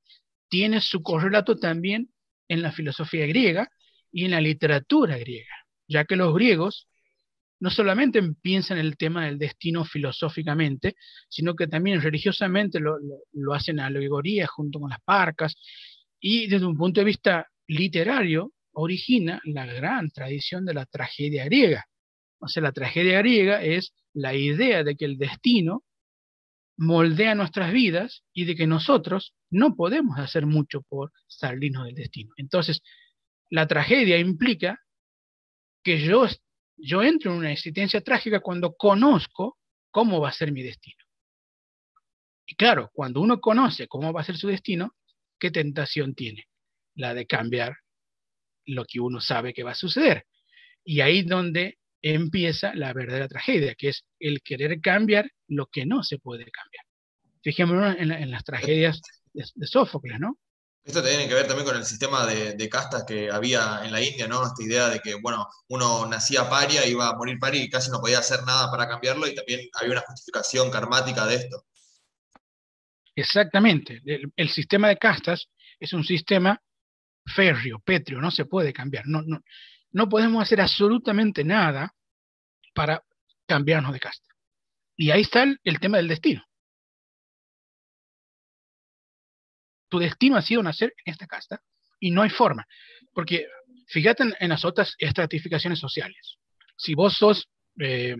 tiene 0.49 0.79
su 0.79 1.03
correlato 1.03 1.57
también 1.57 2.09
en 2.47 2.61
la 2.61 2.71
filosofía 2.71 3.27
griega 3.27 3.69
y 4.11 4.23
en 4.25 4.31
la 4.31 4.39
literatura 4.39 5.17
griega, 5.17 5.53
ya 5.89 6.05
que 6.05 6.15
los 6.15 6.33
griegos 6.33 6.87
no 7.59 7.69
solamente 7.69 8.21
piensan 8.41 8.77
en 8.77 8.85
el 8.85 8.97
tema 8.97 9.25
del 9.25 9.37
destino 9.37 9.83
filosóficamente, 9.83 10.95
sino 11.29 11.55
que 11.55 11.67
también 11.67 12.01
religiosamente 12.01 12.79
lo, 12.79 13.53
hacen 13.53 13.79
a 13.79 13.87
alegoría 13.87 14.47
junto 14.47 14.79
con 14.79 14.89
las 14.89 15.01
parcas, 15.01 15.55
y 16.19 16.47
desde 16.47 16.65
un 16.65 16.77
punto 16.77 17.01
de 17.01 17.05
vista 17.05 17.47
literario 17.67 18.53
origina 18.73 19.41
la 19.45 19.65
gran 19.65 20.09
tradición 20.11 20.65
de 20.65 20.73
la 20.73 20.85
tragedia 20.85 21.45
griega. 21.45 21.85
O 22.39 22.47
sea, 22.47 22.61
la 22.61 22.71
tragedia 22.71 23.19
griega 23.19 23.63
es 23.63 23.93
la 24.13 24.35
idea 24.35 24.83
de 24.83 24.95
que 24.95 25.05
el 25.05 25.17
destino 25.17 25.83
moldea 26.77 27.33
nuestras 27.33 27.73
vidas 27.73 28.23
y 28.33 28.45
de 28.45 28.55
que 28.55 28.67
nosotros 28.67 29.33
no 29.49 29.75
podemos 29.75 30.19
hacer 30.19 30.45
mucho 30.45 30.83
por 30.83 31.11
salirnos 31.25 31.85
del 31.85 31.95
destino. 31.95 32.33
Entonces, 32.37 32.83
la 33.49 33.65
tragedia 33.65 34.19
implica 34.19 34.79
que 35.83 35.99
yo 35.99 36.27
yo 36.77 37.01
entro 37.03 37.31
en 37.31 37.39
una 37.39 37.51
existencia 37.51 38.01
trágica 38.01 38.39
cuando 38.39 38.75
conozco 38.75 39.57
cómo 39.91 40.21
va 40.21 40.29
a 40.29 40.33
ser 40.33 40.51
mi 40.51 40.63
destino. 40.63 41.03
Y 42.45 42.55
claro, 42.55 42.89
cuando 42.93 43.19
uno 43.19 43.41
conoce 43.41 43.87
cómo 43.87 44.13
va 44.13 44.21
a 44.21 44.25
ser 44.25 44.37
su 44.37 44.47
destino, 44.47 44.95
¿qué 45.39 45.51
tentación 45.51 46.15
tiene? 46.15 46.45
La 46.95 47.13
de 47.13 47.25
cambiar 47.25 47.75
lo 48.65 48.85
que 48.85 48.99
uno 48.99 49.19
sabe 49.19 49.53
que 49.53 49.63
va 49.63 49.71
a 49.71 49.75
suceder. 49.75 50.25
Y 50.83 51.01
ahí 51.01 51.23
donde 51.23 51.77
empieza 52.01 52.73
la 52.73 52.93
verdadera 52.93 53.27
tragedia, 53.27 53.75
que 53.75 53.89
es 53.89 54.05
el 54.19 54.41
querer 54.41 54.79
cambiar 54.79 55.31
lo 55.47 55.67
que 55.67 55.85
no 55.85 56.03
se 56.03 56.19
puede 56.19 56.45
cambiar. 56.51 56.85
Fijémonos 57.43 57.95
en, 57.97 58.31
las 58.31 58.43
tragedias 58.43 59.01
de 59.33 59.67
Sófocles, 59.67 60.19
¿no? 60.19 60.37
Esto 60.87 61.03
tiene 61.03 61.27
que 61.27 61.33
ver 61.33 61.45
también 61.45 61.67
con 61.67 61.75
el 61.75 61.83
sistema 61.83 62.25
de, 62.25 62.69
castas 62.69 63.03
que 63.03 63.29
había 63.29 63.81
en 63.83 63.91
la 63.91 64.01
India, 64.01 64.25
¿no? 64.25 64.45
Esta 64.45 64.63
idea 64.63 64.87
de 64.87 65.01
que, 65.01 65.15
bueno, 65.15 65.45
uno 65.67 66.07
nacía 66.07 66.49
paria, 66.49 66.87
iba 66.87 67.09
a 67.09 67.15
morir 67.17 67.37
paria 67.39 67.61
y 67.61 67.69
casi 67.69 67.91
no 67.91 67.99
podía 67.99 68.19
hacer 68.19 68.43
nada 68.45 68.71
para 68.71 68.87
cambiarlo 68.87 69.27
y 69.27 69.35
también 69.35 69.67
había 69.73 69.91
una 69.91 70.01
justificación 70.07 70.71
karmática 70.71 71.25
de 71.25 71.35
esto. 71.35 71.65
Exactamente. 73.13 74.01
El, 74.05 74.49
sistema 74.49 74.87
de 74.87 74.97
castas 74.97 75.49
es 75.77 75.91
un 75.91 76.05
sistema 76.05 76.57
férreo, 77.25 77.79
pétreo, 77.79 78.21
no 78.21 78.31
se 78.31 78.45
puede 78.45 78.71
cambiar. 78.71 79.07
No, 79.07 79.21
no, 79.23 79.41
no 79.91 80.07
podemos 80.07 80.41
hacer 80.41 80.61
absolutamente 80.61 81.43
nada 81.43 81.93
para 82.73 83.03
cambiarnos 83.45 83.91
de 83.91 83.99
casta. 83.99 84.29
Y 84.95 85.11
ahí 85.11 85.23
está 85.23 85.43
el 85.43 85.79
tema 85.81 85.97
del 85.97 86.07
destino. 86.07 86.46
Tu 89.89 89.99
destino 89.99 90.37
ha 90.37 90.41
sido 90.41 90.63
nacer 90.63 90.93
en 91.05 91.11
esta 91.11 91.27
casta 91.27 91.61
y 91.99 92.11
no 92.11 92.21
hay 92.21 92.29
forma. 92.29 92.65
Porque 93.13 93.47
fíjate 93.87 94.23
en, 94.39 94.49
las 94.49 94.65
otras 94.65 94.95
estratificaciones 94.99 95.79
sociales. 95.79 96.37
Si 96.77 96.93
vos 96.93 97.17
sos 97.17 97.49
eh, 97.79 98.15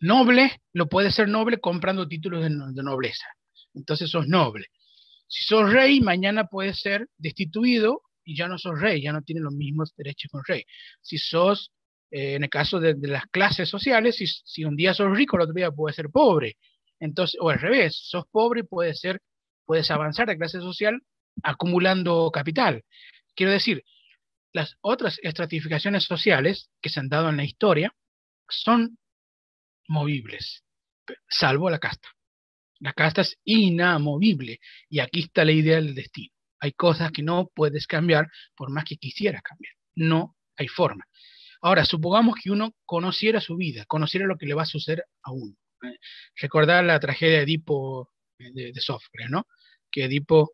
noble, 0.00 0.60
lo 0.72 0.88
puedes 0.88 1.14
ser 1.14 1.28
noble 1.28 1.58
comprando 1.58 2.06
títulos 2.06 2.42
de, 2.42 2.50
nobleza. 2.50 3.26
Entonces 3.74 4.10
sos 4.10 4.26
noble. 4.28 4.66
Si 5.26 5.44
sos 5.44 5.70
rey, 5.72 6.00
mañana 6.00 6.44
puedes 6.44 6.80
ser 6.80 7.08
destituido 7.16 8.02
y 8.24 8.36
ya 8.36 8.48
no 8.48 8.58
sos 8.58 8.80
rey, 8.80 9.02
ya 9.02 9.12
no 9.12 9.22
tienes 9.22 9.42
los 9.42 9.54
mismos 9.54 9.94
derechos 9.96 10.30
con 10.30 10.42
rey. 10.46 10.64
Si 11.00 11.18
sos, 11.18 11.72
eh, 12.10 12.34
en 12.34 12.44
el 12.44 12.50
caso 12.50 12.80
de, 12.80 12.94
las 13.00 13.26
clases 13.26 13.68
sociales, 13.68 14.16
si, 14.16 14.26
si, 14.26 14.64
un 14.64 14.76
día 14.76 14.94
sos 14.94 15.14
rico, 15.14 15.36
el 15.36 15.42
otro 15.42 15.54
día 15.54 15.70
puedes 15.70 15.96
ser 15.96 16.08
pobre. 16.10 16.56
Entonces, 17.00 17.38
o 17.40 17.50
al 17.50 17.58
revés, 17.58 17.96
sos 17.96 18.24
pobre 18.30 18.60
y 18.60 18.64
puedes 18.64 19.00
ser 19.00 19.20
puedes 19.68 19.90
avanzar 19.90 20.26
de 20.26 20.38
clase 20.38 20.60
social 20.60 21.02
acumulando 21.42 22.30
capital. 22.32 22.84
Quiero 23.36 23.52
decir, 23.52 23.84
las 24.54 24.76
otras 24.80 25.20
estratificaciones 25.22 26.04
sociales 26.04 26.70
que 26.80 26.88
se 26.88 27.00
han 27.00 27.10
dado 27.10 27.28
en 27.28 27.36
la 27.36 27.44
historia 27.44 27.94
son 28.48 28.98
movibles, 29.86 30.64
salvo 31.28 31.68
la 31.68 31.78
casta. 31.78 32.08
La 32.80 32.94
casta 32.94 33.20
es 33.20 33.36
inamovible 33.44 34.58
y 34.88 35.00
aquí 35.00 35.20
está 35.20 35.44
la 35.44 35.52
idea 35.52 35.76
del 35.76 35.94
destino. 35.94 36.32
Hay 36.60 36.72
cosas 36.72 37.12
que 37.12 37.22
no 37.22 37.50
puedes 37.54 37.86
cambiar 37.86 38.30
por 38.56 38.70
más 38.70 38.84
que 38.84 38.96
quisieras 38.96 39.42
cambiar. 39.42 39.74
No 39.94 40.34
hay 40.56 40.68
forma. 40.68 41.04
Ahora, 41.60 41.84
supongamos 41.84 42.36
que 42.42 42.50
uno 42.50 42.72
conociera 42.86 43.42
su 43.42 43.56
vida, 43.56 43.84
conociera 43.84 44.26
lo 44.26 44.38
que 44.38 44.46
le 44.46 44.54
va 44.54 44.62
a 44.62 44.66
suceder 44.66 45.04
a 45.22 45.32
uno. 45.32 45.54
¿eh? 45.82 45.98
Recordar 46.36 46.84
la 46.84 46.98
tragedia 47.00 47.38
de 47.38 47.42
Edipo 47.42 48.10
de, 48.38 48.72
de 48.72 49.28
¿no? 49.28 49.46
que 49.90 50.04
Edipo, 50.04 50.52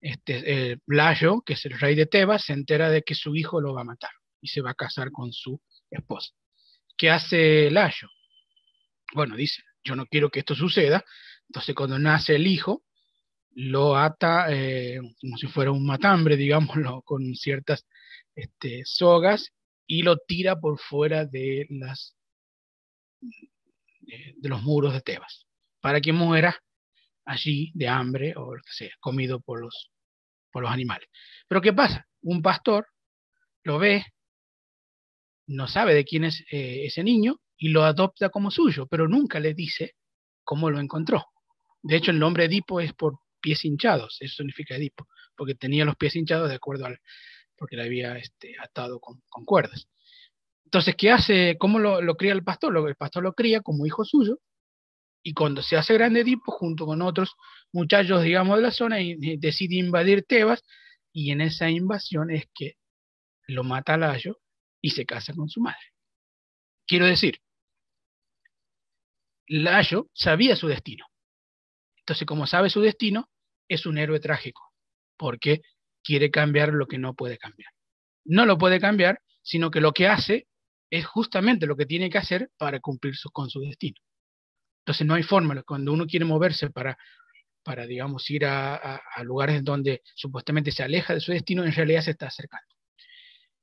este, 0.00 0.70
eh, 0.72 0.78
Layo, 0.86 1.42
que 1.42 1.54
es 1.54 1.64
el 1.66 1.78
rey 1.78 1.94
de 1.94 2.06
Tebas, 2.06 2.44
se 2.44 2.52
entera 2.52 2.90
de 2.90 3.02
que 3.02 3.14
su 3.14 3.34
hijo 3.34 3.60
lo 3.60 3.74
va 3.74 3.82
a 3.82 3.84
matar 3.84 4.10
y 4.40 4.48
se 4.48 4.60
va 4.60 4.70
a 4.70 4.74
casar 4.74 5.10
con 5.10 5.32
su 5.32 5.60
esposa. 5.90 6.32
¿Qué 6.96 7.10
hace 7.10 7.70
Layo? 7.70 8.08
Bueno, 9.14 9.36
dice, 9.36 9.62
yo 9.84 9.96
no 9.96 10.06
quiero 10.06 10.30
que 10.30 10.40
esto 10.40 10.54
suceda, 10.54 11.04
entonces 11.48 11.74
cuando 11.74 11.98
nace 11.98 12.36
el 12.36 12.46
hijo, 12.46 12.84
lo 13.52 13.96
ata 13.96 14.46
eh, 14.50 15.00
como 15.20 15.36
si 15.38 15.46
fuera 15.46 15.70
un 15.70 15.86
matambre, 15.86 16.36
digámoslo, 16.36 17.02
con 17.02 17.34
ciertas 17.34 17.86
este, 18.34 18.82
sogas 18.84 19.52
y 19.86 20.02
lo 20.02 20.16
tira 20.18 20.56
por 20.56 20.78
fuera 20.78 21.24
de 21.24 21.66
las 21.70 22.14
de 23.20 24.48
los 24.48 24.62
muros 24.62 24.92
de 24.92 25.00
Tebas 25.00 25.46
para 25.80 26.00
que 26.00 26.12
muera 26.12 26.60
allí 27.26 27.72
de 27.74 27.88
hambre 27.88 28.34
o 28.36 28.54
lo 28.54 28.62
que 28.62 28.72
sea, 28.72 28.90
comido 29.00 29.40
por 29.40 29.60
los, 29.60 29.90
por 30.50 30.62
los 30.62 30.70
animales. 30.70 31.08
Pero 31.48 31.60
¿qué 31.60 31.72
pasa? 31.72 32.06
Un 32.22 32.40
pastor 32.40 32.86
lo 33.64 33.78
ve, 33.78 34.04
no 35.48 35.68
sabe 35.68 35.94
de 35.94 36.04
quién 36.04 36.24
es 36.24 36.40
eh, 36.50 36.86
ese 36.86 37.02
niño 37.02 37.40
y 37.58 37.68
lo 37.68 37.84
adopta 37.84 38.30
como 38.30 38.50
suyo, 38.50 38.86
pero 38.86 39.08
nunca 39.08 39.40
le 39.40 39.54
dice 39.54 39.94
cómo 40.44 40.70
lo 40.70 40.80
encontró. 40.80 41.26
De 41.82 41.96
hecho, 41.96 42.12
el 42.12 42.18
nombre 42.18 42.44
Edipo 42.44 42.80
es 42.80 42.92
por 42.94 43.18
pies 43.40 43.64
hinchados, 43.64 44.18
eso 44.20 44.36
significa 44.36 44.76
Edipo, 44.76 45.08
porque 45.36 45.54
tenía 45.54 45.84
los 45.84 45.96
pies 45.96 46.16
hinchados 46.16 46.48
de 46.48 46.56
acuerdo 46.56 46.86
al, 46.86 47.00
porque 47.56 47.76
le 47.76 47.84
había 47.84 48.16
este, 48.16 48.54
atado 48.62 49.00
con, 49.00 49.20
cuerdas. 49.44 49.88
Entonces, 50.64 50.94
¿qué 50.96 51.10
hace? 51.10 51.56
¿Cómo 51.58 51.78
lo, 51.78 52.00
lo 52.02 52.16
cría 52.16 52.32
el 52.32 52.42
pastor? 52.42 52.76
el 52.88 52.96
pastor 52.96 53.22
lo 53.22 53.34
cría 53.34 53.60
como 53.60 53.86
hijo 53.86 54.04
suyo 54.04 54.40
y 55.26 55.34
cuando 55.34 55.60
se 55.60 55.76
hace 55.76 55.94
grande 55.94 56.20
Edipo, 56.20 56.52
junto 56.52 56.86
con 56.86 57.02
otros 57.02 57.34
muchachos, 57.72 58.22
digamos, 58.22 58.58
de 58.58 58.62
la 58.62 58.70
zona, 58.70 59.00
y, 59.00 59.16
decide 59.38 59.74
invadir 59.74 60.24
Tebas 60.24 60.62
y 61.12 61.32
en 61.32 61.40
esa 61.40 61.68
invasión 61.68 62.30
es 62.30 62.44
que 62.54 62.74
lo 63.48 63.64
mata 63.64 63.96
Layo 63.96 64.38
y 64.80 64.90
se 64.90 65.04
casa 65.04 65.34
con 65.34 65.48
su 65.48 65.60
madre. 65.60 65.80
Quiero 66.86 67.06
decir, 67.06 67.40
Layo 69.48 70.08
sabía 70.14 70.54
su 70.54 70.68
destino. 70.68 71.06
Entonces, 71.96 72.24
como 72.24 72.46
sabe 72.46 72.70
su 72.70 72.80
destino, 72.80 73.28
es 73.66 73.84
un 73.84 73.98
héroe 73.98 74.20
trágico, 74.20 74.62
porque 75.16 75.62
quiere 76.04 76.30
cambiar 76.30 76.72
lo 76.72 76.86
que 76.86 76.98
no 76.98 77.14
puede 77.14 77.36
cambiar. 77.36 77.72
No 78.24 78.46
lo 78.46 78.58
puede 78.58 78.78
cambiar, 78.78 79.20
sino 79.42 79.72
que 79.72 79.80
lo 79.80 79.90
que 79.90 80.06
hace 80.06 80.46
es 80.88 81.04
justamente 81.04 81.66
lo 81.66 81.76
que 81.76 81.86
tiene 81.86 82.10
que 82.10 82.18
hacer 82.18 82.48
para 82.56 82.78
cumplir 82.78 83.16
con 83.32 83.50
su 83.50 83.58
destino. 83.58 84.05
Entonces 84.86 85.04
no 85.04 85.14
hay 85.14 85.24
forma, 85.24 85.60
cuando 85.64 85.92
uno 85.92 86.06
quiere 86.06 86.24
moverse 86.24 86.70
para, 86.70 86.96
para 87.64 87.88
digamos, 87.88 88.30
ir 88.30 88.46
a, 88.46 89.02
lugares 89.24 89.64
donde 89.64 90.02
supuestamente 90.14 90.70
se 90.70 90.84
aleja 90.84 91.12
de 91.12 91.18
su 91.18 91.32
destino, 91.32 91.64
en 91.64 91.72
realidad 91.72 92.02
se 92.02 92.12
está 92.12 92.28
acercando. 92.28 92.72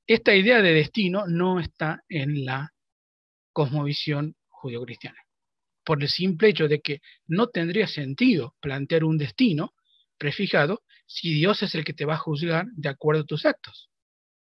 Esta 0.06 0.34
idea 0.34 0.60
de 0.60 0.74
destino 0.74 1.26
no 1.26 1.60
está 1.60 2.02
en 2.10 2.44
la 2.44 2.74
cosmovisión 3.54 4.36
judio-cristiana, 4.48 5.18
por 5.82 6.02
el 6.02 6.10
simple 6.10 6.48
hecho 6.48 6.68
de 6.68 6.82
que 6.82 7.00
no 7.26 7.46
tendría 7.46 7.86
sentido 7.86 8.54
plantear 8.60 9.02
un 9.02 9.16
destino 9.16 9.72
prefijado 10.18 10.82
si 11.06 11.32
Dios 11.32 11.62
es 11.62 11.74
el 11.74 11.84
que 11.84 11.94
te 11.94 12.04
va 12.04 12.14
a 12.14 12.18
juzgar 12.18 12.66
de 12.76 12.90
acuerdo 12.90 13.22
a 13.22 13.26
tus 13.26 13.46
actos. 13.46 13.88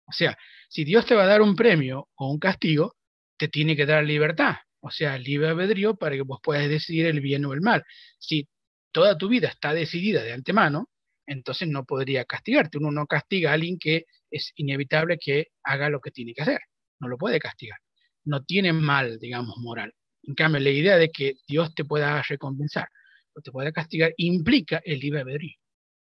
O 0.05 0.13
sea, 0.13 0.37
si 0.69 0.85
Dios 0.85 1.05
te 1.05 1.13
va 1.13 1.23
a 1.23 1.27
dar 1.27 1.41
un 1.41 1.57
premio 1.57 2.07
o 2.15 2.31
un 2.31 2.39
castigo, 2.39 2.95
te 3.35 3.49
tiene 3.49 3.75
que 3.75 3.85
dar 3.85 4.05
libertad, 4.05 4.55
o 4.81 4.91
sea, 4.91 5.17
libre 5.17 5.49
albedrío 5.49 5.95
para 5.95 6.15
que 6.15 6.21
vos 6.21 6.39
puedas 6.41 6.67
decidir 6.69 7.05
el 7.05 7.21
bien 7.21 7.45
o 7.45 7.53
el 7.53 7.61
mal. 7.61 7.83
Si 8.17 8.47
toda 8.91 9.17
tu 9.17 9.27
vida 9.27 9.49
está 9.49 9.73
decidida 9.73 10.23
de 10.23 10.33
antemano, 10.33 10.89
entonces 11.25 11.67
no 11.67 11.85
podría 11.85 12.25
castigarte. 12.25 12.77
Uno 12.77 12.91
no 12.91 13.05
castiga 13.05 13.51
a 13.51 13.53
alguien 13.53 13.77
que 13.77 14.05
es 14.31 14.51
inevitable 14.55 15.17
que 15.19 15.47
haga 15.63 15.89
lo 15.89 15.99
que 15.99 16.11
tiene 16.11 16.33
que 16.33 16.41
hacer. 16.41 16.59
No 16.99 17.07
lo 17.07 17.17
puede 17.17 17.39
castigar. 17.39 17.79
No 18.25 18.43
tiene 18.43 18.73
mal, 18.73 19.19
digamos, 19.19 19.57
moral. 19.57 19.93
En 20.23 20.35
cambio, 20.35 20.59
la 20.59 20.69
idea 20.69 20.97
de 20.97 21.09
que 21.09 21.35
Dios 21.47 21.73
te 21.75 21.85
pueda 21.85 22.21
recompensar 22.23 22.89
o 23.33 23.41
te 23.41 23.51
pueda 23.51 23.71
castigar 23.71 24.13
implica 24.17 24.81
el 24.83 24.99
libre 24.99 25.21
albedrío. 25.21 25.55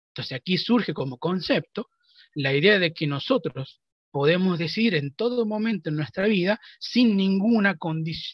Entonces 0.09 0.37
aquí 0.37 0.57
surge 0.57 0.93
como 0.93 1.17
concepto 1.17 1.89
la 2.35 2.53
idea 2.53 2.79
de 2.79 2.93
que 2.93 3.07
nosotros 3.07 3.81
podemos 4.13 4.59
decidir 4.59 4.93
en 4.93 5.15
todo 5.15 5.43
momento 5.47 5.89
en 5.89 5.95
nuestra 5.95 6.27
vida 6.27 6.61
sin 6.79 7.17
ninguna, 7.17 7.75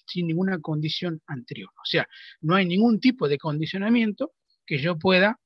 sin 0.07 0.27
ninguna 0.27 0.59
condición 0.59 1.21
anterior. 1.25 1.69
O 1.69 1.85
sea, 1.85 2.05
no 2.41 2.55
hay 2.55 2.65
ningún 2.65 2.99
tipo 2.99 3.29
de 3.29 3.37
condicionamiento 3.37 4.33
que 4.65 4.79
yo 4.79 4.99
pueda, 4.99 5.39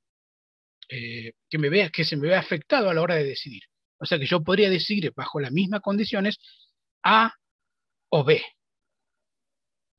eh, 0.90 1.34
que, 1.48 1.60
me 1.60 1.70
vea, 1.70 1.90
que 1.90 2.04
se 2.04 2.18
me 2.18 2.30
vea 2.30 2.40
afectado 2.40 2.90
a 2.90 2.96
la 2.96 3.04
hora 3.04 3.14
de 3.14 3.26
decidir. 3.26 3.62
O 4.00 4.08
sea, 4.08 4.18
que 4.18 4.26
yo 4.26 4.44
podría 4.44 4.72
decidir 4.72 5.14
bajo 5.16 5.40
las 5.40 5.52
mismas 5.52 5.82
condiciones 5.82 6.40
A 7.04 7.36
o 8.10 8.24
B. 8.24 8.42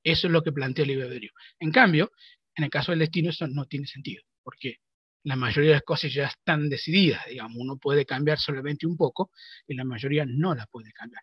Eso 0.03 0.27
es 0.27 0.33
lo 0.33 0.43
que 0.43 0.51
plantea 0.51 0.83
el 0.83 0.89
libre 0.89 1.05
albedrío. 1.05 1.31
En 1.61 1.71
cambio, 1.71 2.11
en 2.57 2.65
el 2.65 2.71
caso 2.71 2.91
del 2.91 2.99
destino 2.99 3.31
eso 3.31 3.47
no 3.47 3.67
tiene 3.67 3.87
sentido, 3.87 4.25
porque 4.43 4.79
la 5.25 5.37
mayoría 5.37 5.71
de 5.71 5.77
las 5.77 5.85
cosas 5.85 6.13
ya 6.13 6.27
están 6.27 6.69
decididas, 6.69 7.25
digamos, 7.27 7.57
uno 7.59 7.79
puede 7.79 8.05
cambiar 8.05 8.39
solamente 8.39 8.87
un 8.87 8.97
poco 8.97 9.31
y 9.67 9.75
la 9.75 9.85
mayoría 9.85 10.25
no 10.27 10.55
las 10.55 10.69
puede 10.69 10.93
cambiar. 10.93 11.23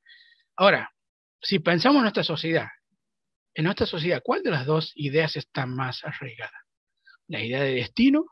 Ahora, 0.56 0.92
si 1.40 1.60
pensamos 1.60 1.98
en 1.98 2.04
nuestra 2.04 2.24
sociedad, 2.24 2.68
en 3.54 3.66
nuestra 3.66 3.86
sociedad, 3.86 4.22
¿cuál 4.24 4.42
de 4.42 4.52
las 4.52 4.66
dos 4.66 4.92
ideas 4.96 5.36
está 5.36 5.66
más 5.66 6.04
arraigada? 6.04 6.66
¿La 7.28 7.44
idea 7.44 7.62
de 7.62 7.76
destino 7.76 8.26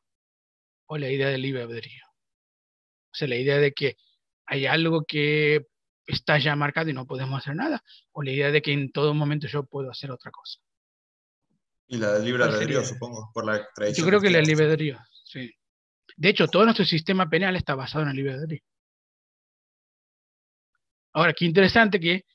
o 0.88 0.98
la 0.98 1.10
idea 1.10 1.30
del 1.30 1.42
libre 1.42 1.62
albedrío? 1.62 2.04
O 3.12 3.16
sea, 3.16 3.28
la 3.28 3.36
idea 3.36 3.58
de 3.58 3.72
que 3.72 3.96
hay 4.48 4.66
algo 4.66 5.04
que 5.06 5.68
está 6.08 6.40
ya 6.40 6.56
marcado 6.56 6.90
y 6.90 6.94
no 6.94 7.06
podemos 7.06 7.40
hacer 7.40 7.56
nada, 7.56 7.84
o 8.12 8.24
la 8.24 8.32
idea 8.32 8.52
de 8.52 8.64
que 8.64 8.74
en 8.74 8.92
todo 8.92 9.14
momento 9.14 9.48
yo 9.48 9.64
puedo 9.64 9.92
hacer 9.92 10.10
otra 10.10 10.32
cosa. 10.32 10.60
Y 11.88 11.98
la 11.98 12.14
del 12.14 12.26
libre 12.26 12.44
albedrío, 12.44 12.84
supongo, 12.84 13.30
por 13.34 13.46
la 13.46 13.68
tradición. 13.76 14.06
Yo 14.06 14.10
creo 14.10 14.22
que 14.22 14.30
la 14.32 14.42
libre 14.42 14.66
albedrío, 14.66 15.00
sí. 15.24 15.54
De 16.20 16.28
hecho, 16.28 16.50
todo 16.50 16.66
nuestro 16.66 16.84
sistema 16.84 17.30
penal 17.30 17.56
está 17.56 17.76
basado 17.76 18.04
en 18.04 18.10
el 18.10 18.18
libre 18.18 18.34
albedrío. 18.34 18.60
Ahora, 21.14 21.34
qué 21.34 21.46
interesante 21.46 21.98
que, 21.98 22.26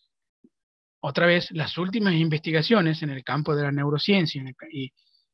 otra 1.01 1.27
vez, 1.27 1.51
las 1.51 1.77
últimas 1.77 2.15
investigaciones 2.15 3.03
en 3.03 3.11
el 3.11 3.23
campo 3.23 3.55
de 3.55 3.63
la 3.63 3.73
neurociencia 3.73 4.43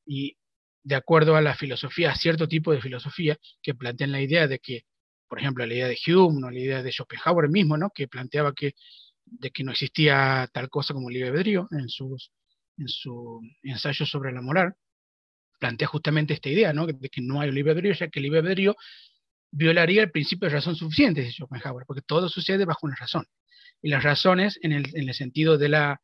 y, 0.04 0.36
de 0.82 0.94
acuerdo 0.96 1.36
a 1.36 1.40
la 1.42 1.54
filosofía, 1.54 2.10
a 2.10 2.16
cierto 2.16 2.48
tipo 2.48 2.72
de 2.72 2.80
filosofía 2.80 3.38
que 3.62 3.74
plantean 3.74 4.10
la 4.10 4.20
idea 4.20 4.48
de 4.48 4.58
que, 4.58 4.82
por 5.28 5.38
ejemplo, 5.38 5.64
la 5.64 5.74
idea 5.74 5.86
de 5.86 5.98
Hume 6.08 6.44
o 6.44 6.50
la 6.50 6.58
idea 6.58 6.82
de 6.82 6.90
Schopenhauer 6.90 7.48
mismo, 7.50 7.76
¿no? 7.76 7.90
que 7.94 8.08
planteaba 8.08 8.52
que, 8.52 8.74
de 9.26 9.52
que 9.52 9.62
no 9.62 9.70
existía 9.70 10.50
tal 10.52 10.68
cosa 10.68 10.92
como 10.92 11.08
libre 11.08 11.28
albedrío 11.28 11.68
en 11.70 11.88
sus 11.88 12.32
en 12.78 12.88
su 12.88 13.40
ensayo 13.62 14.06
sobre 14.06 14.32
la 14.32 14.40
moral, 14.40 14.74
plantea 15.60 15.86
justamente 15.86 16.34
esta 16.34 16.48
idea, 16.48 16.72
¿no? 16.72 16.86
De 16.86 17.08
que 17.08 17.20
no 17.20 17.40
hay 17.40 17.52
libre 17.52 17.72
albedrío, 17.72 17.92
ya 17.92 18.08
que 18.08 18.18
el 18.18 18.24
libre 18.24 18.40
albedrío 18.40 18.74
violaría 19.52 20.02
el 20.02 20.10
principio 20.10 20.48
de 20.48 20.54
razón 20.54 20.74
suficiente, 20.74 21.20
dice 21.20 21.34
Schopenhauer, 21.34 21.84
porque 21.86 22.02
todo 22.02 22.28
sucede 22.28 22.64
bajo 22.64 22.86
una 22.86 22.96
razón. 22.96 23.26
Y 23.82 23.88
las 23.90 24.02
razones, 24.02 24.58
en 24.62 24.72
el, 24.72 24.86
en 24.94 25.08
el 25.08 25.14
sentido 25.14 25.58
de 25.58 25.68
la 25.68 26.00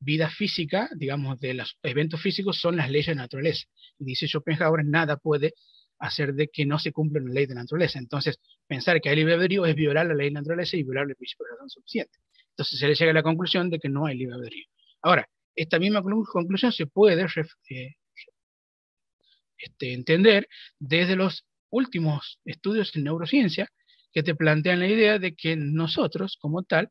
vida 0.00 0.30
física, 0.30 0.88
digamos, 0.96 1.40
de 1.40 1.54
los 1.54 1.78
eventos 1.82 2.20
físicos, 2.20 2.58
son 2.58 2.76
las 2.76 2.90
leyes 2.90 3.08
de 3.08 3.14
naturaleza. 3.16 3.66
Y 3.98 4.04
dice 4.04 4.26
Schopenhauer, 4.26 4.84
nada 4.84 5.16
puede 5.16 5.54
hacer 5.98 6.34
de 6.34 6.48
que 6.48 6.66
no 6.66 6.78
se 6.78 6.92
cumpla 6.92 7.20
una 7.20 7.32
ley 7.32 7.46
de 7.46 7.54
naturaleza. 7.54 7.98
Entonces, 7.98 8.38
pensar 8.66 9.00
que 9.00 9.08
hay 9.08 9.16
libre 9.16 9.34
albedrío 9.34 9.66
es 9.66 9.74
violar 9.74 10.06
la 10.06 10.14
ley 10.14 10.28
de 10.28 10.34
naturaleza 10.34 10.76
y 10.76 10.82
violar 10.82 11.08
el 11.08 11.16
principio 11.16 11.46
de 11.46 11.52
razón 11.52 11.70
suficiente. 11.70 12.18
Entonces, 12.50 12.78
se 12.78 12.86
le 12.86 12.94
llega 12.94 13.10
a 13.10 13.14
la 13.14 13.22
conclusión 13.22 13.70
de 13.70 13.78
que 13.78 13.88
no 13.88 14.06
hay 14.06 14.16
libre 14.16 14.34
albedrío. 14.34 14.66
Ahora, 15.02 15.26
esta 15.54 15.78
misma 15.78 16.02
conclusión 16.02 16.72
se 16.72 16.86
puede 16.86 17.24
eh, 17.70 17.94
este, 19.64 19.92
entender 19.92 20.48
desde 20.78 21.16
los 21.16 21.46
últimos 21.70 22.38
estudios 22.44 22.94
en 22.94 23.04
neurociencia 23.04 23.68
que 24.12 24.22
te 24.22 24.34
plantean 24.34 24.78
la 24.80 24.86
idea 24.86 25.18
de 25.18 25.34
que 25.34 25.56
nosotros, 25.56 26.36
como 26.40 26.62
tal, 26.62 26.90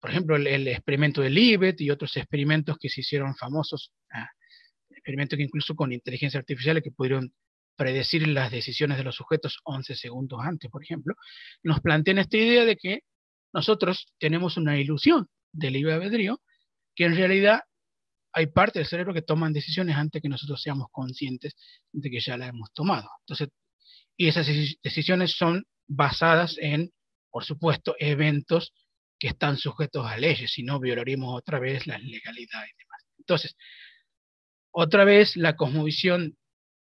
por 0.00 0.10
ejemplo, 0.10 0.36
el, 0.36 0.68
experimento 0.68 1.22
de 1.22 1.30
Libet 1.30 1.80
y 1.80 1.90
otros 1.90 2.16
experimentos 2.16 2.76
que 2.78 2.88
se 2.88 3.00
hicieron 3.00 3.34
famosos, 3.36 3.92
ah, 4.12 4.28
experimentos 4.90 5.36
que 5.36 5.44
incluso 5.44 5.74
con 5.74 5.92
inteligencia 5.92 6.40
artificial 6.40 6.82
que 6.82 6.90
pudieron 6.90 7.32
predecir 7.76 8.26
las 8.28 8.50
decisiones 8.50 8.98
de 8.98 9.04
los 9.04 9.14
sujetos 9.14 9.60
11 9.64 9.94
segundos 9.94 10.40
antes, 10.42 10.70
por 10.70 10.82
ejemplo, 10.82 11.14
nos 11.62 11.80
plantean 11.80 12.18
esta 12.18 12.36
idea 12.36 12.64
de 12.64 12.76
que 12.76 13.00
nosotros 13.54 14.06
tenemos 14.18 14.56
una 14.56 14.78
ilusión 14.78 15.28
del 15.52 15.74
libre 15.74 15.94
albedrío, 15.94 16.40
que 16.94 17.04
en 17.04 17.16
realidad 17.16 17.60
hay 18.32 18.46
parte 18.46 18.78
del 18.78 18.88
cerebro 18.88 19.12
que 19.12 19.22
toman 19.22 19.52
decisiones 19.52 19.96
antes 19.96 20.22
que 20.22 20.28
nosotros 20.28 20.60
seamos 20.60 20.88
conscientes 20.90 21.54
de 21.92 22.10
que 22.10 22.20
ya 22.20 22.36
la 22.36 22.46
hemos 22.46 22.72
tomado. 22.72 23.08
Entonces, 23.20 23.48
y 24.16 24.28
esas 24.28 24.46
decisiones 24.82 25.32
son 25.32 25.64
basadas 25.86 26.56
en, 26.58 26.92
por 27.30 27.44
supuesto, 27.44 27.94
eventos 27.98 28.72
que 29.18 29.28
están 29.28 29.56
sujetos 29.56 30.06
a 30.06 30.16
leyes, 30.16 30.52
si 30.52 30.62
no 30.62 30.80
violaríamos 30.80 31.36
otra 31.36 31.58
vez 31.58 31.86
la 31.86 31.98
legalidad 31.98 32.64
y 32.64 32.76
demás. 32.78 33.06
Entonces, 33.18 33.56
otra 34.72 35.04
vez 35.04 35.36
la 35.36 35.54
cosmovisión 35.54 36.36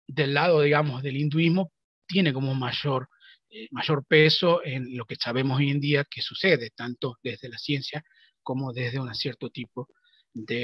del 0.08 0.34
lado, 0.34 0.62
digamos, 0.62 1.04
del 1.04 1.18
hinduismo 1.18 1.72
tiene 2.08 2.34
como 2.34 2.54
mayor, 2.54 3.10
eh, 3.50 3.68
mayor 3.72 4.06
peso 4.06 4.64
en 4.64 4.98
lo 4.98 5.06
que 5.06 5.16
sabemos 5.16 5.58
hoy 5.60 5.72
en 5.72 5.80
día 5.80 6.06
que 6.10 6.22
sucede, 6.22 6.72
tanto 6.76 7.18
desde 7.24 7.50
la 7.50 7.58
ciencia 7.58 8.04
como 8.44 8.74
desde 8.74 9.00
un 9.00 9.14
cierto 9.16 9.50
tipo 9.50 9.88
de 9.88 10.05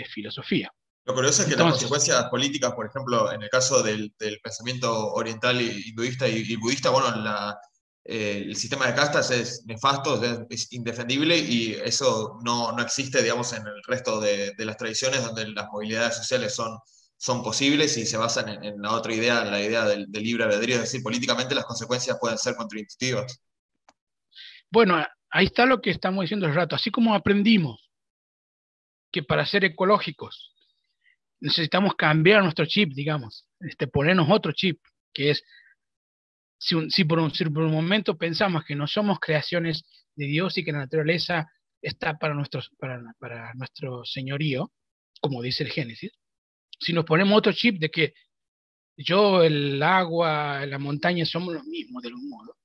filosofía. 0.10 0.72
Lo 1.06 1.16
curioso 1.16 1.42
es 1.42 1.50
que 1.50 1.56
las 1.56 1.72
consecuencias 1.72 2.26
políticas, 2.26 2.74
por 2.74 2.86
ejemplo, 2.86 3.32
en 3.32 3.42
el 3.42 3.50
caso 3.50 3.82
del, 3.82 4.14
pensamiento 4.44 5.14
oriental, 5.14 5.60
hinduista 5.60 6.28
y, 6.28 6.56
budista, 6.58 6.92
bueno, 6.92 7.08
eh, 8.06 8.44
el 8.46 8.56
sistema 8.56 8.88
de 8.88 8.96
castas 8.96 9.32
es 9.32 9.64
nefasto, 9.66 10.22
es, 10.50 10.72
indefendible 10.74 11.38
y 11.38 11.74
eso 11.74 12.40
no, 12.44 12.78
existe, 12.80 13.24
digamos, 13.24 13.52
en 13.54 13.66
el 13.66 13.82
resto 13.88 14.20
de, 14.20 14.54
las 14.58 14.78
tradiciones 14.78 15.24
donde 15.24 15.48
las 15.48 15.68
movilidades 15.72 16.18
sociales 16.18 16.54
son, 16.54 16.78
son 17.18 17.42
posibles 17.42 17.98
y 17.98 18.06
se 18.06 18.18
basan 18.18 18.64
en, 18.64 18.80
la 18.80 18.92
otra 18.92 19.14
idea, 19.14 19.42
en 19.42 19.52
la 19.52 19.62
idea 19.62 19.86
del, 19.86 20.06
del, 20.12 20.24
libre 20.24 20.44
albedrío, 20.44 20.76
es 20.76 20.82
decir, 20.82 21.02
políticamente 21.02 21.56
las 21.56 21.66
consecuencias 21.66 22.18
pueden 22.22 22.38
ser 22.38 22.56
contraintuitivas. 22.56 23.42
Bueno, 24.70 25.04
ahí 25.32 25.48
está 25.48 25.66
lo 25.66 25.82
que 25.82 25.90
estamos 25.90 26.22
diciendo 26.22 26.46
el 26.46 26.54
rato, 26.54 26.76
así 26.76 26.92
como 26.92 27.16
aprendimos 27.16 27.91
que 29.12 29.24
para 29.24 29.46
ser 29.46 29.66
ecológicos 29.66 30.54
necesitamos 31.40 31.96
cambiar 31.96 32.44
nuestro 32.44 32.66
chip, 32.66 32.94
digamos, 32.94 33.48
este, 33.60 33.88
ponernos 33.88 34.30
otro 34.30 34.52
chip, 34.52 34.80
que 35.14 35.32
es, 35.32 35.44
si, 36.60 37.04
por 37.04 37.20
un, 37.20 37.32
un 37.56 37.72
momento 37.72 38.18
pensamos 38.18 38.64
que 38.64 38.76
no 38.76 38.88
somos 38.88 39.20
creaciones 39.20 39.84
de 40.16 40.26
Dios 40.28 40.58
y 40.58 40.64
que 40.64 40.72
la 40.72 40.80
naturaleza 40.80 41.52
está 41.82 42.18
para, 42.18 42.36
nuestros, 42.36 42.70
para, 42.78 43.02
para 43.20 43.54
nuestro 43.56 44.06
señorío, 44.06 44.72
como 45.20 45.42
dice 45.42 45.64
el 45.64 45.72
Génesis, 45.72 46.12
si 46.80 46.94
nos 46.94 47.06
ponemos 47.06 47.38
otro 47.38 47.52
chip 47.54 47.80
de 47.80 47.90
que 47.90 48.14
yo, 48.98 49.42
el 49.42 49.82
agua, 49.82 50.66
la 50.66 50.78
montaña 50.78 51.26
somos 51.26 51.54
los 51.54 51.66
mismos 51.66 52.04
de 52.04 52.14
un 52.14 52.30
modo, 52.30 52.56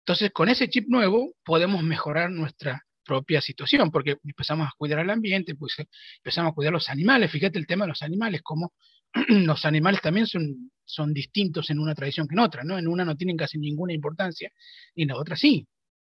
Entonces, 0.00 0.30
con 0.30 0.48
ese 0.48 0.68
chip 0.68 0.88
nuevo 0.88 1.34
podemos 1.42 1.82
mejorar 1.82 2.30
nuestra 2.30 2.84
propia 3.10 3.40
situación, 3.40 3.90
porque 3.90 4.18
empezamos 4.24 4.68
a 4.68 4.72
cuidar 4.78 5.00
al 5.00 5.10
ambiente, 5.10 5.56
pues 5.56 5.74
empezamos 6.18 6.52
a 6.52 6.54
cuidar 6.54 6.72
los 6.72 6.88
animales. 6.88 7.32
Fíjate 7.32 7.58
el 7.58 7.66
tema 7.66 7.84
de 7.84 7.88
los 7.88 8.02
animales, 8.02 8.40
como 8.42 8.72
los 9.28 9.64
animales 9.64 10.00
también 10.00 10.28
son, 10.28 10.70
son 10.84 11.12
distintos 11.12 11.70
en 11.70 11.80
una 11.80 11.96
tradición 11.96 12.28
que 12.28 12.36
en 12.36 12.38
otra, 12.38 12.62
¿no? 12.62 12.78
En 12.78 12.86
una 12.86 13.04
no 13.04 13.16
tienen 13.16 13.36
casi 13.36 13.58
ninguna 13.58 13.92
importancia 13.92 14.48
y 14.94 15.02
en 15.02 15.08
la 15.08 15.16
otra 15.16 15.34
sí. 15.34 15.66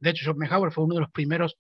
De 0.01 0.11
hecho, 0.11 0.25
Schopenhauer 0.25 0.73
fue 0.73 0.83
uno 0.83 0.97
de 0.97 1.03
los 1.03 1.13
primeros 1.13 1.57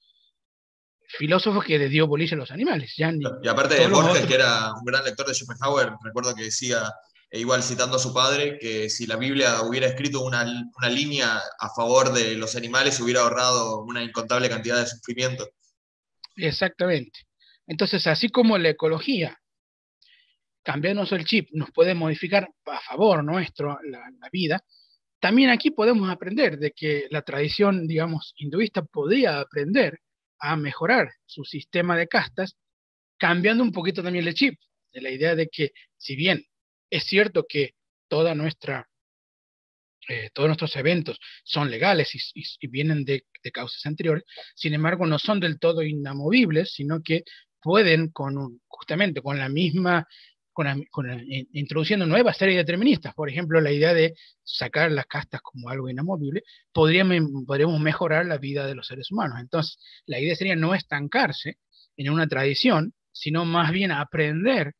filósofos 1.07 1.65
que 1.65 1.79
dio 1.89 2.09
bolilla 2.09 2.35
a 2.35 2.39
los 2.39 2.51
animales. 2.51 2.93
y 2.97 3.49
aparte 3.49 3.77
de 3.77 3.87
Borges, 3.87 4.27
que 4.27 4.35
era 4.35 4.75
un 4.75 4.85
gran 4.85 5.05
lector 5.05 5.27
de 5.29 5.35
Schopenhauer, 5.35 5.93
recuerdo 6.03 6.35
que 6.35 6.43
decía, 6.43 6.83
e 7.31 7.39
igual 7.39 7.63
citando 7.63 7.97
a 7.97 8.01
su 8.01 8.13
padre, 8.13 8.59
que 8.59 8.91
si 8.91 9.07
la 9.07 9.17
Biblia 9.17 9.63
hubiera 9.63 9.87
escrito 9.87 10.25
una, 10.25 10.43
una 10.43 10.89
línea 10.89 11.41
a 11.59 11.69
favor 11.71 12.13
de 12.13 12.35
los 12.35 12.57
animales, 12.57 12.99
hubiera 13.01 13.21
ahorrado 13.21 13.83
una 13.83 14.03
incontable 14.03 14.49
cantidad 14.49 14.81
de 14.81 14.87
sufrimiento. 14.87 15.49
Exactamente. 16.37 17.21
Entonces, 17.69 18.07
así 18.09 18.31
como 18.31 18.59
la 18.59 18.71
ecología, 18.71 19.39
cambiarnos 20.65 21.13
el 21.13 21.25
chip, 21.25 21.49
nos 21.53 21.71
puede 21.71 21.95
modificar 21.95 22.49
a 22.67 22.81
favor 22.81 23.23
nuestro 23.23 23.79
la, 23.85 24.11
la 24.19 24.29
vida, 24.33 24.65
también 25.21 25.51
aquí 25.51 25.71
podemos 25.71 26.11
aprender 26.11 26.59
de 26.59 26.73
que 26.73 27.07
la 27.11 27.23
tradición, 27.23 27.87
digamos, 27.87 28.33
hinduista 28.37 28.83
podría 28.83 29.39
aprender 29.39 30.01
a 30.41 30.57
mejorar 30.57 31.13
su 31.27 31.45
sistema 31.45 31.97
de 31.97 32.09
castas, 32.09 32.57
cambiando 33.19 33.63
un 33.63 33.71
poquito 33.71 34.03
también 34.03 34.27
el 34.27 34.35
chip, 34.35 34.59
de 34.93 35.03
la 35.03 35.11
idea 35.11 35.37
de 35.37 35.47
que 35.47 35.73
si 35.97 36.17
bien 36.17 36.45
es 36.91 37.05
cierto 37.05 37.47
que 37.49 37.75
toda 38.09 38.35
nuestra, 38.35 38.89
eh, 40.09 40.31
todos 40.35 40.49
nuestros 40.49 40.75
eventos 40.77 41.19
son 41.45 41.71
legales 41.71 42.11
y, 42.15 42.69
vienen 42.69 43.05
de, 43.05 43.25
causas 43.53 43.85
anteriores, 43.87 44.25
sin 44.55 44.75
embargo 44.75 45.07
no 45.07 45.19
son 45.19 45.41
del 45.41 45.59
todo 45.59 45.83
inamovibles, 45.83 46.73
sino 46.73 47.03
que 47.03 47.25
pueden 47.63 48.09
con 48.11 48.61
justamente 48.69 49.23
con 49.23 49.39
la 49.39 49.49
misma 49.49 50.07
introduciendo 51.53 52.07
nuevas 52.07 52.37
series 52.37 52.59
deterministas, 52.59 53.15
por 53.15 53.29
ejemplo, 53.29 53.61
la 53.61 53.73
idea 53.73 53.95
de 53.95 54.15
sacar 54.43 54.91
las 54.93 55.07
castas 55.07 55.41
como 55.43 55.69
algo 55.71 55.89
inamovible, 55.89 56.43
podríamos, 56.73 57.81
mejorar 57.81 58.27
la 58.27 58.39
vida 58.39 58.67
de 58.67 58.75
los 58.75 58.87
seres 58.87 59.11
humanos. 59.11 59.39
Entonces, 59.41 59.79
la 60.07 60.19
idea 60.19 60.35
sería 60.35 60.57
no 60.57 60.75
estancarse 60.75 61.59
en 61.97 62.11
una 62.11 62.27
tradición, 62.27 62.93
sino 63.13 63.45
más 63.45 63.73
bien 63.73 63.93
aprender, 63.93 64.75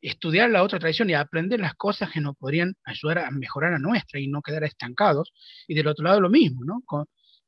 estudiar 0.00 0.50
la 0.50 0.62
otra 0.62 0.78
tradición 0.78 1.10
y 1.10 1.14
aprender 1.14 1.60
las 1.60 1.74
cosas 1.74 2.10
que 2.10 2.20
nos 2.20 2.36
podrían 2.36 2.74
ayudar 2.84 3.18
a 3.18 3.30
mejorar 3.30 3.74
a 3.74 3.78
nuestra 3.78 4.20
y 4.20 4.28
no 4.28 4.42
quedar 4.42 4.64
estancados. 4.64 5.32
Y 5.68 5.74
del 5.74 5.86
otro 5.86 6.04
lado 6.04 6.20
lo 6.20 6.30
mismo, 6.30 6.64
¿no? 6.64 6.82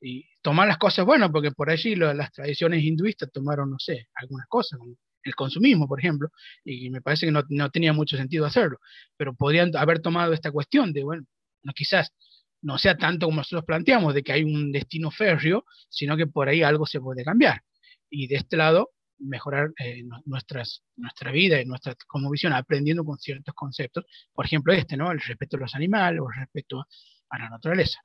y 0.02 0.24
tomar 0.42 0.66
las 0.66 0.78
cosas 0.78 1.06
buenas, 1.06 1.30
porque 1.30 1.52
por 1.52 1.70
allí 1.70 1.94
las 1.94 2.32
tradiciones 2.32 2.82
hinduistas 2.82 3.30
tomaron, 3.32 3.70
no 3.70 3.78
sé, 3.78 4.08
algunas 4.14 4.46
cosas, 4.48 4.78
como 4.78 4.96
el 5.22 5.34
consumismo, 5.36 5.86
por 5.86 6.00
ejemplo, 6.00 6.28
y 6.64 6.90
me 6.90 7.00
parece 7.00 7.26
que 7.26 7.32
no, 7.32 7.70
tenía 7.70 7.92
mucho 7.92 8.16
sentido 8.16 8.44
hacerlo, 8.44 8.78
pero 9.16 9.34
podrían 9.34 9.74
haber 9.76 10.00
tomado 10.00 10.32
esta 10.32 10.50
cuestión 10.50 10.92
de, 10.92 11.04
bueno, 11.04 11.24
no 11.62 11.72
quizás 11.72 12.12
no 12.60 12.78
sea 12.78 12.96
tanto 12.96 13.26
como 13.26 13.38
nosotros 13.38 13.64
planteamos, 13.64 14.14
de 14.14 14.22
que 14.22 14.32
hay 14.32 14.44
un 14.44 14.72
destino 14.72 15.10
férreo, 15.10 15.64
sino 15.88 16.16
que 16.16 16.26
por 16.26 16.48
ahí 16.48 16.62
algo 16.62 16.86
se 16.86 17.00
puede 17.00 17.24
cambiar. 17.24 17.62
Y 18.10 18.28
de 18.28 18.36
este 18.36 18.56
lado, 18.56 18.90
mejorar 19.22 19.72
eh, 19.78 20.02
nuestras, 20.24 20.82
nuestra 20.96 21.32
vida 21.32 21.60
y 21.60 21.64
nuestra 21.64 21.94
como 22.06 22.30
visión, 22.30 22.52
aprendiendo 22.52 23.04
con 23.04 23.18
ciertos 23.18 23.54
conceptos, 23.54 24.04
por 24.32 24.46
ejemplo 24.46 24.72
este, 24.72 24.96
¿no? 24.96 25.10
El 25.10 25.20
respeto 25.20 25.56
a 25.56 25.60
los 25.60 25.74
animales 25.74 26.20
o 26.20 26.28
el 26.28 26.40
respeto 26.40 26.86
a 27.30 27.38
la 27.38 27.48
naturaleza. 27.48 28.00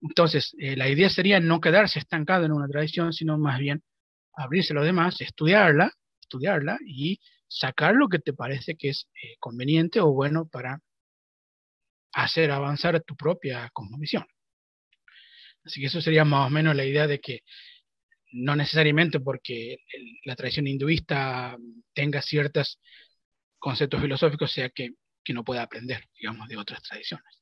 Entonces, 0.00 0.54
eh, 0.58 0.76
la 0.76 0.88
idea 0.88 1.10
sería 1.10 1.40
no 1.40 1.60
quedarse 1.60 1.98
estancado 1.98 2.44
en 2.44 2.52
una 2.52 2.68
tradición, 2.68 3.12
sino 3.12 3.36
más 3.38 3.58
bien 3.58 3.82
abrirse 4.34 4.72
a 4.72 4.76
los 4.76 4.84
demás, 4.84 5.20
estudiarla, 5.20 5.92
estudiarla 6.20 6.78
y 6.86 7.20
sacar 7.48 7.94
lo 7.94 8.08
que 8.08 8.18
te 8.18 8.32
parece 8.32 8.76
que 8.76 8.90
es 8.90 9.08
eh, 9.22 9.36
conveniente 9.40 10.00
o 10.00 10.12
bueno 10.12 10.46
para 10.46 10.80
hacer 12.12 12.50
avanzar 12.50 13.00
tu 13.02 13.16
propia 13.16 13.70
cosmovisión. 13.72 14.24
Así 15.64 15.80
que 15.80 15.86
eso 15.86 16.00
sería 16.00 16.24
más 16.24 16.46
o 16.46 16.50
menos 16.50 16.74
la 16.76 16.84
idea 16.84 17.06
de 17.06 17.20
que 17.20 17.40
no 18.32 18.56
necesariamente 18.56 19.20
porque 19.20 19.78
la 20.24 20.36
tradición 20.36 20.66
hinduista 20.66 21.56
tenga 21.94 22.22
ciertos 22.22 22.80
conceptos 23.58 24.00
filosóficos 24.00 24.52
sea 24.52 24.70
que, 24.70 24.90
que 25.24 25.32
no 25.32 25.44
pueda 25.44 25.62
aprender, 25.62 26.04
digamos, 26.18 26.48
de 26.48 26.56
otras 26.56 26.82
tradiciones. 26.82 27.38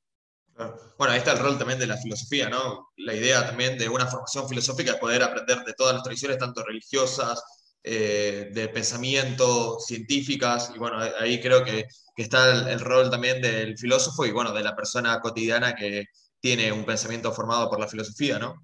Bueno, 0.99 1.12
ahí 1.12 1.18
está 1.18 1.32
el 1.32 1.39
rol 1.39 1.59
también 1.59 1.78
de 1.78 1.87
la 1.87 1.99
filosofía, 1.99 2.49
¿no? 2.49 2.89
La 2.97 3.14
idea 3.14 3.47
también 3.47 3.76
de 3.76 3.91
una 3.91 4.07
formación 4.07 4.49
filosófica 4.49 4.93
es 4.93 4.99
poder 4.99 5.22
aprender 5.22 5.59
de 5.64 5.74
todas 5.74 5.95
las 5.95 6.03
tradiciones, 6.03 6.39
tanto 6.39 6.64
religiosas, 6.64 7.43
eh, 7.89 8.51
de 8.53 8.68
pensamiento, 8.68 9.78
científicas, 9.78 10.72
y 10.74 10.78
bueno, 10.78 10.99
ahí 11.20 11.41
creo 11.41 11.62
que, 11.62 11.87
está 12.16 12.70
el, 12.72 12.80
rol 12.80 13.11
también 13.11 13.43
del 13.43 13.76
filósofo 13.76 14.24
y 14.24 14.32
bueno, 14.32 14.53
de 14.53 14.62
la 14.62 14.74
persona 14.74 15.20
cotidiana 15.20 15.74
que 15.74 16.07
tiene 16.41 16.72
un 16.72 16.87
pensamiento 16.87 17.30
formado 17.30 17.68
por 17.68 17.78
la 17.78 17.87
filosofía, 17.87 18.39
¿no? 18.39 18.55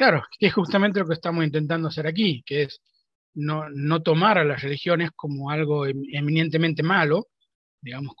Claro, 0.00 0.22
que 0.38 0.46
es 0.46 0.54
justamente 0.54 0.98
lo 0.98 1.06
que 1.06 1.12
estamos 1.12 1.44
intentando 1.44 1.88
hacer 1.88 2.06
aquí, 2.06 2.42
que 2.46 2.62
es 2.62 2.80
no, 3.34 3.68
no 3.68 4.02
tomar 4.02 4.38
a 4.38 4.44
las 4.44 4.62
religiones 4.62 5.10
como 5.14 5.50
algo 5.50 5.86
em, 5.86 6.02
eminentemente 6.14 6.82
malo, 6.82 7.26
digamos, 7.82 8.14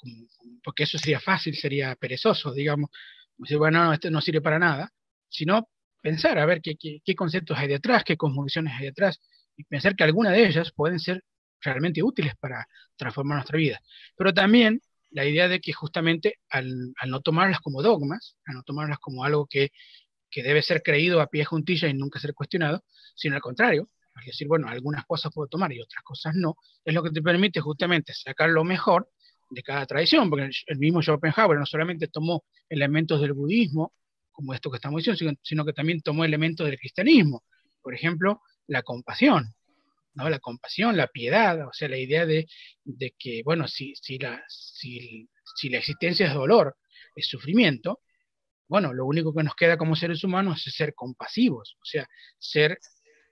porque 0.62 0.82
eso 0.82 0.98
sería 0.98 1.20
fácil, 1.20 1.56
sería 1.56 1.94
perezoso, 1.96 2.52
digamos, 2.52 2.90
decir, 3.38 3.56
bueno, 3.56 3.82
no, 3.82 3.94
esto 3.94 4.10
no 4.10 4.20
sirve 4.20 4.42
para 4.42 4.58
nada, 4.58 4.90
sino 5.30 5.70
pensar 6.02 6.38
a 6.38 6.44
ver 6.44 6.60
qué, 6.60 6.76
conceptos 7.16 7.56
hay 7.56 7.68
detrás, 7.68 8.04
qué 8.04 8.14
cosmovisiones 8.18 8.74
hay 8.78 8.84
detrás, 8.84 9.18
y 9.56 9.64
pensar 9.64 9.96
que 9.96 10.04
algunas 10.04 10.34
de 10.34 10.48
ellas 10.48 10.72
pueden 10.76 10.98
ser 11.00 11.24
realmente 11.62 12.02
útiles 12.02 12.34
para 12.38 12.66
transformar 12.94 13.36
nuestra 13.36 13.56
vida. 13.56 13.80
Pero 14.18 14.34
también 14.34 14.82
la 15.12 15.24
idea 15.24 15.48
de 15.48 15.60
que 15.60 15.72
justamente 15.72 16.40
al, 16.50 16.92
no 17.06 17.20
tomarlas 17.20 17.60
como 17.60 17.82
dogmas, 17.82 18.36
al 18.44 18.56
no 18.56 18.62
tomarlas 18.64 18.98
como 18.98 19.24
algo 19.24 19.46
que, 19.46 19.70
debe 20.36 20.62
ser 20.62 20.82
creído 20.82 21.20
a 21.20 21.26
pie 21.26 21.44
juntilla 21.44 21.88
y 21.88 21.94
nunca 21.94 22.18
ser 22.20 22.34
cuestionado, 22.34 22.84
sino 23.14 23.34
al 23.34 23.42
contrario, 23.42 23.88
es 24.20 24.26
decir, 24.26 24.48
bueno, 24.48 24.68
algunas 24.68 25.04
cosas 25.06 25.32
puedo 25.34 25.48
tomar 25.48 25.72
y 25.72 25.80
otras 25.80 26.02
cosas 26.04 26.34
no, 26.34 26.56
es 26.84 26.94
lo 26.94 27.02
que 27.02 27.10
te 27.10 27.22
permite 27.22 27.60
justamente 27.60 28.12
sacar 28.12 28.50
lo 28.50 28.64
mejor 28.64 29.08
de 29.50 29.62
cada 29.62 29.84
tradición, 29.86 30.30
porque 30.30 30.50
el 30.66 30.78
mismo 30.78 31.02
Schopenhauer 31.02 31.58
no 31.58 31.66
solamente 31.66 32.06
tomó 32.08 32.44
elementos 32.68 33.20
del 33.20 33.32
budismo, 33.32 33.92
como 34.30 34.54
esto 34.54 34.70
que 34.70 34.76
estamos 34.76 35.04
diciendo, 35.04 35.38
sino 35.42 35.64
que 35.64 35.72
también 35.72 36.00
tomó 36.00 36.24
elementos 36.24 36.66
del 36.66 36.78
cristianismo. 36.78 37.44
Por 37.82 37.94
ejemplo, 37.94 38.40
la 38.68 38.82
compasión, 38.82 39.54
¿no? 40.14 40.30
La 40.30 40.38
compasión, 40.38 40.96
la 40.96 41.08
piedad, 41.08 41.66
o 41.66 41.72
sea, 41.72 41.88
la 41.88 41.98
idea 41.98 42.26
de, 42.26 42.46
que, 43.18 43.42
bueno, 43.44 43.66
si, 43.68 43.94
si, 43.96 44.18
la, 44.18 44.42
si, 44.48 45.28
la 45.68 45.78
existencia 45.78 46.26
es 46.26 46.34
dolor, 46.34 46.76
es 47.16 47.26
sufrimiento, 47.26 48.00
bueno, 48.70 48.92
lo 48.94 49.04
único 49.04 49.34
que 49.34 49.42
nos 49.42 49.56
queda 49.56 49.76
como 49.76 49.96
seres 49.96 50.22
humanos 50.22 50.64
es 50.64 50.74
ser 50.74 50.94
compasivos, 50.94 51.76
o 51.82 51.84
sea, 51.84 52.08
ser 52.38 52.78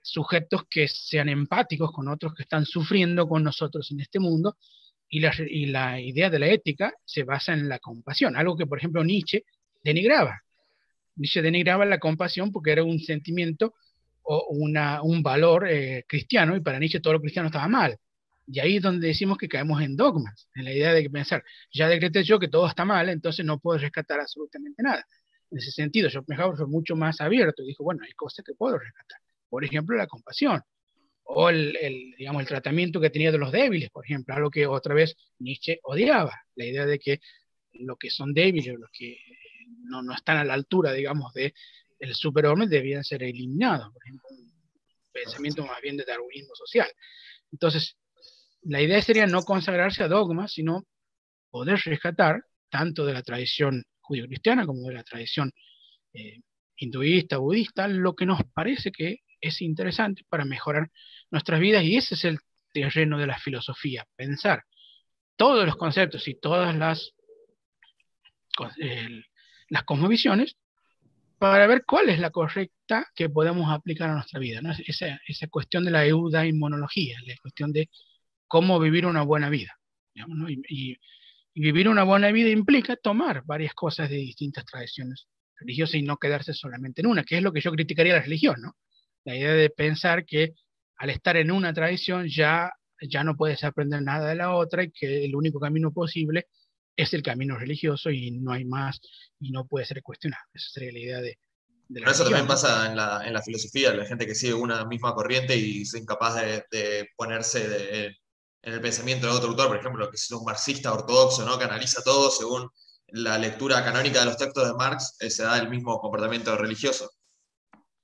sujetos 0.01 0.63
que 0.69 0.89
sean 0.89 1.29
empáticos 1.29 1.93
con 1.93 2.09
otros 2.09 2.33
que 2.35 2.43
están 2.43 2.65
sufriendo 2.65 3.25
con 3.25 3.41
nosotros 3.41 3.89
en 3.91 4.01
este 4.01 4.19
mundo, 4.19 4.57
y 5.07 5.21
la, 5.21 5.33
y 5.39 5.67
la 5.67 6.01
idea 6.01 6.29
de 6.29 6.39
la 6.39 6.47
ética 6.47 6.93
se 7.05 7.23
basa 7.23 7.53
en 7.53 7.69
la 7.69 7.79
compasión, 7.79 8.35
algo 8.35 8.57
que, 8.57 8.67
por 8.67 8.79
ejemplo, 8.79 9.01
Nietzsche 9.01 9.45
denigraba. 9.81 10.41
Nietzsche 11.15 11.41
denigraba 11.41 11.85
la 11.85 11.99
compasión 11.99 12.51
porque 12.51 12.73
era 12.73 12.83
un 12.83 12.99
sentimiento 12.99 13.75
una, 14.49 15.01
un 15.01 15.23
valor 15.23 15.69
eh, 15.69 16.03
cristiano 16.05 16.55
y 16.57 16.59
para 16.59 16.79
Nietzsche 16.79 16.99
todo 16.99 17.13
lo 17.13 17.21
cristiano 17.21 17.47
estaba 17.47 17.69
mal. 17.69 17.97
Y 18.45 18.59
ahí 18.59 18.75
es 18.77 18.83
donde 18.83 19.07
decimos 19.07 19.37
que 19.37 19.47
caemos 19.47 19.81
en 19.81 19.95
dogmas, 19.95 20.49
en 20.53 20.65
la 20.65 20.73
idea 20.73 20.93
de 20.93 21.09
pensar, 21.09 21.45
ya 21.71 21.87
decreté 21.87 22.23
yo 22.23 22.39
que 22.39 22.49
todo 22.49 22.67
está 22.67 22.83
mal, 22.83 23.07
entonces 23.07 23.45
no 23.45 23.57
puedo 23.57 23.79
rescatar 23.79 24.19
absolutamente 24.19 24.83
nada. 24.83 25.05
En 25.51 25.57
ese 25.57 25.71
sentido, 25.71 26.09
Schopenhauer 26.09 26.57
fue 26.57 26.67
mucho 26.67 26.95
más 26.95 27.21
abierto 27.21 27.63
y 27.63 27.67
dijo, 27.67 27.83
bueno, 27.83 28.03
hay 28.05 28.13
cosas 28.13 28.45
que 28.45 28.53
puedo 28.53 28.77
rescatar. 28.77 29.19
Por 29.49 29.63
ejemplo, 29.63 29.97
la 29.97 30.07
compasión 30.07 30.61
o 31.31 31.49
el, 31.49 31.75
el, 31.77 32.15
digamos, 32.17 32.41
el 32.41 32.47
tratamiento 32.47 32.99
que 32.99 33.11
tenía 33.11 33.31
de 33.31 33.37
los 33.37 33.51
débiles, 33.51 33.91
por 33.91 34.03
ejemplo, 34.03 34.33
algo 34.33 34.49
que 34.49 34.65
otra 34.65 34.95
vez 34.95 35.15
Nietzsche 35.37 35.79
odiaba, 35.83 36.33
la 36.55 36.65
idea 36.65 36.85
de 36.87 36.97
que 36.97 37.19
los 37.73 37.97
que 37.97 38.09
son 38.09 38.33
débiles, 38.33 38.73
los 38.79 38.89
que 38.91 39.17
no, 39.83 40.01
no 40.01 40.13
están 40.13 40.37
a 40.37 40.43
la 40.43 40.55
altura, 40.55 40.91
digamos, 40.91 41.31
de 41.33 41.53
el 41.99 42.15
superhombre 42.15 42.67
debían 42.67 43.03
ser 43.03 43.23
eliminados, 43.23 43.93
por 43.93 44.01
un 44.31 44.51
pensamiento 45.11 45.65
más 45.65 45.79
bien 45.81 45.97
de 45.97 46.05
darwinismo 46.05 46.55
social. 46.55 46.87
Entonces, 47.51 47.97
la 48.63 48.81
idea 48.81 49.01
sería 49.01 49.27
no 49.27 49.43
consagrarse 49.43 50.03
a 50.03 50.07
dogmas, 50.07 50.53
sino 50.53 50.85
poder 51.51 51.79
rescatar 51.85 52.43
tanto 52.69 53.05
de 53.05 53.13
la 53.13 53.21
tradición 53.21 53.83
judío-cristiana 54.09 54.65
como 54.65 54.87
de 54.87 54.93
la 54.95 55.03
tradición 55.03 55.51
eh, 56.13 56.39
hinduista, 56.77 57.37
budista, 57.37 57.87
lo 57.87 58.15
que 58.15 58.25
nos 58.25 58.41
parece 58.53 58.91
que 58.91 59.19
es 59.39 59.61
interesante 59.61 60.23
para 60.27 60.45
mejorar 60.45 60.89
nuestras 61.29 61.59
vidas 61.59 61.83
y 61.83 61.95
ese 61.95 62.15
es 62.15 62.25
el 62.25 62.39
terreno 62.73 63.17
de 63.17 63.27
la 63.27 63.37
filosofía, 63.37 64.05
pensar 64.15 64.63
todos 65.35 65.65
los 65.65 65.75
conceptos 65.77 66.27
y 66.27 66.35
todas 66.35 66.75
las, 66.75 67.13
las 69.69 69.83
cosmovisiones 69.83 70.57
para 71.37 71.67
ver 71.67 71.83
cuál 71.85 72.09
es 72.09 72.19
la 72.19 72.31
correcta 72.31 73.07
que 73.15 73.29
podemos 73.29 73.71
aplicar 73.71 74.09
a 74.09 74.15
nuestra 74.15 74.39
vida. 74.39 74.59
Esa, 74.85 75.21
esa 75.25 75.47
cuestión 75.47 75.85
de 75.85 75.91
la 75.91 76.05
inmunología, 76.45 77.17
la 77.25 77.35
cuestión 77.41 77.71
de 77.71 77.89
cómo 78.47 78.79
vivir 78.79 79.05
una 79.05 79.21
buena 79.21 79.49
vida. 79.49 79.79
Vivir 81.59 81.89
una 81.89 82.03
buena 82.03 82.31
vida 82.31 82.49
implica 82.49 82.95
tomar 82.95 83.43
varias 83.45 83.73
cosas 83.73 84.09
de 84.09 84.15
distintas 84.15 84.65
tradiciones 84.65 85.27
religiosas 85.57 85.95
y 85.95 86.03
no 86.03 86.17
quedarse 86.17 86.53
solamente 86.53 87.01
en 87.01 87.07
una, 87.07 87.23
que 87.23 87.37
es 87.37 87.43
lo 87.43 87.51
que 87.51 87.61
yo 87.61 87.71
criticaría 87.71 88.13
la 88.13 88.21
religión, 88.21 88.55
¿no? 88.61 88.77
La 89.25 89.35
idea 89.35 89.53
de 89.53 89.69
pensar 89.69 90.25
que 90.25 90.53
al 90.97 91.09
estar 91.09 91.35
en 91.35 91.51
una 91.51 91.73
tradición 91.73 92.27
ya, 92.29 92.71
ya 93.01 93.23
no 93.23 93.35
puedes 93.35 93.63
aprender 93.63 94.01
nada 94.01 94.29
de 94.29 94.35
la 94.35 94.53
otra 94.53 94.83
y 94.83 94.91
que 94.91 95.25
el 95.25 95.35
único 95.35 95.59
camino 95.59 95.91
posible 95.91 96.47
es 96.95 97.13
el 97.13 97.23
camino 97.23 97.57
religioso 97.57 98.09
y 98.09 98.31
no 98.31 98.53
hay 98.53 98.65
más 98.65 99.01
y 99.39 99.51
no 99.51 99.65
puede 99.67 99.85
ser 99.85 100.01
cuestionado. 100.01 100.43
Esa 100.53 100.69
sería 100.69 100.91
la 100.93 100.99
idea 100.99 101.21
de... 101.21 101.37
de 101.87 101.99
Pero 101.99 102.11
eso 102.11 102.23
también 102.23 102.47
pasa 102.47 102.89
en 102.89 102.95
la, 102.95 103.23
en 103.25 103.33
la, 103.33 103.41
filosofía, 103.41 103.93
la 103.93 104.05
gente 104.05 104.25
que 104.25 104.35
sigue 104.35 104.53
una 104.53 104.85
misma 104.85 105.13
corriente 105.13 105.55
y 105.55 105.81
es 105.81 105.93
incapaz 105.93 106.35
de, 106.71 107.07
ponerse 107.15 108.17
en 108.61 108.73
el 108.73 108.81
pensamiento 108.81 109.27
de 109.27 109.33
otro 109.33 109.49
autor, 109.49 109.67
por 109.67 109.77
ejemplo, 109.77 110.09
que 110.09 110.15
es 110.15 110.31
un 110.31 110.43
marxista 110.43 110.93
ortodoxo, 110.93 111.45
¿no? 111.45 111.57
que 111.57 111.65
analiza 111.65 112.01
todo 112.03 112.29
según 112.29 112.69
la 113.07 113.37
lectura 113.37 113.83
canónica 113.83 114.19
de 114.19 114.25
los 114.25 114.37
textos 114.37 114.67
de 114.67 114.73
Marx, 114.73 115.15
eh, 115.19 115.29
se 115.29 115.43
da 115.43 115.57
el 115.57 115.69
mismo 115.69 115.99
comportamiento 115.99 116.55
religioso. 116.55 117.09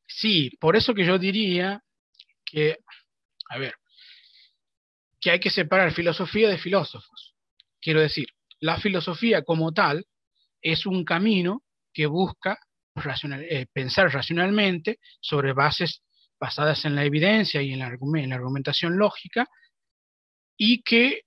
Sí, 0.07 0.51
por 0.59 0.75
eso 0.75 0.93
que 0.93 1.05
yo 1.05 1.17
diría 1.17 1.81
que, 2.43 2.77
a 3.49 3.57
ver, 3.57 3.75
que 5.19 5.31
hay 5.31 5.39
que 5.39 5.49
separar 5.49 5.91
filosofía 5.93 6.49
de 6.49 6.57
filósofos. 6.57 7.35
Quiero 7.81 7.99
decir, 7.99 8.27
la 8.59 8.79
filosofía 8.79 9.43
como 9.43 9.73
tal 9.73 10.05
es 10.61 10.85
un 10.85 11.03
camino 11.03 11.63
que 11.93 12.05
busca 12.07 12.59
eh, 12.95 13.67
pensar 13.71 14.11
racionalmente 14.11 14.99
sobre 15.19 15.53
bases 15.53 16.01
basadas 16.39 16.85
en 16.85 16.95
la 16.95 17.03
evidencia 17.03 17.61
y 17.61 17.73
en 17.73 17.79
la, 17.79 17.87
en 17.87 18.29
la 18.29 18.35
argumentación 18.35 18.97
lógica 18.97 19.47
y 20.57 20.81
que 20.81 21.23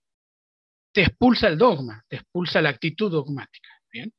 te 0.93 1.03
expulsa 1.03 1.49
el 1.49 1.59
dogma, 1.59 2.05
te 2.09 2.17
expulsa 2.17 2.63
la 2.63 2.71
actitud 2.71 3.11
dogmática. 3.11 3.69
¿bien? 3.93 4.13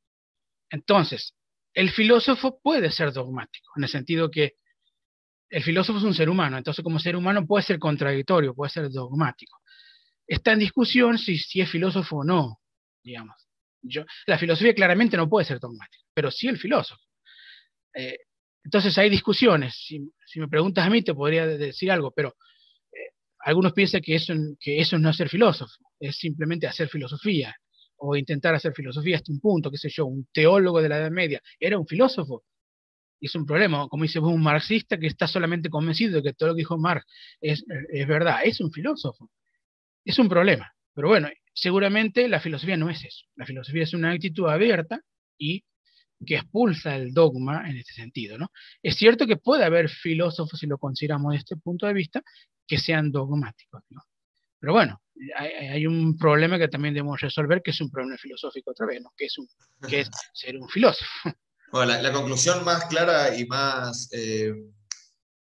Entonces, 0.69 1.35
el 1.73 1.91
filósofo 1.91 2.59
puede 2.61 2.91
ser 2.91 3.11
dogmático, 3.11 3.71
en 3.75 3.83
el 3.83 3.89
sentido 3.89 4.29
que 4.29 4.53
el 5.49 5.63
filósofo 5.63 5.97
es 5.99 6.05
un 6.05 6.13
ser 6.13 6.29
humano, 6.29 6.57
entonces 6.57 6.83
como 6.83 6.99
ser 6.99 7.15
humano 7.15 7.45
puede 7.45 7.63
ser 7.63 7.79
contradictorio, 7.79 8.53
puede 8.53 8.69
ser 8.69 8.89
dogmático. 8.89 9.57
Está 10.27 10.51
en 10.51 10.59
discusión 10.59 11.17
si, 11.17 11.39
si 11.39 11.61
es 11.61 11.69
filósofo 11.69 12.17
o 12.17 12.23
no, 12.23 12.59
digamos. 13.03 13.35
Yo, 13.81 14.03
la 14.27 14.37
filosofía 14.37 14.75
claramente 14.75 15.17
no 15.17 15.27
puede 15.27 15.45
ser 15.45 15.59
dogmática, 15.59 16.03
pero 16.13 16.29
sí 16.29 16.47
el 16.47 16.57
filósofo. 16.57 17.01
Eh, 17.95 18.17
entonces 18.63 18.97
hay 18.97 19.09
discusiones. 19.09 19.75
Si, 19.75 19.99
me 20.35 20.47
preguntas 20.47 20.85
a 20.85 20.89
mí, 20.89 21.01
te 21.01 21.13
podría 21.13 21.47
decir 21.47 21.91
algo, 21.91 22.11
pero 22.11 22.35
algunos 23.39 23.73
piensan 23.73 24.01
que 24.01 24.15
eso, 24.15 24.33
que 24.59 24.83
no 24.99 25.09
es 25.09 25.17
ser 25.17 25.29
filósofo, 25.29 25.73
es 25.99 26.17
simplemente 26.17 26.67
hacer 26.67 26.89
filosofía 26.89 27.55
o 27.97 28.15
intentar 28.15 28.55
hacer 28.55 28.73
filosofía 28.73 29.17
hasta 29.17 29.31
un 29.31 29.39
punto, 29.39 29.69
qué 29.69 29.77
sé 29.77 29.89
yo, 29.89 30.05
un 30.05 30.27
teólogo 30.31 30.81
de 30.81 30.89
la 30.89 30.97
Edad 30.97 31.11
Media 31.11 31.41
era 31.59 31.77
un 31.77 31.85
filósofo. 31.85 32.43
Y 33.21 33.25
es 33.25 33.35
un 33.35 33.45
problema, 33.45 33.87
como 33.89 34.03
dice 34.03 34.19
un 34.19 34.41
marxista 34.41 34.97
que 34.97 35.07
está 35.07 35.27
solamente 35.27 35.69
convencido 35.69 36.15
de 36.15 36.23
que 36.23 36.33
todo 36.33 36.49
lo 36.49 36.55
que 36.55 36.61
dijo 36.61 36.77
Marx 36.77 37.05
es, 37.41 37.65
es 37.91 38.07
verdad, 38.07 38.39
es 38.45 38.61
un 38.61 38.71
filósofo. 38.71 39.29
Es 40.05 40.17
un 40.19 40.29
problema. 40.29 40.71
Pero 40.93 41.09
bueno, 41.09 41.29
seguramente 41.53 42.29
la 42.29 42.39
filosofía 42.39 42.77
no 42.77 42.89
es 42.89 43.03
eso. 43.03 43.25
La 43.35 43.45
filosofía 43.45 43.83
es 43.83 43.93
una 43.93 44.11
actitud 44.11 44.47
abierta 44.47 45.01
y 45.37 45.63
que 46.25 46.35
expulsa 46.35 46.95
el 46.95 47.13
dogma 47.13 47.69
en 47.69 47.77
este 47.77 47.93
sentido. 47.93 48.37
¿no? 48.37 48.51
Es 48.81 48.95
cierto 48.95 49.27
que 49.27 49.37
puede 49.37 49.65
haber 49.65 49.89
filósofos, 49.89 50.59
si 50.59 50.67
lo 50.67 50.77
consideramos 50.77 51.33
desde 51.33 51.43
este 51.43 51.57
punto 51.57 51.87
de 51.87 51.93
vista, 51.93 52.21
que 52.69 52.77
sean 52.77 53.11
dogmáticos. 53.11 53.83
¿no? 53.89 54.01
Pero 54.59 54.73
bueno, 54.73 55.01
hay, 55.35 55.85
un 55.85 56.17
problema 56.17 56.57
que 56.57 56.67
también 56.67 56.93
debemos 56.93 57.19
resolver, 57.19 57.61
que 57.61 57.71
es 57.71 57.81
un 57.81 57.89
problema 57.89 58.15
filosófico 58.17 58.71
otra 58.71 58.85
vez, 58.85 59.01
¿no? 59.01 59.11
que, 59.17 59.25
es 59.25 59.37
un, 59.37 59.47
que 59.89 60.01
es 60.01 60.09
ser 60.33 60.55
un 60.55 60.69
filósofo. 60.69 61.11
Bueno, 61.71 61.99
la, 62.01 62.11
conclusión 62.13 62.63
más 62.63 62.85
clara 62.85 63.35
y 63.35 63.45
más 63.45 64.09
eh, 64.11 64.53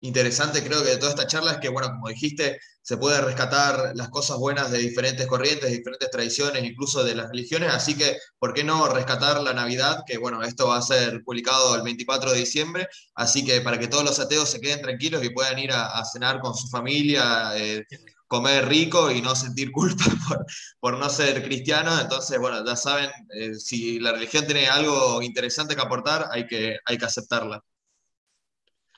interesante 0.04 0.62
creo 0.62 0.82
que 0.82 0.90
de 0.90 0.96
toda 0.98 1.10
esta 1.10 1.26
charla 1.26 1.52
es 1.52 1.58
que, 1.58 1.70
bueno, 1.70 1.88
como 1.88 2.08
dijiste, 2.08 2.60
se 2.82 2.98
puede 2.98 3.22
rescatar 3.22 3.92
las 3.94 4.10
cosas 4.10 4.36
buenas 4.36 4.70
de 4.70 4.78
diferentes 4.78 5.26
corrientes, 5.26 5.70
de 5.70 5.78
diferentes 5.78 6.10
tradiciones, 6.10 6.62
incluso 6.62 7.02
de 7.02 7.14
las 7.14 7.30
religiones, 7.30 7.72
así 7.72 7.96
que, 7.96 8.18
¿por 8.38 8.52
qué 8.52 8.64
no 8.64 8.86
rescatar 8.88 9.42
la 9.42 9.54
Navidad? 9.54 10.00
Que, 10.06 10.18
bueno, 10.18 10.42
esto 10.42 10.68
va 10.68 10.76
a 10.76 10.82
ser 10.82 11.22
publicado 11.24 11.74
el 11.74 11.82
24 11.82 12.32
de 12.32 12.38
diciembre, 12.38 12.86
así 13.14 13.44
que 13.46 13.62
para 13.62 13.78
que 13.78 13.88
todos 13.88 14.04
los 14.04 14.18
ateos 14.20 14.50
se 14.50 14.60
queden 14.60 14.82
tranquilos 14.82 15.24
y 15.24 15.30
puedan 15.30 15.58
ir 15.58 15.72
a, 15.72 16.04
cenar 16.04 16.40
con 16.40 16.54
su 16.54 16.68
familia, 16.68 17.56
eh, 17.56 17.84
comer 18.26 18.68
rico 18.68 19.10
y 19.10 19.22
no 19.22 19.34
sentir 19.34 19.72
culpa 19.72 20.04
por, 20.80 20.98
no 20.98 21.08
ser 21.08 21.42
cristiano, 21.42 21.98
entonces, 21.98 22.38
bueno, 22.38 22.64
ya 22.66 22.76
saben, 22.76 23.10
eh, 23.34 23.54
si 23.54 23.98
la 24.00 24.12
religión 24.12 24.44
tiene 24.44 24.68
algo 24.68 25.22
interesante 25.22 25.74
que 25.74 25.82
aportar, 25.82 26.28
hay 26.30 26.46
que, 26.46 26.76
hay 26.84 26.98
que 26.98 27.04
aceptarla. 27.06 27.62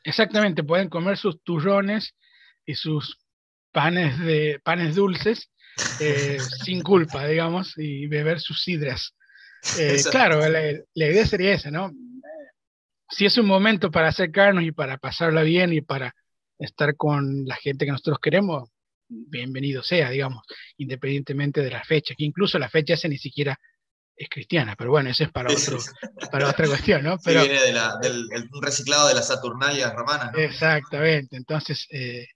Exactamente, 0.07 0.63
pueden 0.63 0.89
comer 0.89 1.19
sus 1.19 1.43
turrones 1.43 2.15
y 2.65 2.77
sus 2.77 3.19
panes, 3.73 4.17
de, 4.21 4.61
panes 4.63 4.95
dulces 4.95 5.51
eh, 5.99 6.39
sin 6.65 6.81
culpa, 6.83 7.27
digamos, 7.27 7.77
y 7.77 8.07
beber 8.07 8.39
sus 8.39 8.63
sidras. 8.63 9.17
Eh, 9.81 9.97
claro, 10.09 10.49
la, 10.49 10.71
idea 10.95 11.27
sería 11.27 11.55
esa, 11.55 11.73
¿no? 11.73 11.91
Si 13.09 13.27
es 13.27 13.37
un 13.37 13.47
momento 13.47 13.91
para 13.91 14.07
acercarnos 14.07 14.63
y 14.63 14.71
para 14.71 14.97
pasarla 14.97 15.43
bien 15.43 15.73
y 15.73 15.81
para 15.81 16.15
estar 16.61 16.95
con 16.95 17.45
la 17.45 17.57
gente 17.57 17.85
que 17.85 17.91
nosotros 17.91 18.21
queremos, 18.23 18.71
bienvenido 19.09 19.83
sea, 19.83 20.11
digamos, 20.11 20.45
independientemente 20.77 21.63
de 21.63 21.71
la 21.71 21.83
fecha, 21.83 22.15
que 22.17 22.25
incluso 22.25 22.61
la 22.61 22.69
fecha 22.69 22.95
esa 22.95 23.09
ni 23.09 23.19
siquiera 23.19 23.59
es 24.17 24.29
cristiana, 24.31 24.75
pero 24.77 24.91
bueno, 24.91 25.11
eso 25.11 25.25
es 25.25 25.31
para, 25.31 25.53
otro, 25.53 25.79
para 26.33 26.49
otra 26.49 26.67
cuestión, 26.67 27.03
¿no? 27.03 27.19
Pero, 27.23 27.43
viene 27.43 27.61
del 27.61 28.49
reciclado 28.63 29.09
de 29.09 29.15
las 29.15 29.29
Saturnalias 29.29 29.95
romanas. 29.95 30.33
Exactamente, 30.37 31.37
entonces, 31.37 31.87
eh, 31.91 32.27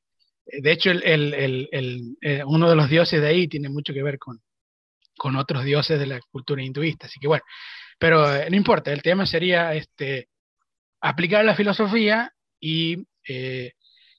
de 0.44 0.72
hecho, 0.72 0.90
el, 0.90 1.68
eh, 2.20 2.42
uno 2.44 2.68
de 2.68 2.76
los 2.76 2.88
dioses 2.90 3.20
de 3.20 3.26
ahí 3.26 3.48
tiene 3.48 3.70
mucho 3.70 3.94
que 3.94 4.02
ver 4.02 4.18
con, 4.18 4.40
con 5.16 5.36
otros 5.36 5.64
dioses 5.64 5.98
de 5.98 6.06
la 6.06 6.20
cultura 6.30 6.62
hinduista, 6.62 7.06
así 7.06 7.18
que 7.18 7.28
bueno, 7.28 7.44
pero 7.98 8.34
eh, 8.34 8.48
no 8.50 8.56
importa, 8.56 8.92
el 8.92 9.02
tema 9.02 9.24
sería 9.24 9.74
este, 9.74 10.28
aplicar 11.00 11.44
la 11.44 11.56
filosofía 11.56 12.32
y 12.60 12.96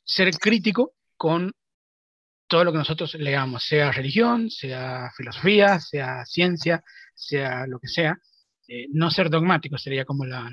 ser 0.03 0.31
crítico 0.39 0.93
con 1.17 1.51
todo 2.47 2.63
lo 2.63 2.71
que 2.71 2.79
nosotros 2.79 3.13
leamos, 3.15 3.63
sea 3.63 3.91
religión, 3.91 4.49
sea 4.49 5.09
filosofía, 5.15 5.79
sea 5.79 6.25
ciencia, 6.25 6.83
sea 7.21 7.67
lo 7.67 7.79
que 7.79 7.87
sea, 7.87 8.17
eh, 8.67 8.87
no 8.91 9.11
ser 9.11 9.29
dogmáticos 9.29 9.81
sería 9.83 10.05
como 10.05 10.25
la, 10.25 10.49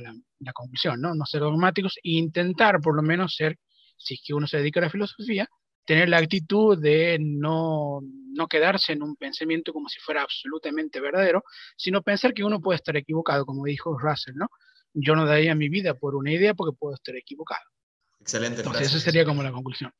conclusión, 0.54 1.00
¿no? 1.00 1.14
No 1.14 1.24
ser 1.24 1.40
dogmáticos 1.40 1.96
e 1.98 2.10
intentar 2.12 2.80
por 2.80 2.94
lo 2.94 3.02
menos 3.02 3.34
ser, 3.34 3.58
si 3.96 4.14
es 4.14 4.22
que 4.24 4.34
uno 4.34 4.46
se 4.46 4.58
dedica 4.58 4.80
a 4.80 4.84
la 4.84 4.90
filosofía, 4.90 5.48
tener 5.84 6.08
la 6.08 6.18
actitud 6.18 6.78
de 6.78 7.18
no, 7.20 8.00
no 8.02 8.46
quedarse 8.46 8.92
en 8.92 9.02
un 9.02 9.16
pensamiento 9.16 9.72
como 9.72 9.88
si 9.88 9.98
fuera 10.00 10.22
absolutamente 10.22 11.00
verdadero, 11.00 11.42
sino 11.76 12.02
pensar 12.02 12.34
que 12.34 12.44
uno 12.44 12.60
puede 12.60 12.76
estar 12.76 12.96
equivocado, 12.96 13.46
como 13.46 13.64
dijo 13.64 13.98
Russell, 13.98 14.34
¿no? 14.36 14.48
Yo 14.92 15.14
no 15.14 15.24
daría 15.24 15.54
mi 15.54 15.68
vida 15.68 15.94
por 15.94 16.14
una 16.14 16.32
idea 16.32 16.54
porque 16.54 16.76
puedo 16.78 16.94
estar 16.94 17.16
equivocado. 17.16 17.62
Excelente. 18.20 18.60
Entonces, 18.60 18.88
esa 18.88 19.00
sería 19.00 19.24
como 19.24 19.42
la 19.42 19.52
conclusión. 19.52 19.92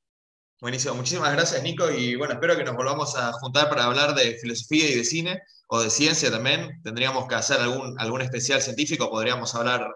Buenísimo, 0.61 0.97
muchísimas 0.97 1.33
gracias 1.33 1.63
Nico 1.63 1.89
y 1.89 2.17
bueno, 2.17 2.35
espero 2.35 2.57
que 2.57 2.65
nos 2.65 2.75
volvamos 2.75 3.15
a 3.17 3.33
juntar 3.35 3.69
para 3.69 3.85
hablar 3.85 4.17
de 4.17 4.39
filosofía 4.39 4.91
y 4.91 4.97
de 4.97 5.05
cine 5.05 5.41
o 5.69 5.81
de 5.81 5.89
ciencia 5.89 6.33
también. 6.33 6.83
Tendríamos 6.83 7.29
que 7.29 7.37
hacer 7.37 7.61
algún, 7.61 7.95
algún 8.01 8.23
especial 8.23 8.61
científico, 8.61 9.09
podríamos 9.09 9.55
hablar, 9.55 9.87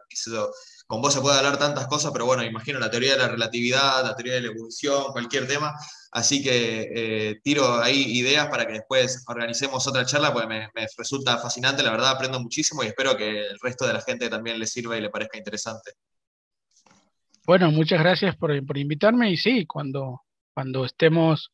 con 0.87 1.03
vos 1.03 1.15
se 1.15 1.21
puede 1.21 1.37
hablar 1.37 1.59
tantas 1.59 1.89
cosas, 1.89 2.13
pero 2.13 2.27
bueno, 2.27 2.45
imagino 2.45 2.79
la 2.79 2.93
teoría 2.93 3.13
de 3.13 3.19
la 3.19 3.29
relatividad, 3.29 4.05
la 4.05 4.15
teoría 4.15 4.35
de 4.35 4.43
la 4.43 4.49
evolución, 4.49 5.11
cualquier 5.11 5.49
tema. 5.49 5.75
Así 6.13 6.45
que 6.45 6.91
eh, 6.95 7.41
tiro 7.43 7.83
ahí 7.83 8.19
ideas 8.19 8.47
para 8.49 8.65
que 8.65 8.75
después 8.75 9.25
organicemos 9.27 9.85
otra 9.89 10.07
charla, 10.07 10.33
porque 10.33 10.47
me, 10.47 10.69
me 10.75 10.87
resulta 10.97 11.39
fascinante, 11.39 11.83
la 11.83 11.91
verdad 11.91 12.11
aprendo 12.11 12.39
muchísimo 12.39 12.85
y 12.85 12.87
espero 12.87 13.17
que 13.17 13.47
el 13.47 13.59
resto 13.61 13.85
de 13.85 13.95
la 13.95 14.01
gente 14.03 14.29
también 14.29 14.61
le 14.61 14.67
sirva 14.67 14.97
y 14.97 15.01
le 15.01 15.11
parezca 15.11 15.39
interesante. 15.39 15.93
Bueno, 17.45 17.73
muchas 17.73 17.99
gracias 17.99 18.37
por, 18.37 18.65
por 18.65 18.79
invitarme 18.79 19.29
y 19.31 19.37
sí, 19.37 19.67
cuando 19.67 20.21
cuando 20.55 20.85
estemos 20.85 21.51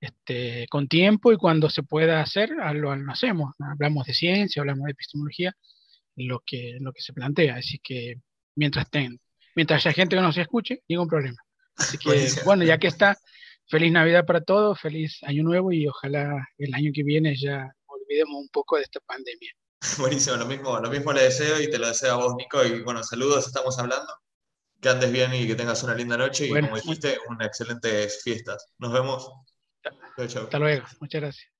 este, 0.00 0.66
con 0.68 0.88
tiempo 0.88 1.32
y 1.32 1.36
cuando 1.36 1.70
se 1.70 1.82
pueda 1.82 2.20
hacer, 2.20 2.50
lo, 2.50 2.92
hacemos. 3.10 3.54
Hablamos 3.58 4.06
de 4.06 4.14
ciencia, 4.14 4.60
hablamos 4.60 4.86
de 4.86 4.92
epistemología, 4.92 5.54
lo 6.16 6.42
que, 6.44 6.76
lo 6.80 6.92
que 6.92 7.02
se 7.02 7.12
plantea. 7.12 7.56
Así 7.56 7.78
que 7.78 8.16
mientras, 8.56 8.90
ten, 8.90 9.20
mientras 9.54 9.86
haya 9.86 9.94
gente 9.94 10.16
que 10.16 10.22
nos 10.22 10.36
escuche, 10.36 10.82
ningún 10.88 11.08
problema. 11.08 11.38
Así 11.76 11.98
que, 11.98 12.28
bueno, 12.44 12.64
ya 12.64 12.78
que 12.78 12.88
está, 12.88 13.16
feliz 13.66 13.92
Navidad 13.92 14.26
para 14.26 14.42
todos, 14.42 14.80
feliz 14.80 15.18
Año 15.22 15.42
Nuevo 15.44 15.72
y 15.72 15.86
ojalá 15.86 16.46
el 16.58 16.74
año 16.74 16.90
que 16.92 17.02
viene 17.02 17.34
ya 17.36 17.72
olvidemos 17.86 18.34
un 18.40 18.48
poco 18.48 18.76
de 18.76 18.82
esta 18.82 19.00
pandemia. 19.00 19.52
Buenísimo, 19.98 20.36
lo 20.36 20.46
mismo, 20.46 20.78
lo 20.78 20.90
mismo 20.90 21.12
le 21.12 21.22
deseo 21.22 21.60
y 21.60 21.70
te 21.70 21.78
lo 21.78 21.88
deseo 21.88 22.14
a 22.14 22.16
vos, 22.16 22.34
Nico. 22.36 22.64
Y 22.64 22.82
bueno, 22.82 23.02
saludos, 23.02 23.46
estamos 23.46 23.78
hablando. 23.78 24.12
Que 24.82 24.88
andes 24.88 25.12
bien 25.12 25.32
y 25.32 25.46
que 25.46 25.54
tengas 25.54 25.82
una 25.84 25.94
linda 25.94 26.16
noche. 26.16 26.46
Y 26.46 26.50
como 26.50 26.74
dijiste, 26.74 27.16
unas 27.28 27.46
excelentes 27.46 28.20
fiestas. 28.22 28.72
Nos 28.78 28.92
vemos. 28.92 29.30
Hasta 30.16 30.58
luego. 30.58 30.84
Muchas 31.00 31.20
gracias. 31.20 31.51